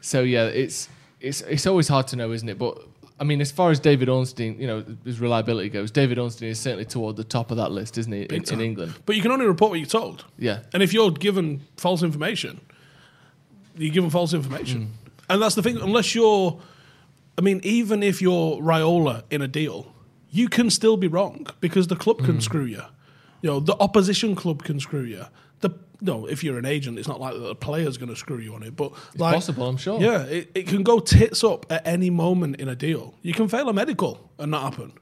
so 0.00 0.22
yeah, 0.22 0.46
it's 0.46 0.88
it's 1.20 1.42
it's 1.42 1.66
always 1.66 1.86
hard 1.86 2.08
to 2.08 2.16
know, 2.16 2.32
isn't 2.32 2.48
it? 2.48 2.58
But 2.58 2.78
I 3.20 3.24
mean, 3.24 3.40
as 3.42 3.50
far 3.52 3.70
as 3.70 3.78
David 3.78 4.08
Ornstein, 4.08 4.58
you 4.58 4.66
know, 4.66 4.82
his 5.04 5.20
reliability 5.20 5.68
goes, 5.68 5.90
David 5.90 6.18
Ornstein 6.18 6.48
is 6.48 6.58
certainly 6.58 6.86
toward 6.86 7.16
the 7.16 7.24
top 7.24 7.50
of 7.50 7.58
that 7.58 7.70
list, 7.70 7.98
isn't 7.98 8.10
he? 8.12 8.22
In, 8.22 8.42
in. 8.50 8.60
England, 8.60 8.94
but 9.04 9.14
you 9.14 9.20
can 9.22 9.30
only 9.30 9.44
report 9.46 9.70
what 9.70 9.78
you're 9.78 9.86
told. 9.86 10.24
yeah. 10.38 10.60
And 10.72 10.82
if 10.82 10.92
you're 10.94 11.10
given 11.10 11.60
false 11.76 12.02
information, 12.02 12.60
you're 13.76 13.92
given 13.92 14.10
false 14.10 14.32
information. 14.32 14.80
Mm. 14.86 15.10
And 15.28 15.42
that's 15.42 15.54
the 15.54 15.62
thing. 15.62 15.76
Unless 15.76 16.14
you're, 16.14 16.58
I 17.38 17.42
mean, 17.42 17.60
even 17.62 18.02
if 18.02 18.20
you're 18.22 18.56
Raiola 18.60 19.22
in 19.30 19.42
a 19.42 19.48
deal, 19.48 19.92
you 20.30 20.48
can 20.48 20.70
still 20.70 20.96
be 20.96 21.06
wrong 21.06 21.46
because 21.60 21.88
the 21.88 21.96
club 21.96 22.18
Mm. 22.18 22.24
can 22.24 22.40
screw 22.40 22.64
you. 22.64 22.82
You 23.42 23.50
know, 23.50 23.60
the 23.60 23.76
opposition 23.80 24.34
club 24.34 24.64
can 24.64 24.80
screw 24.80 25.02
you. 25.04 25.24
The 26.00 26.12
no, 26.12 26.26
if 26.26 26.42
you're 26.44 26.58
an 26.58 26.64
agent, 26.66 26.98
it's 26.98 27.08
not 27.08 27.20
like 27.20 27.34
the 27.34 27.54
player's 27.54 27.96
going 27.98 28.08
to 28.10 28.16
screw 28.16 28.38
you 28.38 28.54
on 28.54 28.62
it. 28.62 28.76
But 28.76 28.92
like, 29.16 29.34
possible, 29.34 29.66
I'm 29.66 29.76
sure. 29.76 30.00
Yeah, 30.00 30.22
it, 30.24 30.50
it 30.54 30.66
can 30.66 30.82
go 30.82 30.98
tits 31.00 31.42
up 31.44 31.66
at 31.70 31.86
any 31.86 32.10
moment 32.10 32.56
in 32.56 32.68
a 32.68 32.74
deal. 32.76 33.14
You 33.22 33.32
can 33.34 33.48
fail 33.48 33.68
a 33.68 33.72
medical 33.72 34.30
and 34.38 34.50
not 34.50 34.62
happen. 34.62 34.92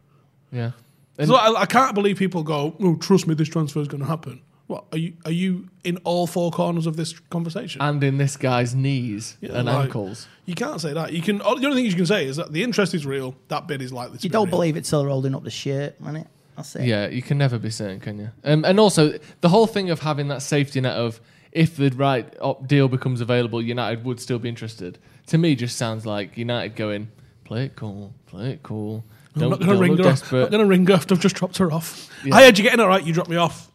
Yeah. 0.53 0.73
And 1.19 1.29
So 1.29 1.35
I, 1.37 1.63
I 1.63 1.67
can't 1.67 1.95
believe 1.95 2.17
people 2.19 2.43
go, 2.43 2.77
"Oh, 2.81 2.97
trust 2.97 3.27
me, 3.27 3.35
this 3.35 3.49
transfer 3.49 3.81
is 3.81 3.89
going 3.89 4.01
to 4.03 4.07
happen." 4.09 4.41
What 4.69 4.85
are 4.93 4.99
you? 4.99 5.15
Are 5.25 5.31
you 5.31 5.69
in 5.83 5.97
all 6.05 6.27
four 6.27 6.51
corners 6.51 6.87
of 6.87 6.97
this 6.97 7.19
conversation? 7.31 7.81
and 7.81 8.05
in 8.05 8.19
this 8.19 8.37
guy's 8.37 8.75
knees 8.75 9.37
Yeah, 9.41 9.53
and 9.55 9.67
like- 9.67 9.87
ankles. 9.87 10.29
You 10.45 10.55
can't 10.55 10.81
say 10.81 10.93
that. 10.93 11.13
You 11.13 11.23
can. 11.23 11.39
The 11.39 11.45
only 11.47 11.75
thing 11.75 11.85
you 11.87 11.95
can 11.95 12.07
say 12.07 12.27
is 12.27 12.37
that 12.37 12.53
the 12.53 12.63
interest 12.63 12.93
is 12.95 13.05
real. 13.07 13.35
That 13.49 13.67
bid 13.67 13.81
is 13.83 13.93
likely 13.93 14.19
to. 14.19 14.25
you 14.25 14.31
be 14.31 14.33
don't 14.33 14.47
real. 14.47 14.51
believe 14.59 14.77
it 14.77 14.85
till 14.85 15.01
they're 15.01 15.11
holding 15.11 15.35
up 15.35 15.43
the 15.45 15.51
shirt, 15.51 16.01
man. 16.01 16.17
It. 16.17 16.27
That's 16.59 16.75
it. 16.75 16.87
Yeah, 16.87 17.07
you 17.07 17.23
can 17.23 17.39
never 17.39 17.57
be 17.57 17.71
certain, 17.71 18.01
can 18.01 18.19
you? 18.19 18.31
Um, 18.43 18.65
and 18.65 18.81
also, 18.81 19.17
the 19.43 19.49
whole 19.49 19.69
thing 19.69 19.91
of 19.91 20.01
having 20.01 20.27
that 20.29 20.43
safety 20.43 20.81
net 20.81 20.97
of 20.97 21.21
if 21.53 21.77
the 21.77 21.91
right 21.91 22.27
op- 22.41 22.67
deal 22.67 22.89
becomes 22.89 23.21
available, 23.21 23.63
United 23.63 24.05
would 24.05 24.19
still 24.19 24.41
be 24.41 24.49
interested. 24.49 24.99
To 25.29 25.39
me, 25.39 25.55
just 25.55 25.77
sounds 25.77 26.05
like 26.05 26.37
United 26.37 26.75
going, 26.75 27.13
play 27.45 27.67
it 27.67 27.77
cool, 27.77 28.13
play 28.27 28.51
it 28.51 28.65
cool. 28.65 29.05
I'm 29.37 29.43
Don't, 29.43 29.51
not 29.51 29.61
going 29.61 29.71
to 29.71 29.79
ring 29.79 29.97
her. 29.99 30.09
Off. 30.09 30.33
I'm 30.33 30.41
not 30.41 30.51
going 30.51 30.65
to 30.65 30.67
ring 30.67 30.85
her 30.87 30.95
after 30.95 31.15
I've 31.15 31.21
just 31.21 31.37
dropped 31.37 31.59
her 31.59 31.71
off. 31.73 32.11
Yeah. 32.25 32.35
Hi, 32.35 32.47
did 32.47 32.59
you 32.59 32.65
get 32.65 32.75
in 32.75 32.81
all 32.81 32.89
right? 32.89 33.05
You 33.05 33.13
dropped 33.13 33.31
me 33.31 33.37
off. 33.37 33.71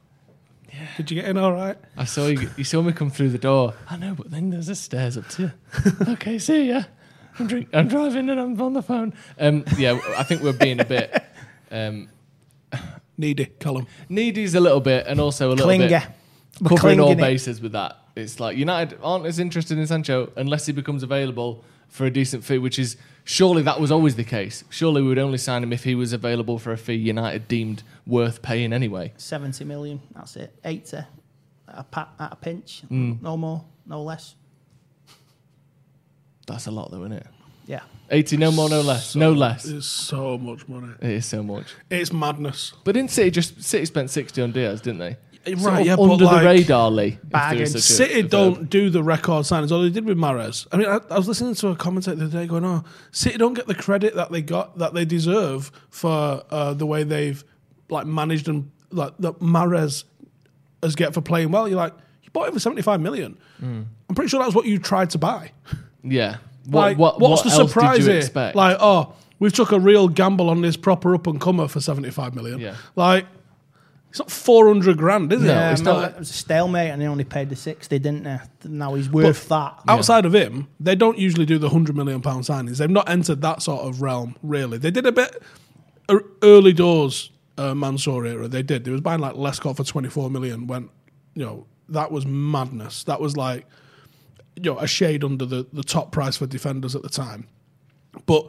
Yeah. 0.67 0.87
Did 0.97 1.09
you 1.09 1.21
get 1.21 1.29
in 1.29 1.37
all 1.37 1.53
right? 1.53 1.77
I 1.95 2.03
saw 2.03 2.27
you. 2.27 2.49
You 2.57 2.65
saw 2.65 2.81
me 2.81 2.91
come 2.91 3.09
through 3.09 3.29
the 3.29 3.37
door. 3.37 3.75
I 3.89 3.95
know, 3.95 4.13
but 4.13 4.29
then 4.29 4.49
there's 4.49 4.67
a 4.67 4.75
stairs 4.75 5.17
up 5.17 5.29
to 5.29 5.43
you. 5.43 5.51
okay, 6.15 6.37
see 6.37 6.67
ya. 6.67 6.83
I'm, 7.39 7.47
drink, 7.47 7.69
I'm 7.71 7.87
driving 7.87 8.29
and 8.29 8.41
I'm 8.41 8.61
on 8.61 8.73
the 8.73 8.81
phone. 8.81 9.13
Um, 9.39 9.63
yeah, 9.77 9.97
I 10.17 10.23
think 10.23 10.41
we're 10.41 10.51
being 10.51 10.81
a 10.81 10.85
bit 10.85 11.23
um, 11.71 12.09
Needy, 13.17 13.45
Column. 13.45 13.85
needy's 14.09 14.55
a 14.55 14.59
little 14.59 14.79
bit, 14.81 15.05
and 15.07 15.19
also 15.19 15.49
a 15.49 15.51
little 15.51 15.65
Klinger. 15.65 15.87
bit 15.87 16.07
We're 16.61 16.69
covering 16.77 16.99
all 16.99 17.07
clinging 17.07 17.19
it. 17.23 17.27
bases 17.27 17.61
with 17.61 17.73
that. 17.73 17.97
It's 18.15 18.39
like 18.39 18.57
United 18.57 18.97
aren't 19.03 19.25
as 19.25 19.39
interested 19.39 19.77
in 19.77 19.85
Sancho 19.87 20.31
unless 20.35 20.65
he 20.65 20.71
becomes 20.73 21.03
available 21.03 21.63
for 21.89 22.05
a 22.05 22.11
decent 22.11 22.43
fee, 22.43 22.57
which 22.57 22.79
is 22.79 22.97
surely 23.23 23.61
that 23.63 23.79
was 23.79 23.91
always 23.91 24.15
the 24.15 24.23
case. 24.23 24.63
Surely 24.69 25.01
we 25.03 25.07
would 25.09 25.19
only 25.19 25.37
sign 25.37 25.61
him 25.63 25.71
if 25.71 25.83
he 25.83 25.93
was 25.95 26.11
available 26.11 26.57
for 26.57 26.71
a 26.71 26.77
fee 26.77 26.93
United 26.95 27.47
deemed 27.47 27.83
worth 28.07 28.41
paying 28.41 28.73
anyway. 28.73 29.13
70 29.17 29.63
million, 29.65 30.01
that's 30.15 30.35
it. 30.35 30.55
80 30.65 30.97
at 30.97 31.07
a, 31.67 31.83
pa- 31.83 32.09
at 32.19 32.33
a 32.33 32.35
pinch. 32.35 32.81
Mm. 32.91 33.21
No 33.21 33.37
more, 33.37 33.63
no 33.85 34.01
less. 34.01 34.33
That's 36.47 36.65
a 36.67 36.71
lot, 36.71 36.91
though, 36.91 37.01
isn't 37.01 37.13
it? 37.13 37.27
Yeah. 37.65 37.81
80, 38.09 38.37
no 38.37 38.51
more, 38.51 38.69
no 38.69 38.81
less. 38.81 39.15
no 39.15 39.31
less. 39.31 39.65
It's 39.65 39.87
so 39.87 40.37
much 40.37 40.67
money. 40.67 40.93
It 41.01 41.09
is 41.11 41.25
so 41.25 41.41
much. 41.41 41.73
It's 41.89 42.11
madness. 42.13 42.73
But 42.83 42.93
didn't 42.95 43.11
City 43.11 43.31
just 43.31 43.63
City 43.63 43.85
spent 43.85 44.09
60 44.09 44.41
on 44.41 44.51
Dias, 44.51 44.81
didn't 44.81 44.99
they? 44.99 45.17
Right, 45.45 45.57
Sort 45.59 45.73
of 45.81 45.85
yeah, 45.85 45.95
but 45.97 46.03
under 46.11 46.25
like- 46.25 46.39
the 46.41 46.45
radar, 46.45 46.89
Lee. 46.91 47.05
if 47.07 47.21
there 47.21 47.29
Bargain. 47.31 47.61
is 47.63 47.71
such 47.71 47.79
a- 47.79 47.81
City 47.81 48.19
a 48.19 48.21
verb. 48.23 48.29
don't 48.31 48.69
do 48.69 48.89
the 48.89 49.03
record 49.03 49.43
signings, 49.45 49.71
or 49.71 49.81
they 49.83 49.89
did 49.89 50.05
with 50.05 50.17
Mahrez. 50.17 50.67
I 50.71 50.77
mean, 50.77 50.87
I, 50.87 50.99
I 51.09 51.17
was 51.17 51.27
listening 51.27 51.55
to 51.55 51.67
a 51.69 51.75
commentator 51.75 52.15
the 52.15 52.25
other 52.25 52.39
day 52.39 52.47
going, 52.47 52.63
"Oh, 52.63 52.83
City 53.11 53.37
don't 53.37 53.53
get 53.53 53.67
the 53.67 53.75
credit 53.75 54.15
that 54.15 54.31
they 54.31 54.41
got 54.41 54.77
that 54.77 54.93
they 54.93 55.03
deserve 55.03 55.69
for 55.89 56.43
uh, 56.49 56.73
the 56.73 56.85
way 56.85 57.03
they've 57.03 57.43
like 57.89 58.05
managed 58.05 58.47
and 58.47 58.71
like 58.91 59.17
that 59.19 59.39
Mahrez 59.39 60.05
has 60.81 60.95
get 60.95 61.13
for 61.13 61.19
playing 61.21 61.51
well." 61.51 61.67
You're 61.67 61.77
like, 61.77 61.93
you 62.21 62.29
bought 62.31 62.47
him 62.47 62.53
for 62.53 62.59
seventy 62.61 62.81
five 62.81 63.01
million. 63.01 63.37
Hmm. 63.59 63.81
I'm 64.07 64.15
pretty 64.15 64.29
sure 64.29 64.41
that's 64.41 64.55
what 64.55 64.65
you 64.65 64.77
tried 64.79 65.09
to 65.09 65.17
buy. 65.17 65.51
Yeah. 66.03 66.37
What, 66.65 66.81
Like, 66.81 66.97
what, 66.97 67.19
what's 67.19 67.43
what 67.43 67.51
the 67.53 67.59
else 67.59 67.71
surprise 67.71 67.97
did 67.97 68.05
you 68.05 68.11
here? 68.11 68.19
expect? 68.19 68.55
Like, 68.55 68.77
oh, 68.79 69.13
we've 69.39 69.53
took 69.53 69.71
a 69.71 69.79
real 69.79 70.07
gamble 70.07 70.49
on 70.49 70.61
this 70.61 70.77
proper 70.77 71.13
up 71.15 71.27
and 71.27 71.39
comer 71.41 71.67
for 71.67 71.79
seventy 71.81 72.09
five 72.11 72.35
million. 72.35 72.59
Yeah. 72.59 72.75
Like, 72.95 73.25
it's 74.09 74.19
not 74.19 74.29
four 74.31 74.67
hundred 74.67 74.97
grand, 74.97 75.33
is 75.33 75.43
it? 75.43 75.47
Yeah, 75.47 75.71
it's 75.71 75.81
no, 75.81 75.99
not- 76.01 76.11
It 76.11 76.19
was 76.19 76.29
a 76.29 76.33
stalemate 76.33 76.91
and 76.91 77.01
they 77.01 77.07
only 77.07 77.23
paid 77.23 77.49
the 77.49 77.55
60, 77.55 77.97
didn't 77.99 78.23
they? 78.23 78.39
Now 78.65 78.93
he's 78.93 79.09
worth 79.09 79.49
that. 79.49 79.79
Outside 79.87 80.25
of 80.25 80.33
him, 80.35 80.67
they 80.79 80.95
don't 80.95 81.17
usually 81.17 81.45
do 81.45 81.57
the 81.57 81.69
hundred 81.69 81.95
million 81.95 82.21
pound 82.21 82.43
signings. 82.45 82.77
They've 82.77 82.89
not 82.89 83.09
entered 83.09 83.41
that 83.41 83.61
sort 83.61 83.81
of 83.87 84.01
realm, 84.01 84.35
really. 84.43 84.77
They 84.77 84.91
did 84.91 85.05
a 85.07 85.11
bit 85.11 85.41
er- 86.11 86.23
early 86.43 86.73
doors 86.73 87.31
uh, 87.57 87.73
Mansour 87.75 88.25
era. 88.25 88.47
They 88.47 88.61
did. 88.63 88.83
They 88.85 88.91
was 88.91 89.01
buying 89.01 89.19
like 89.19 89.33
Lescott 89.35 89.75
for 89.77 89.83
twenty 89.83 90.09
four 90.09 90.29
million. 90.29 90.67
When 90.67 90.89
you 91.33 91.43
know 91.45 91.65
that 91.89 92.11
was 92.11 92.25
madness. 92.25 93.03
That 93.05 93.19
was 93.19 93.35
like 93.35 93.65
you 94.55 94.71
know 94.71 94.79
a 94.79 94.87
shade 94.87 95.23
under 95.23 95.45
the 95.45 95.65
the 95.73 95.83
top 95.83 96.11
price 96.11 96.37
for 96.37 96.45
defenders 96.45 96.95
at 96.95 97.01
the 97.01 97.09
time. 97.09 97.47
But 98.25 98.47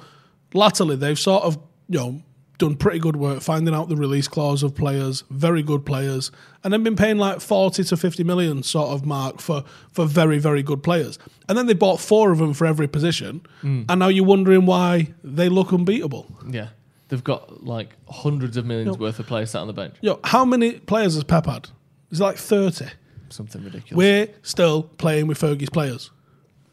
latterly, 0.52 0.96
they've 0.96 1.18
sort 1.18 1.44
of 1.44 1.58
you 1.88 1.98
know 1.98 2.22
done 2.58 2.76
pretty 2.76 3.00
good 3.00 3.16
work 3.16 3.40
finding 3.40 3.74
out 3.74 3.88
the 3.88 3.96
release 3.96 4.28
clause 4.28 4.62
of 4.62 4.74
players, 4.74 5.24
very 5.30 5.62
good 5.62 5.84
players, 5.84 6.30
and 6.62 6.72
then 6.72 6.82
been 6.82 6.96
paying 6.96 7.18
like 7.18 7.40
forty 7.40 7.82
to 7.84 7.96
fifty 7.96 8.24
million 8.24 8.62
sort 8.62 8.90
of 8.90 9.04
mark 9.04 9.40
for 9.40 9.64
for 9.92 10.04
very 10.04 10.38
very 10.38 10.62
good 10.62 10.82
players. 10.82 11.18
And 11.48 11.58
then 11.58 11.66
they 11.66 11.74
bought 11.74 12.00
four 12.00 12.30
of 12.30 12.38
them 12.38 12.54
for 12.54 12.66
every 12.66 12.88
position, 12.88 13.42
hmm. 13.60 13.82
and 13.88 13.98
now 13.98 14.08
you're 14.08 14.24
wondering 14.24 14.66
why 14.66 15.14
they 15.22 15.48
look 15.48 15.72
unbeatable. 15.72 16.26
Yeah. 16.48 16.68
They've 17.08 17.22
got 17.22 17.64
like 17.64 17.90
hundreds 18.08 18.56
of 18.56 18.64
millions 18.64 18.98
worth 18.98 19.18
of 19.18 19.26
players 19.26 19.50
sat 19.50 19.60
on 19.60 19.66
the 19.66 19.74
bench. 19.74 19.94
Yo, 20.00 20.20
how 20.24 20.44
many 20.44 20.72
players 20.72 21.14
has 21.14 21.22
Pep 21.22 21.46
had? 21.46 21.68
It's 22.10 22.20
like 22.20 22.36
thirty. 22.36 22.86
Something 23.34 23.64
ridiculous. 23.64 23.96
We're 23.96 24.28
still 24.42 24.84
playing 24.84 25.26
with 25.26 25.40
Fergie's 25.40 25.68
players. 25.70 26.10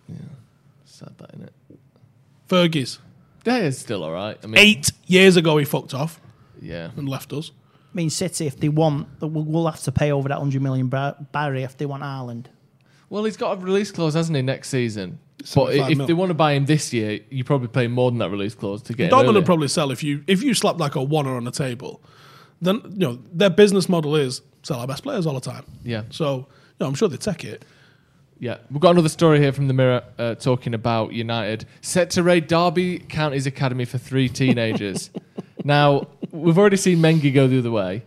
Yeah, 0.08 0.18
sad 0.86 1.14
that, 1.18 1.32
innit? 1.40 1.50
Fergie's 2.48 3.00
Yeah, 3.46 3.58
it's 3.58 3.80
still 3.80 4.04
all 4.04 4.12
right. 4.12 4.38
I 4.44 4.48
mean, 4.48 4.58
eight 4.60 4.92
years 5.08 5.38
ago 5.38 5.58
he 5.58 5.66
fucked 5.66 5.94
off 5.96 6.22
Yeah. 6.62 6.92
and 6.96 7.10
left 7.10 7.34
us. 7.34 7.52
I 7.94 7.96
mean, 7.98 8.10
City, 8.12 8.46
if 8.46 8.60
they 8.60 8.70
want, 8.70 9.08
we'll, 9.20 9.30
we'll 9.44 9.66
have 9.66 9.82
to 9.84 9.92
pay 9.92 10.12
over 10.12 10.30
that 10.30 10.38
100 10.38 10.62
million 10.62 10.88
bar- 10.88 11.16
barrier 11.32 11.66
if 11.66 11.78
they 11.78 11.86
want 11.88 12.04
Haaland. 12.04 12.46
Well, 13.10 13.24
he's 13.26 13.38
got 13.38 13.58
a 13.58 13.60
release 13.60 13.92
clause, 13.92 14.14
hasn't 14.14 14.36
he, 14.36 14.42
next 14.44 14.70
season? 14.70 15.18
But 15.56 15.74
if 15.74 15.98
mil. 15.98 16.06
they 16.06 16.14
want 16.14 16.30
to 16.30 16.36
buy 16.36 16.54
him 16.54 16.68
this 16.68 16.94
year, 16.94 17.20
you 17.32 17.44
probably 17.44 17.70
pay 17.70 17.88
more 17.88 18.12
than 18.12 18.20
that 18.20 18.30
release 18.30 18.54
clause 18.54 18.84
to 18.84 18.94
get 18.94 19.06
him. 19.06 19.18
Dortmund 19.18 19.24
earlier. 19.24 19.34
would 19.34 19.46
probably 19.46 19.68
sell 19.68 19.90
if 19.90 20.04
you 20.04 20.24
if 20.28 20.44
you 20.44 20.54
slap 20.54 20.78
like 20.80 20.96
a 20.96 21.00
oneer 21.00 21.36
on 21.36 21.44
the 21.44 21.52
table. 21.52 22.04
Then 22.62 22.80
you 22.92 23.00
know 23.08 23.20
their 23.34 23.50
business 23.50 23.90
model 23.90 24.16
is 24.16 24.44
sell 24.64 24.80
our 24.80 24.88
best 24.88 25.04
players 25.04 25.26
all 25.26 25.34
the 25.34 25.42
time. 25.42 25.66
Yeah. 25.84 26.04
So 26.10 26.36
you 26.38 26.46
know, 26.80 26.88
I'm 26.88 26.94
sure 26.94 27.08
they 27.08 27.18
take 27.18 27.44
it. 27.44 27.66
Yeah, 28.40 28.58
we've 28.72 28.82
got 28.82 28.92
another 28.92 29.10
story 29.10 29.40
here 29.40 29.52
from 29.52 29.68
the 29.68 29.74
Mirror 29.74 30.04
uh, 30.18 30.34
talking 30.34 30.74
about 30.74 31.14
United 31.14 31.66
set 31.82 32.10
to 32.12 32.24
raid 32.24 32.48
Derby 32.48 32.98
County's 32.98 33.46
academy 33.46 33.86
for 33.86 34.00
three 34.00 34.28
teenagers. 34.28 35.12
now 35.64 36.08
we've 36.32 36.58
already 36.58 36.78
seen 36.78 36.98
Mengi 36.98 37.32
go 37.32 37.48
the 37.48 37.60
other 37.60 37.70
way. 37.70 38.04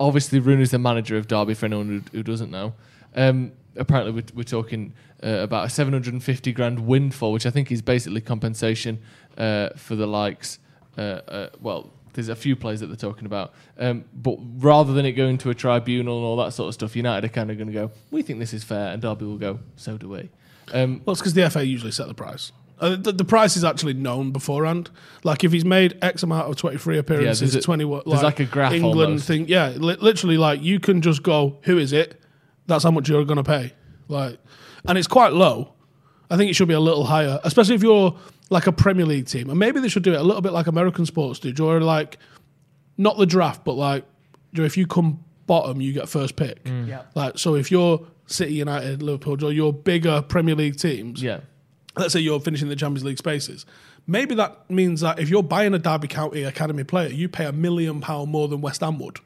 Obviously, 0.00 0.40
Rooney's 0.40 0.70
the 0.70 0.78
manager 0.78 1.18
of 1.18 1.28
Derby. 1.28 1.52
For 1.52 1.66
anyone 1.66 2.02
who, 2.12 2.16
who 2.16 2.22
doesn't 2.22 2.50
know, 2.50 2.72
um, 3.14 3.52
apparently 3.76 4.12
we're, 4.12 4.36
we're 4.36 4.42
talking 4.44 4.94
uh, 5.22 5.28
about 5.28 5.66
a 5.66 5.68
750 5.68 6.52
grand 6.52 6.86
windfall, 6.86 7.32
which 7.32 7.44
I 7.44 7.50
think 7.50 7.70
is 7.70 7.82
basically 7.82 8.22
compensation 8.22 9.00
uh, 9.36 9.70
for 9.76 9.96
the 9.96 10.06
likes. 10.06 10.60
Uh, 10.96 11.00
uh, 11.00 11.48
well, 11.60 11.92
there's 12.26 12.28
a 12.28 12.36
few 12.36 12.56
players 12.56 12.80
that 12.80 12.86
they're 12.88 12.96
talking 12.96 13.26
about, 13.26 13.54
um, 13.78 14.04
but 14.12 14.36
rather 14.58 14.92
than 14.92 15.06
it 15.06 15.12
going 15.12 15.38
to 15.38 15.50
a 15.50 15.54
tribunal 15.54 16.16
and 16.18 16.24
all 16.26 16.36
that 16.36 16.52
sort 16.52 16.68
of 16.68 16.74
stuff, 16.74 16.96
United 16.96 17.24
are 17.24 17.32
kind 17.32 17.50
of 17.50 17.56
going 17.56 17.68
to 17.68 17.72
go, 17.72 17.90
"We 18.10 18.22
think 18.22 18.38
this 18.40 18.52
is 18.52 18.64
fair," 18.64 18.88
and 18.92 19.00
Derby 19.00 19.24
will 19.24 19.38
go, 19.38 19.60
"So 19.76 19.96
do 19.96 20.08
we." 20.08 20.28
Um, 20.72 21.00
Well, 21.04 21.12
it's 21.12 21.20
because 21.20 21.34
the 21.34 21.48
FA 21.48 21.64
usually 21.64 21.92
set 21.92 22.08
the 22.08 22.14
price. 22.14 22.50
Uh, 22.80 22.96
the, 22.96 23.10
the 23.12 23.24
price 23.24 23.56
is 23.56 23.64
actually 23.64 23.94
known 23.94 24.30
beforehand. 24.32 24.90
Like 25.24 25.42
if 25.44 25.50
he's 25.52 25.64
made 25.64 25.96
X 26.02 26.22
amount 26.22 26.48
of 26.48 26.56
23 26.56 26.98
appearances, 26.98 27.40
there's 27.52 27.54
a- 27.56 27.66
20 27.66 27.84
what, 27.84 28.04
there's 28.04 28.22
like 28.22 28.38
a 28.40 28.44
graph 28.44 28.72
England 28.72 29.00
almost. 29.00 29.26
thing. 29.26 29.46
Yeah, 29.48 29.70
li- 29.76 29.96
literally 30.00 30.36
like 30.38 30.62
you 30.62 30.78
can 30.78 31.00
just 31.02 31.22
go, 31.22 31.58
who 31.62 31.78
is 31.78 31.92
it? 31.92 32.20
That's 32.66 32.84
how 32.84 32.90
much 32.90 33.08
you're 33.08 33.24
going 33.24 33.38
to 33.38 33.42
pay. 33.44 33.72
Like, 34.08 34.38
and 34.86 34.96
it's 34.98 35.08
quite 35.08 35.32
low. 35.32 35.72
I 36.30 36.36
think 36.36 36.50
it 36.50 36.54
should 36.54 36.68
be 36.68 36.74
a 36.74 36.80
little 36.80 37.04
higher, 37.04 37.40
especially 37.42 37.74
if 37.74 37.82
you're 37.82 38.14
like 38.50 38.66
a 38.66 38.72
Premier 38.72 39.06
League 39.06 39.26
team, 39.26 39.50
and 39.50 39.58
maybe 39.58 39.80
they 39.80 39.88
should 39.88 40.02
do 40.02 40.14
it 40.14 40.20
a 40.20 40.22
little 40.22 40.42
bit 40.42 40.52
like 40.52 40.66
American 40.66 41.06
sports 41.06 41.38
do. 41.38 41.52
Or 41.66 41.80
like, 41.80 42.18
not 42.96 43.18
the 43.18 43.26
draft, 43.26 43.64
but 43.64 43.74
like, 43.74 44.04
if 44.54 44.76
you 44.76 44.86
come 44.86 45.24
bottom, 45.46 45.80
you 45.80 45.92
get 45.92 46.08
first 46.08 46.36
pick. 46.36 46.64
Mm. 46.64 46.88
Yeah. 46.88 47.02
Like, 47.14 47.38
so 47.38 47.54
if 47.54 47.70
you're 47.70 48.06
City, 48.26 48.54
United, 48.54 49.02
Liverpool, 49.02 49.44
or 49.44 49.52
your 49.52 49.72
bigger 49.72 50.22
Premier 50.22 50.54
League 50.54 50.78
teams, 50.78 51.22
yeah, 51.22 51.40
let's 51.96 52.12
say 52.12 52.20
you're 52.20 52.40
finishing 52.40 52.68
the 52.68 52.76
Champions 52.76 53.04
League 53.04 53.18
spaces, 53.18 53.66
maybe 54.06 54.34
that 54.34 54.70
means 54.70 55.00
that 55.02 55.18
if 55.18 55.28
you're 55.28 55.42
buying 55.42 55.74
a 55.74 55.78
Derby 55.78 56.08
County 56.08 56.42
academy 56.44 56.84
player, 56.84 57.08
you 57.08 57.28
pay 57.28 57.44
a 57.44 57.52
million 57.52 58.00
pound 58.00 58.30
more 58.30 58.48
than 58.48 58.60
West 58.60 58.80
Ham 58.80 58.98
would, 58.98 59.18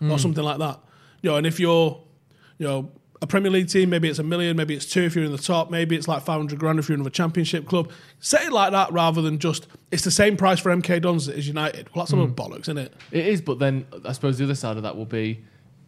or 0.00 0.16
mm. 0.16 0.20
something 0.20 0.44
like 0.44 0.58
that. 0.58 0.80
You 1.22 1.30
know, 1.30 1.36
and 1.36 1.46
if 1.46 1.60
you're, 1.60 2.00
you 2.58 2.66
know, 2.66 2.90
a 3.22 3.26
Premier 3.26 3.50
League 3.50 3.68
team, 3.68 3.90
maybe 3.90 4.08
it's 4.08 4.18
a 4.18 4.22
million, 4.22 4.56
maybe 4.56 4.74
it's 4.74 4.86
two 4.86 5.02
if 5.02 5.14
you're 5.14 5.24
in 5.24 5.32
the 5.32 5.38
top, 5.38 5.70
maybe 5.70 5.94
it's 5.94 6.08
like 6.08 6.22
500 6.22 6.58
grand 6.58 6.78
if 6.78 6.88
you're 6.88 6.98
in 6.98 7.06
a 7.06 7.10
Championship 7.10 7.66
club. 7.66 7.90
Set 8.18 8.44
it 8.44 8.52
like 8.52 8.72
that 8.72 8.92
rather 8.92 9.20
than 9.20 9.38
just 9.38 9.66
it's 9.90 10.04
the 10.04 10.10
same 10.10 10.36
price 10.36 10.58
for 10.58 10.74
MK 10.74 11.02
Dons 11.02 11.28
as 11.28 11.46
United. 11.46 11.88
Well, 11.94 12.04
that's 12.04 12.12
a 12.12 12.16
lot 12.16 12.24
of 12.24 12.36
bollocks, 12.36 12.62
isn't 12.62 12.78
it? 12.78 12.94
it 13.12 13.26
is. 13.26 13.40
But 13.40 13.58
then 13.58 13.86
I 14.04 14.12
suppose 14.12 14.38
the 14.38 14.44
other 14.44 14.54
side 14.54 14.76
of 14.76 14.82
that 14.84 14.96
will 14.96 15.04
be 15.06 15.44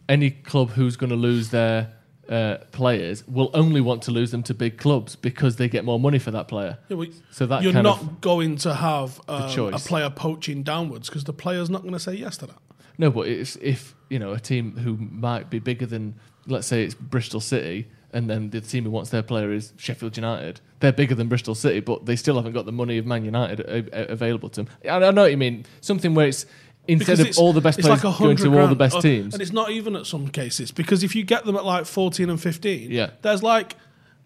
any 0.07 0.31
club 0.31 0.71
who's 0.71 0.95
going 0.95 1.09
to 1.09 1.15
lose 1.15 1.49
their 1.49 1.93
uh, 2.29 2.57
players 2.71 3.27
will 3.27 3.51
only 3.53 3.81
want 3.81 4.01
to 4.03 4.11
lose 4.11 4.31
them 4.31 4.43
to 4.43 4.53
big 4.53 4.77
clubs 4.77 5.15
because 5.15 5.57
they 5.57 5.67
get 5.67 5.83
more 5.83 5.99
money 5.99 6.19
for 6.19 6.31
that 6.31 6.47
player. 6.47 6.77
Yeah, 6.87 6.97
well, 6.97 7.07
So 7.31 7.45
that 7.47 7.63
you're 7.63 7.73
not 7.73 8.21
going 8.21 8.57
to 8.57 8.73
have 8.73 9.19
um, 9.27 9.73
a 9.73 9.79
player 9.79 10.09
poaching 10.09 10.63
downwards 10.63 11.09
because 11.09 11.25
the 11.25 11.33
player's 11.33 11.69
not 11.69 11.81
going 11.81 11.93
to 11.93 11.99
say 11.99 12.13
yes 12.13 12.37
to 12.37 12.47
that. 12.47 12.57
No, 12.97 13.09
but 13.09 13.27
it's, 13.27 13.55
if 13.57 13.95
you 14.09 14.19
know 14.19 14.31
a 14.31 14.39
team 14.39 14.77
who 14.77 14.97
might 14.97 15.49
be 15.49 15.59
bigger 15.59 15.85
than, 15.85 16.15
let's 16.47 16.67
say 16.67 16.83
it's 16.83 16.93
Bristol 16.95 17.39
City, 17.39 17.87
and 18.11 18.29
then 18.29 18.49
the 18.51 18.61
team 18.61 18.83
who 18.83 18.91
wants 18.91 19.09
their 19.09 19.23
player 19.23 19.51
is 19.51 19.73
Sheffield 19.77 20.15
United, 20.17 20.61
they're 20.79 20.91
bigger 20.91 21.15
than 21.15 21.27
Bristol 21.27 21.55
City, 21.55 21.79
but 21.79 22.05
they 22.05 22.15
still 22.15 22.35
haven't 22.35 22.53
got 22.53 22.65
the 22.65 22.71
money 22.71 22.97
of 22.97 23.05
Man 23.05 23.25
United 23.25 23.59
a- 23.61 24.09
a- 24.09 24.11
available 24.11 24.49
to 24.49 24.63
them. 24.63 24.73
I, 24.85 24.89
I 24.97 25.11
know 25.11 25.23
what 25.23 25.31
you 25.31 25.37
mean. 25.37 25.65
Something 25.81 26.13
where 26.13 26.27
it's 26.27 26.45
instead 26.87 27.19
of 27.21 27.37
all 27.37 27.53
the 27.53 27.61
best 27.61 27.79
it's 27.79 27.87
players 27.87 28.03
like 28.03 28.17
going 28.19 28.35
to 28.37 28.49
100 28.49 28.61
all 28.61 28.67
the 28.67 28.75
best 28.75 29.01
teams. 29.01 29.33
And 29.33 29.41
it's 29.41 29.53
not 29.53 29.71
even 29.71 29.95
at 29.95 30.05
some 30.05 30.27
cases 30.27 30.71
because 30.71 31.01
if 31.03 31.15
you 31.15 31.23
get 31.23 31.45
them 31.45 31.55
at 31.55 31.63
like 31.63 31.85
14 31.85 32.29
and 32.29 32.39
15, 32.41 32.91
Yeah. 32.91 33.11
there's 33.21 33.41
like 33.41 33.77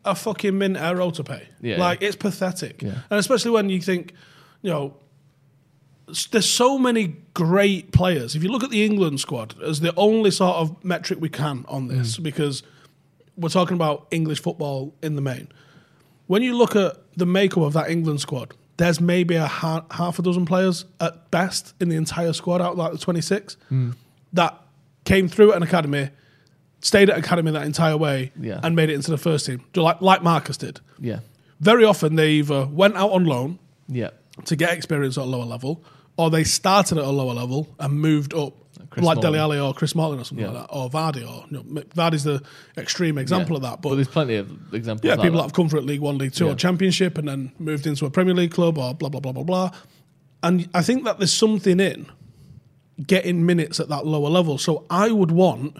a 0.03 0.15
fucking 0.15 0.57
mint 0.57 0.75
arrow 0.75 1.11
to 1.11 1.23
pay. 1.23 1.47
Yeah, 1.61 1.77
like 1.77 2.01
yeah. 2.01 2.07
it's 2.07 2.15
pathetic. 2.17 2.81
Yeah. 2.81 3.01
And 3.11 3.19
especially 3.19 3.51
when 3.51 3.69
you 3.69 3.79
think, 3.81 4.13
you 4.63 4.71
know, 4.71 4.95
there's 6.31 6.47
so 6.49 6.77
many 6.77 7.15
great 7.33 7.91
players. 7.91 8.35
If 8.35 8.43
you 8.43 8.49
look 8.49 8.63
at 8.63 8.69
the 8.69 8.83
England 8.85 9.19
squad 9.19 9.55
as 9.61 9.81
the 9.81 9.93
only 9.97 10.31
sort 10.31 10.55
of 10.57 10.83
metric 10.83 11.19
we 11.21 11.29
can 11.29 11.65
on 11.67 11.87
Mm. 11.87 11.97
this, 11.97 12.17
because 12.17 12.63
we're 13.35 13.49
talking 13.49 13.75
about 13.75 14.07
English 14.11 14.41
football 14.41 14.95
in 15.03 15.15
the 15.15 15.21
main. 15.21 15.47
When 16.27 16.41
you 16.43 16.57
look 16.57 16.75
at 16.75 16.97
the 17.15 17.25
makeup 17.25 17.63
of 17.63 17.73
that 17.73 17.89
England 17.89 18.21
squad, 18.21 18.53
there's 18.77 18.99
maybe 19.01 19.35
a 19.35 19.47
ha- 19.47 19.85
half 19.91 20.17
a 20.19 20.21
dozen 20.21 20.45
players 20.45 20.85
at 20.99 21.29
best 21.31 21.73
in 21.79 21.89
the 21.89 21.95
entire 21.95 22.33
squad 22.33 22.61
out 22.61 22.73
of 22.73 22.77
like 22.77 22.91
the 22.93 22.97
26 22.97 23.57
Hmm. 23.69 23.91
that 24.33 24.59
came 25.03 25.27
through 25.27 25.51
at 25.51 25.57
an 25.57 25.63
academy, 25.63 26.09
stayed 26.81 27.09
at 27.09 27.17
academy 27.17 27.51
that 27.51 27.65
entire 27.65 27.97
way, 27.97 28.31
Yeah. 28.39 28.59
and 28.63 28.75
made 28.75 28.89
it 28.89 28.93
into 28.95 29.11
the 29.11 29.17
first 29.17 29.45
team, 29.45 29.61
like 29.75 30.01
like 30.01 30.21
Marcus 30.23 30.57
did. 30.57 30.79
yeah, 30.99 31.19
very 31.59 31.83
often 31.83 32.15
they 32.15 32.31
either 32.33 32.65
went 32.67 32.95
out 32.95 33.11
on 33.11 33.25
loan 33.25 33.59
Yeah. 33.87 34.09
to 34.45 34.55
get 34.55 34.71
experience 34.73 35.17
at 35.17 35.23
a 35.23 35.25
lower 35.25 35.45
level, 35.45 35.83
or 36.17 36.29
they 36.29 36.43
started 36.43 36.97
at 36.97 37.03
a 37.05 37.09
lower 37.11 37.33
level 37.33 37.67
and 37.79 37.93
moved 38.01 38.33
up, 38.33 38.53
Chris 38.89 39.05
like 39.05 39.19
Smalling. 39.19 39.39
Alli 39.39 39.59
or 39.59 39.73
Chris 39.73 39.95
Martin 39.95 40.19
or 40.19 40.23
something 40.23 40.45
Yeah. 40.45 40.51
like 40.51 40.67
that, 40.67 40.73
or 40.75 40.89
Vardy, 40.89 41.21
or 41.27 41.45
you 41.49 41.57
know, 41.57 41.81
Vardy's 41.95 42.23
the 42.23 42.41
extreme 42.77 43.17
example 43.17 43.55
of 43.55 43.61
that. 43.63 43.81
But 43.81 43.95
there's 43.95 44.07
plenty 44.07 44.35
of 44.35 44.49
examples. 44.73 45.05
yeah, 45.05 45.11
like 45.15 45.21
people 45.23 45.37
that 45.37 45.43
that. 45.43 45.43
have 45.43 45.53
come 45.53 45.69
from 45.69 45.85
League 45.85 46.01
One, 46.01 46.17
League 46.17 46.33
Two, 46.33 46.45
Yeah. 46.45 46.51
or 46.51 46.55
Championship, 46.55 47.17
and 47.17 47.27
then 47.27 47.51
moved 47.59 47.85
into 47.87 48.05
a 48.05 48.09
Premier 48.09 48.33
League 48.33 48.51
club, 48.51 48.77
or 48.77 48.93
blah 48.93 49.09
blah 49.09 49.19
blah 49.19 49.31
blah 49.31 49.43
blah. 49.43 49.71
And 50.43 50.69
I 50.73 50.81
think 50.81 51.03
that 51.05 51.17
there's 51.19 51.33
something 51.33 51.79
in 51.79 52.07
getting 53.05 53.45
minutes 53.45 53.79
at 53.79 53.89
that 53.89 54.05
lower 54.05 54.29
level. 54.29 54.57
So 54.57 54.85
I 54.89 55.11
would 55.11 55.31
want, 55.31 55.77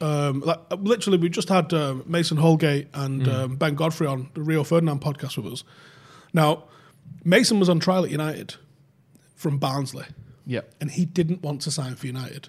um, 0.00 0.40
like 0.40 0.58
literally, 0.78 1.18
we 1.18 1.28
just 1.28 1.48
had 1.48 1.72
um, 1.74 2.02
Mason 2.06 2.36
Holgate 2.38 2.88
and 2.94 3.22
Mm. 3.22 3.34
um, 3.34 3.56
Ben 3.56 3.74
Godfrey 3.74 4.06
on 4.06 4.28
the 4.34 4.42
Rio 4.42 4.64
Ferdinand 4.64 5.00
podcast 5.00 5.36
with 5.42 5.52
us. 5.52 5.64
Now, 6.32 6.64
Mason 7.24 7.58
was 7.58 7.68
on 7.68 7.80
trial 7.80 8.04
at 8.04 8.10
United 8.10 8.54
from 9.36 9.58
Barnsley, 9.58 10.06
Yeah. 10.44 10.62
and 10.80 10.90
he 10.90 11.04
didn't 11.04 11.42
want 11.42 11.60
to 11.62 11.70
sign 11.70 11.94
for 11.94 12.06
United 12.06 12.48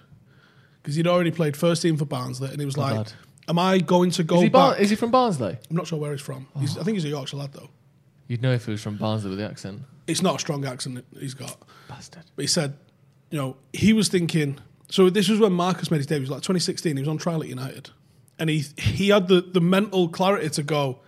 because 0.82 0.96
he'd 0.96 1.06
already 1.06 1.30
played 1.30 1.56
first 1.56 1.82
team 1.82 1.96
for 1.96 2.06
Barnsley, 2.06 2.50
and 2.50 2.58
he 2.58 2.66
was 2.66 2.76
like, 2.76 2.96
bad. 2.96 3.12
"Am 3.46 3.58
I 3.58 3.78
going 3.78 4.10
to 4.12 4.24
go 4.24 4.36
Is 4.36 4.42
he, 4.42 4.48
back?" 4.48 4.52
Bar- 4.52 4.78
is 4.78 4.90
he 4.90 4.96
from 4.96 5.10
Barnsley? 5.10 5.56
I'm 5.70 5.76
not 5.76 5.86
sure 5.86 5.98
where 5.98 6.12
he's 6.12 6.20
from. 6.20 6.48
He's, 6.58 6.76
I 6.76 6.80
oh. 6.80 6.84
think 6.84 6.96
he's 6.96 7.04
a 7.04 7.10
Yorkshire 7.10 7.36
lad 7.36 7.52
though. 7.52 7.68
You'd 8.26 8.42
know 8.42 8.52
if 8.52 8.64
he 8.64 8.72
was 8.72 8.82
from 8.82 8.96
Barnsley 8.96 9.30
with 9.30 9.38
the 9.38 9.44
accent. 9.46 9.82
It's 10.06 10.22
not 10.22 10.36
a 10.36 10.38
strong 10.38 10.64
accent 10.64 10.96
that 10.96 11.20
he's 11.20 11.34
got. 11.34 11.56
Bastard. 11.88 12.24
But 12.36 12.42
he 12.42 12.46
said, 12.46 12.74
you 13.30 13.38
know, 13.38 13.56
he 13.72 13.92
was 13.92 14.08
thinking. 14.08 14.58
So 14.90 15.10
this 15.10 15.28
was 15.28 15.38
when 15.38 15.52
Marcus 15.52 15.90
made 15.90 15.98
his 15.98 16.06
debut. 16.06 16.20
It 16.20 16.22
was 16.22 16.30
like 16.30 16.38
2016. 16.40 16.96
He 16.96 17.02
was 17.02 17.08
on 17.08 17.18
trial 17.18 17.42
at 17.42 17.48
United, 17.48 17.90
and 18.38 18.48
he 18.48 18.64
he 18.78 19.08
had 19.08 19.28
the 19.28 19.40
the 19.42 19.60
mental 19.60 20.08
clarity 20.08 20.48
to 20.48 20.62
go. 20.62 21.00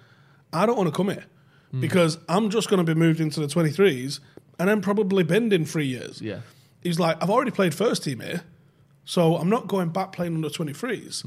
I 0.52 0.66
don't 0.66 0.76
want 0.76 0.88
to 0.88 0.94
come 0.94 1.08
here 1.08 1.24
hmm. 1.70 1.80
because 1.80 2.18
I'm 2.28 2.50
just 2.50 2.68
going 2.68 2.84
to 2.84 2.94
be 2.94 2.98
moved 2.98 3.20
into 3.20 3.40
the 3.40 3.46
23s 3.46 4.18
and 4.61 4.68
then 4.68 4.80
probably 4.82 5.24
binned 5.24 5.52
in 5.52 5.64
three 5.64 5.86
years. 5.86 6.20
Yeah. 6.20 6.40
He's 6.82 7.00
like, 7.00 7.20
I've 7.22 7.30
already 7.30 7.50
played 7.50 7.74
first 7.74 8.04
team 8.04 8.20
here, 8.20 8.42
so 9.04 9.36
I'm 9.36 9.48
not 9.48 9.66
going 9.66 9.88
back 9.88 10.12
playing 10.12 10.34
under 10.34 10.48
23s. 10.48 11.24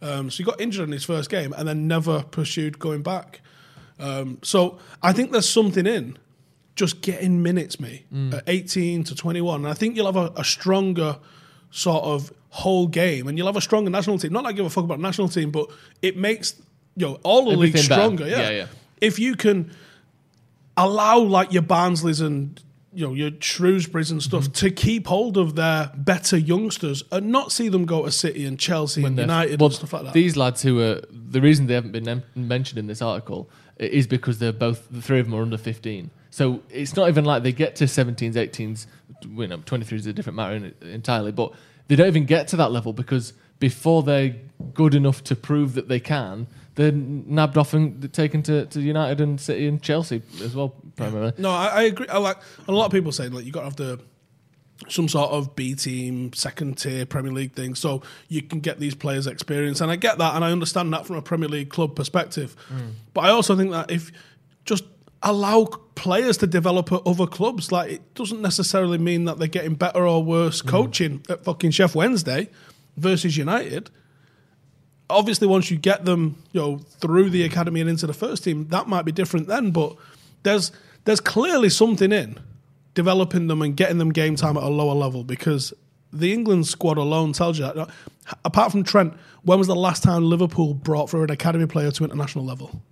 Um, 0.00 0.30
so 0.30 0.36
he 0.36 0.44
got 0.44 0.60
injured 0.60 0.84
in 0.88 0.92
his 0.92 1.04
first 1.04 1.28
game 1.28 1.52
and 1.52 1.66
then 1.68 1.86
never 1.88 2.22
pursued 2.22 2.78
going 2.78 3.02
back. 3.02 3.40
Um, 3.98 4.38
so 4.42 4.78
I 5.02 5.12
think 5.12 5.32
there's 5.32 5.48
something 5.48 5.86
in 5.86 6.16
just 6.76 7.00
getting 7.02 7.42
minutes, 7.42 7.80
me, 7.80 8.04
at 8.32 8.44
18 8.46 9.04
to 9.04 9.14
21. 9.14 9.60
And 9.60 9.68
I 9.68 9.74
think 9.74 9.96
you'll 9.96 10.06
have 10.12 10.16
a, 10.16 10.32
a 10.40 10.44
stronger 10.44 11.18
sort 11.70 12.04
of 12.04 12.32
whole 12.50 12.86
game 12.86 13.26
and 13.28 13.36
you'll 13.36 13.46
have 13.48 13.56
a 13.56 13.60
stronger 13.60 13.90
national 13.90 14.18
team. 14.18 14.32
Not 14.32 14.44
like 14.44 14.54
I 14.54 14.56
give 14.56 14.66
a 14.66 14.70
fuck 14.70 14.84
about 14.84 15.00
national 15.00 15.28
team, 15.28 15.50
but 15.50 15.68
it 16.02 16.16
makes 16.16 16.54
you 16.94 17.06
know 17.06 17.20
all 17.22 17.44
the 17.44 17.50
leagues 17.56 17.74
Everything 17.80 17.88
better. 17.88 18.02
stronger. 18.02 18.28
Yeah. 18.28 18.40
Yeah, 18.40 18.50
yeah. 18.50 18.66
If 19.00 19.18
you 19.18 19.34
can 19.36 19.70
allow 20.76 21.18
like 21.18 21.52
your 21.52 21.62
Barnsleys 21.62 22.24
and 22.24 22.60
you 22.96 23.06
know 23.06 23.12
your 23.12 23.30
Shrewsburys 23.32 24.10
and 24.10 24.22
stuff 24.22 24.44
mm-hmm. 24.44 24.52
to 24.52 24.70
keep 24.70 25.06
hold 25.06 25.36
of 25.36 25.54
their 25.54 25.92
better 25.94 26.36
youngsters 26.36 27.04
and 27.12 27.28
not 27.30 27.52
see 27.52 27.68
them 27.68 27.84
go 27.84 28.06
to 28.06 28.10
City 28.10 28.46
and 28.46 28.58
Chelsea 28.58 29.04
and 29.04 29.18
United 29.18 29.60
well, 29.60 29.66
and 29.66 29.74
stuff 29.74 29.92
like 29.92 30.04
that. 30.04 30.14
These 30.14 30.36
lads 30.36 30.62
who 30.62 30.80
are 30.80 31.02
the 31.10 31.40
reason 31.42 31.66
they 31.66 31.74
haven't 31.74 31.92
been 31.92 32.22
mentioned 32.34 32.78
in 32.78 32.86
this 32.86 33.02
article 33.02 33.50
is 33.76 34.06
because 34.06 34.38
they're 34.38 34.52
both 34.52 34.88
the 34.90 35.02
three 35.02 35.20
of 35.20 35.26
them 35.26 35.34
are 35.34 35.42
under 35.42 35.58
15. 35.58 36.10
So 36.30 36.62
it's 36.70 36.96
not 36.96 37.08
even 37.08 37.26
like 37.26 37.42
they 37.42 37.52
get 37.52 37.76
to 37.76 37.84
17s, 37.84 38.32
18s. 38.32 38.86
You 39.22 39.46
know, 39.46 39.58
23 39.58 39.98
is 39.98 40.06
a 40.06 40.12
different 40.14 40.36
matter 40.36 40.56
in, 40.56 40.74
entirely, 40.88 41.32
but 41.32 41.52
they 41.88 41.96
don't 41.96 42.06
even 42.06 42.24
get 42.24 42.48
to 42.48 42.56
that 42.56 42.72
level 42.72 42.94
because 42.94 43.34
before 43.58 44.02
they're 44.02 44.34
good 44.74 44.94
enough 44.94 45.22
to 45.24 45.36
prove 45.36 45.74
that 45.74 45.88
they 45.88 46.00
can, 46.00 46.46
they're 46.76 46.92
nabbed 46.92 47.56
off 47.56 47.74
and 47.74 48.12
taken 48.12 48.42
to, 48.42 48.66
to 48.66 48.80
United 48.80 49.20
and 49.20 49.40
City 49.40 49.66
and 49.66 49.82
Chelsea 49.82 50.22
as 50.42 50.54
well, 50.54 50.74
primarily. 50.94 51.32
No, 51.38 51.50
I, 51.50 51.66
I 51.66 51.82
agree. 51.82 52.08
I 52.08 52.18
like 52.18 52.36
a 52.68 52.72
lot 52.72 52.86
of 52.86 52.92
people 52.92 53.12
say 53.12 53.28
like 53.28 53.44
you 53.44 53.52
got 53.52 53.60
to 53.60 53.64
have 53.66 53.76
the 53.76 54.00
some 54.88 55.08
sort 55.08 55.30
of 55.30 55.56
B 55.56 55.74
team, 55.74 56.34
second 56.34 56.76
tier 56.76 57.06
Premier 57.06 57.32
League 57.32 57.54
thing, 57.54 57.74
so 57.74 58.02
you 58.28 58.42
can 58.42 58.60
get 58.60 58.78
these 58.78 58.94
players 58.94 59.26
experience. 59.26 59.80
And 59.80 59.90
I 59.90 59.96
get 59.96 60.18
that, 60.18 60.36
and 60.36 60.44
I 60.44 60.52
understand 60.52 60.92
that 60.92 61.06
from 61.06 61.16
a 61.16 61.22
Premier 61.22 61.48
League 61.48 61.70
club 61.70 61.96
perspective. 61.96 62.54
Mm. 62.68 62.92
But 63.14 63.22
I 63.22 63.30
also 63.30 63.56
think 63.56 63.70
that 63.70 63.90
if 63.90 64.12
just 64.66 64.84
allow 65.22 65.64
players 65.94 66.36
to 66.38 66.46
develop 66.46 66.92
at 66.92 67.00
other 67.06 67.26
clubs, 67.26 67.72
like 67.72 67.90
it 67.90 68.14
doesn't 68.14 68.42
necessarily 68.42 68.98
mean 68.98 69.24
that 69.24 69.38
they're 69.38 69.48
getting 69.48 69.74
better 69.74 70.06
or 70.06 70.22
worse 70.22 70.60
mm. 70.60 70.68
coaching 70.68 71.24
at 71.30 71.42
fucking 71.42 71.70
Sheff 71.70 71.94
Wednesday 71.94 72.50
versus 72.96 73.36
United 73.36 73.90
obviously 75.08 75.46
once 75.46 75.70
you 75.70 75.76
get 75.76 76.04
them 76.04 76.42
you 76.52 76.60
know 76.60 76.78
through 76.78 77.30
the 77.30 77.44
academy 77.44 77.80
and 77.80 77.88
into 77.88 78.06
the 78.06 78.14
first 78.14 78.44
team 78.44 78.66
that 78.68 78.88
might 78.88 79.04
be 79.04 79.12
different 79.12 79.46
then 79.46 79.70
but 79.70 79.94
there's 80.42 80.72
there's 81.04 81.20
clearly 81.20 81.68
something 81.68 82.10
in 82.12 82.38
developing 82.94 83.46
them 83.46 83.62
and 83.62 83.76
getting 83.76 83.98
them 83.98 84.10
game 84.10 84.34
time 84.34 84.56
at 84.56 84.62
a 84.62 84.68
lower 84.68 84.94
level 84.94 85.22
because 85.22 85.72
the 86.12 86.32
England 86.32 86.66
squad 86.66 86.96
alone 86.96 87.32
tells 87.32 87.58
you 87.58 87.64
that 87.64 87.88
apart 88.44 88.72
from 88.72 88.82
Trent 88.82 89.14
when 89.42 89.58
was 89.58 89.68
the 89.68 89.76
last 89.76 90.02
time 90.02 90.24
Liverpool 90.24 90.74
brought 90.74 91.10
through 91.10 91.24
an 91.24 91.30
academy 91.30 91.66
player 91.66 91.90
to 91.92 92.04
international 92.04 92.44
level 92.44 92.82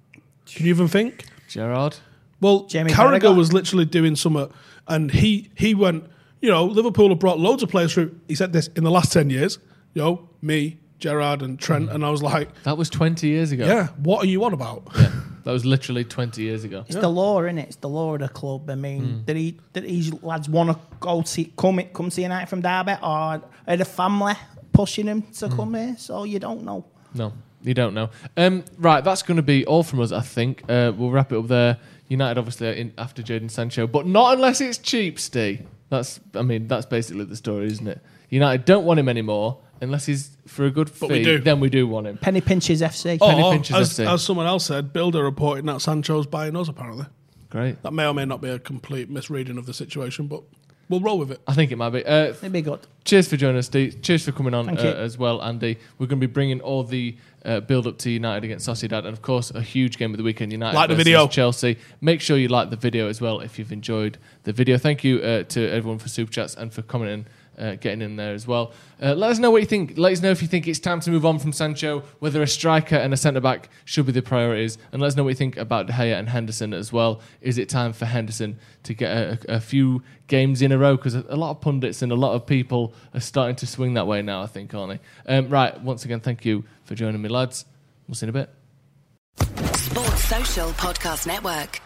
can 0.47 0.67
you 0.67 0.71
even 0.71 0.89
think 0.89 1.25
Gerrard? 1.49 1.97
well, 2.41 2.65
Jamie 2.67 2.91
Carragher 2.91 3.21
Carragher. 3.21 3.37
was 3.37 3.53
literally 3.53 3.85
doing 3.85 4.17
something, 4.17 4.53
and 4.89 5.11
he 5.11 5.51
he 5.57 5.75
went. 5.75 6.05
You 6.41 6.51
know, 6.51 6.67
Liverpool 6.67 7.09
have 7.09 7.19
brought 7.19 7.39
loads 7.39 7.63
of 7.63 7.71
players 7.71 7.95
through. 7.95 8.21
He 8.29 8.35
said 8.35 8.53
this 8.53 8.67
in 8.77 8.85
the 8.85 8.91
last 8.91 9.13
ten 9.13 9.31
years. 9.31 9.59
You 9.95 10.03
know, 10.03 10.29
me, 10.43 10.79
Gerrard, 10.99 11.43
and 11.43 11.59
Trent, 11.59 11.91
and 11.91 12.05
I 12.05 12.11
was 12.11 12.23
like, 12.23 12.49
That 12.65 12.77
was 12.77 12.91
20 12.91 13.27
years 13.27 13.53
ago. 13.53 13.65
yeah, 13.67 13.89
what 13.99 14.25
are 14.25 14.27
you 14.29 14.45
on 14.45 14.53
about? 14.53 14.89
Yeah, 14.97 15.11
that 15.45 15.53
was 15.53 15.65
literally 15.65 16.05
20 16.05 16.43
years 16.43 16.65
ago. 16.65 16.85
It's 16.89 16.97
the 16.97 17.09
law, 17.09 17.41
is 17.43 17.57
it? 17.57 17.61
It's 17.61 17.77
the 17.77 17.89
law 17.89 18.15
of 18.15 18.21
the 18.21 18.29
club. 18.29 18.69
I 18.71 18.75
mean, 18.75 19.03
Hmm. 19.03 19.21
did 19.25 19.37
he 19.37 19.59
did 19.73 19.85
these 19.85 20.13
lads 20.23 20.49
want 20.49 20.71
to 20.71 20.79
go 21.01 21.23
see 21.23 21.53
come 21.57 21.81
come 21.93 22.11
see 22.11 22.23
United 22.23 22.49
from 22.49 22.61
Derby, 22.63 22.93
or 23.03 23.43
are 23.69 23.77
the 23.77 23.85
family 23.85 24.35
pushing 24.73 25.07
him 25.07 25.23
to 25.39 25.49
Hmm. 25.49 25.57
come 25.57 25.75
here? 25.75 25.95
So 25.99 26.25
you 26.25 26.39
don't 26.39 26.65
know. 26.65 26.85
No, 27.15 27.33
you 27.63 27.75
don't 27.75 27.95
know. 27.95 28.11
Um, 28.37 28.65
right, 28.79 29.05
that's 29.05 29.23
going 29.23 29.37
to 29.37 29.43
be 29.43 29.65
all 29.67 29.83
from 29.85 30.01
us, 30.01 30.11
I 30.11 30.21
think. 30.23 30.65
Uh, 30.69 30.93
we'll 30.97 31.11
wrap 31.11 31.31
it 31.33 31.39
up 31.39 31.47
there. 31.49 31.79
United, 32.09 32.39
obviously, 32.39 32.69
are 32.69 32.73
in 32.73 32.93
after 32.99 33.23
Jadon 33.23 33.51
Sancho, 33.51 33.87
but 33.87 34.07
not 34.07 34.35
unless 34.35 34.61
it's 34.61 34.79
cheap, 34.79 35.21
Steve. 35.21 35.63
That's, 35.91 36.19
I 36.35 36.43
mean, 36.43 36.67
that's 36.67 36.87
basically 36.87 37.25
the 37.27 37.37
story, 37.37 37.67
isn't 37.67 37.87
it? 37.87 38.01
United 38.31 38.65
don't 38.65 38.85
want 38.85 38.99
him 38.99 39.09
anymore 39.09 39.59
unless 39.85 40.07
he's 40.07 40.37
for 40.49 40.65
a 40.65 40.71
good 40.71 40.91
fee. 40.91 40.97
But 41.01 41.11
we 41.11 41.23
do. 41.23 41.39
Then 41.39 41.61
we 41.61 41.69
do 41.71 41.87
want 41.87 42.07
him. 42.09 42.19
Penny 42.19 42.41
pinches 42.41 42.83
FC. 42.83 43.19
Penny 43.21 43.43
Or, 43.43 43.53
pinches 43.53 43.77
as, 43.77 43.91
FC. 43.91 44.13
as 44.13 44.23
someone 44.25 44.47
else 44.47 44.67
said, 44.67 44.93
Builder 44.93 45.23
reporting 45.23 45.67
that 45.67 45.81
Sancho's 45.81 46.27
buying 46.27 46.57
us. 46.57 46.69
Apparently, 46.69 47.07
Great. 47.51 47.81
that 47.83 47.93
may 47.93 48.07
or 48.07 48.15
may 48.15 48.25
not 48.25 48.41
be 48.41 48.49
a 48.51 48.59
complete 48.59 49.09
misreading 49.09 49.59
of 49.59 49.67
the 49.67 49.75
situation, 49.75 50.27
but 50.27 50.43
we'll 50.89 51.01
roll 51.01 51.19
with 51.19 51.31
it. 51.31 51.41
I 51.47 51.55
think 51.55 51.71
it 51.71 51.77
might 51.77 51.91
be. 51.91 52.05
Uh, 52.05 52.25
It'd 52.31 52.53
be 52.53 52.63
good. 52.63 52.81
cheers 53.05 53.29
for 53.29 53.37
joining 53.37 53.59
us, 53.59 53.67
Steve. 53.67 54.03
Cheers 54.03 54.25
for 54.25 54.33
coming 54.33 54.55
on 54.55 54.67
Thank 54.67 54.81
uh, 54.81 54.83
you. 54.85 54.89
as 54.91 55.17
well, 55.17 55.41
Andy. 55.43 55.79
We're 55.99 56.07
going 56.07 56.21
to 56.21 56.27
be 56.27 56.33
bringing 56.33 56.61
all 56.61 56.83
the 56.85 57.17
uh, 57.45 57.61
build 57.61 57.87
up 57.87 57.99
to 57.99 58.11
United 58.11 58.43
against 58.45 58.67
Sociedad, 58.69 58.99
and 59.01 59.09
of 59.09 59.21
course, 59.23 59.51
a 59.51 59.61
huge 59.61 59.99
game 59.99 60.13
of 60.13 60.17
the 60.17 60.25
weekend. 60.25 60.51
United 60.53 60.75
Like 60.75 60.89
the 60.89 60.95
versus 60.95 61.05
video. 61.05 61.29
Chelsea. 61.29 61.79
Make 62.01 62.21
sure 62.23 62.37
you 62.39 62.49
like 62.49 62.71
the 62.71 62.77
video 62.77 63.09
as 63.09 63.21
well 63.21 63.41
if 63.41 63.59
you've 63.59 63.73
enjoyed 63.73 64.17
the 64.45 64.53
video. 64.53 64.79
Thank 64.79 65.05
you 65.05 65.19
uh, 65.19 65.43
to 65.45 65.69
everyone 65.71 65.99
for 65.99 66.09
super 66.09 66.33
chats 66.33 66.55
and 66.55 66.73
for 66.73 66.83
commenting. 66.83 67.27
Uh, 67.57 67.77
getting 67.77 68.03
in 68.03 68.17
there 68.17 68.35
as 68.35 68.49
well. 68.49 68.73
Uh, 69.01 69.15
let 69.15 69.31
us 69.31 69.39
know 69.39 69.49
what 69.49 69.63
you 69.63 69.67
think. 69.67 69.97
Let 69.97 70.13
us 70.13 70.21
know 70.21 70.31
if 70.31 70.43
you 70.43 70.49
think 70.49 70.67
it's 70.67 70.81
time 70.81 70.99
to 71.01 71.11
move 71.11 71.25
on 71.25 71.39
from 71.39 71.53
Sancho, 71.53 72.03
whether 72.19 72.43
a 72.43 72.49
striker 72.49 72.97
and 72.97 73.15
a 73.15 73.17
centre 73.17 73.41
back 73.41 73.69
should 73.85 74.07
be 74.07 74.13
the 74.13 74.23
priorities, 74.23 74.77
and 74.91 75.01
let 75.01 75.09
us 75.09 75.17
know 75.17 75.23
what 75.23 75.31
you 75.31 75.37
think 75.37 75.57
about 75.57 75.87
De 75.87 75.93
Gea 75.93 76.19
and 76.19 76.29
Henderson 76.29 76.75
as 76.75 76.93
well. 76.93 77.21
Is 77.41 77.57
it 77.57 77.69
time 77.69 77.93
for 77.93 78.07
Henderson 78.07 78.59
to 78.83 78.93
get 78.93 79.13
a, 79.13 79.39
a 79.57 79.61
few 79.61 80.03
games 80.27 80.63
in 80.63 80.73
a 80.73 80.79
row? 80.79 80.97
Because 80.97 81.15
a, 81.15 81.25
a 81.29 81.37
lot 81.37 81.53
of 81.53 81.61
pundits 81.61 82.03
and 82.03 82.11
a 82.11 82.17
lot 82.17 82.35
of 82.35 82.45
people 82.45 82.93
are 83.15 83.21
starting 83.21 83.55
to 83.57 83.67
swing 83.69 83.95
that 83.95 84.09
way 84.09 84.21
now. 84.21 84.43
I 84.43 84.47
think, 84.47 84.75
aren't 84.75 85.01
they? 85.25 85.37
Um, 85.37 85.49
right. 85.49 85.81
Once 85.81 86.05
again, 86.05 86.19
thank 86.19 86.45
you 86.45 86.65
for 86.83 86.97
joining 86.97 87.23
me, 87.23 87.29
lads. 87.29 87.67
We'll 88.09 88.17
see 88.17 88.27
you 88.27 88.33
in 88.33 88.37
a 88.37 88.47
bit. 88.47 89.77
Sports 89.77 90.25
Social 90.25 90.71
Podcast 90.71 91.27
Network. 91.29 91.84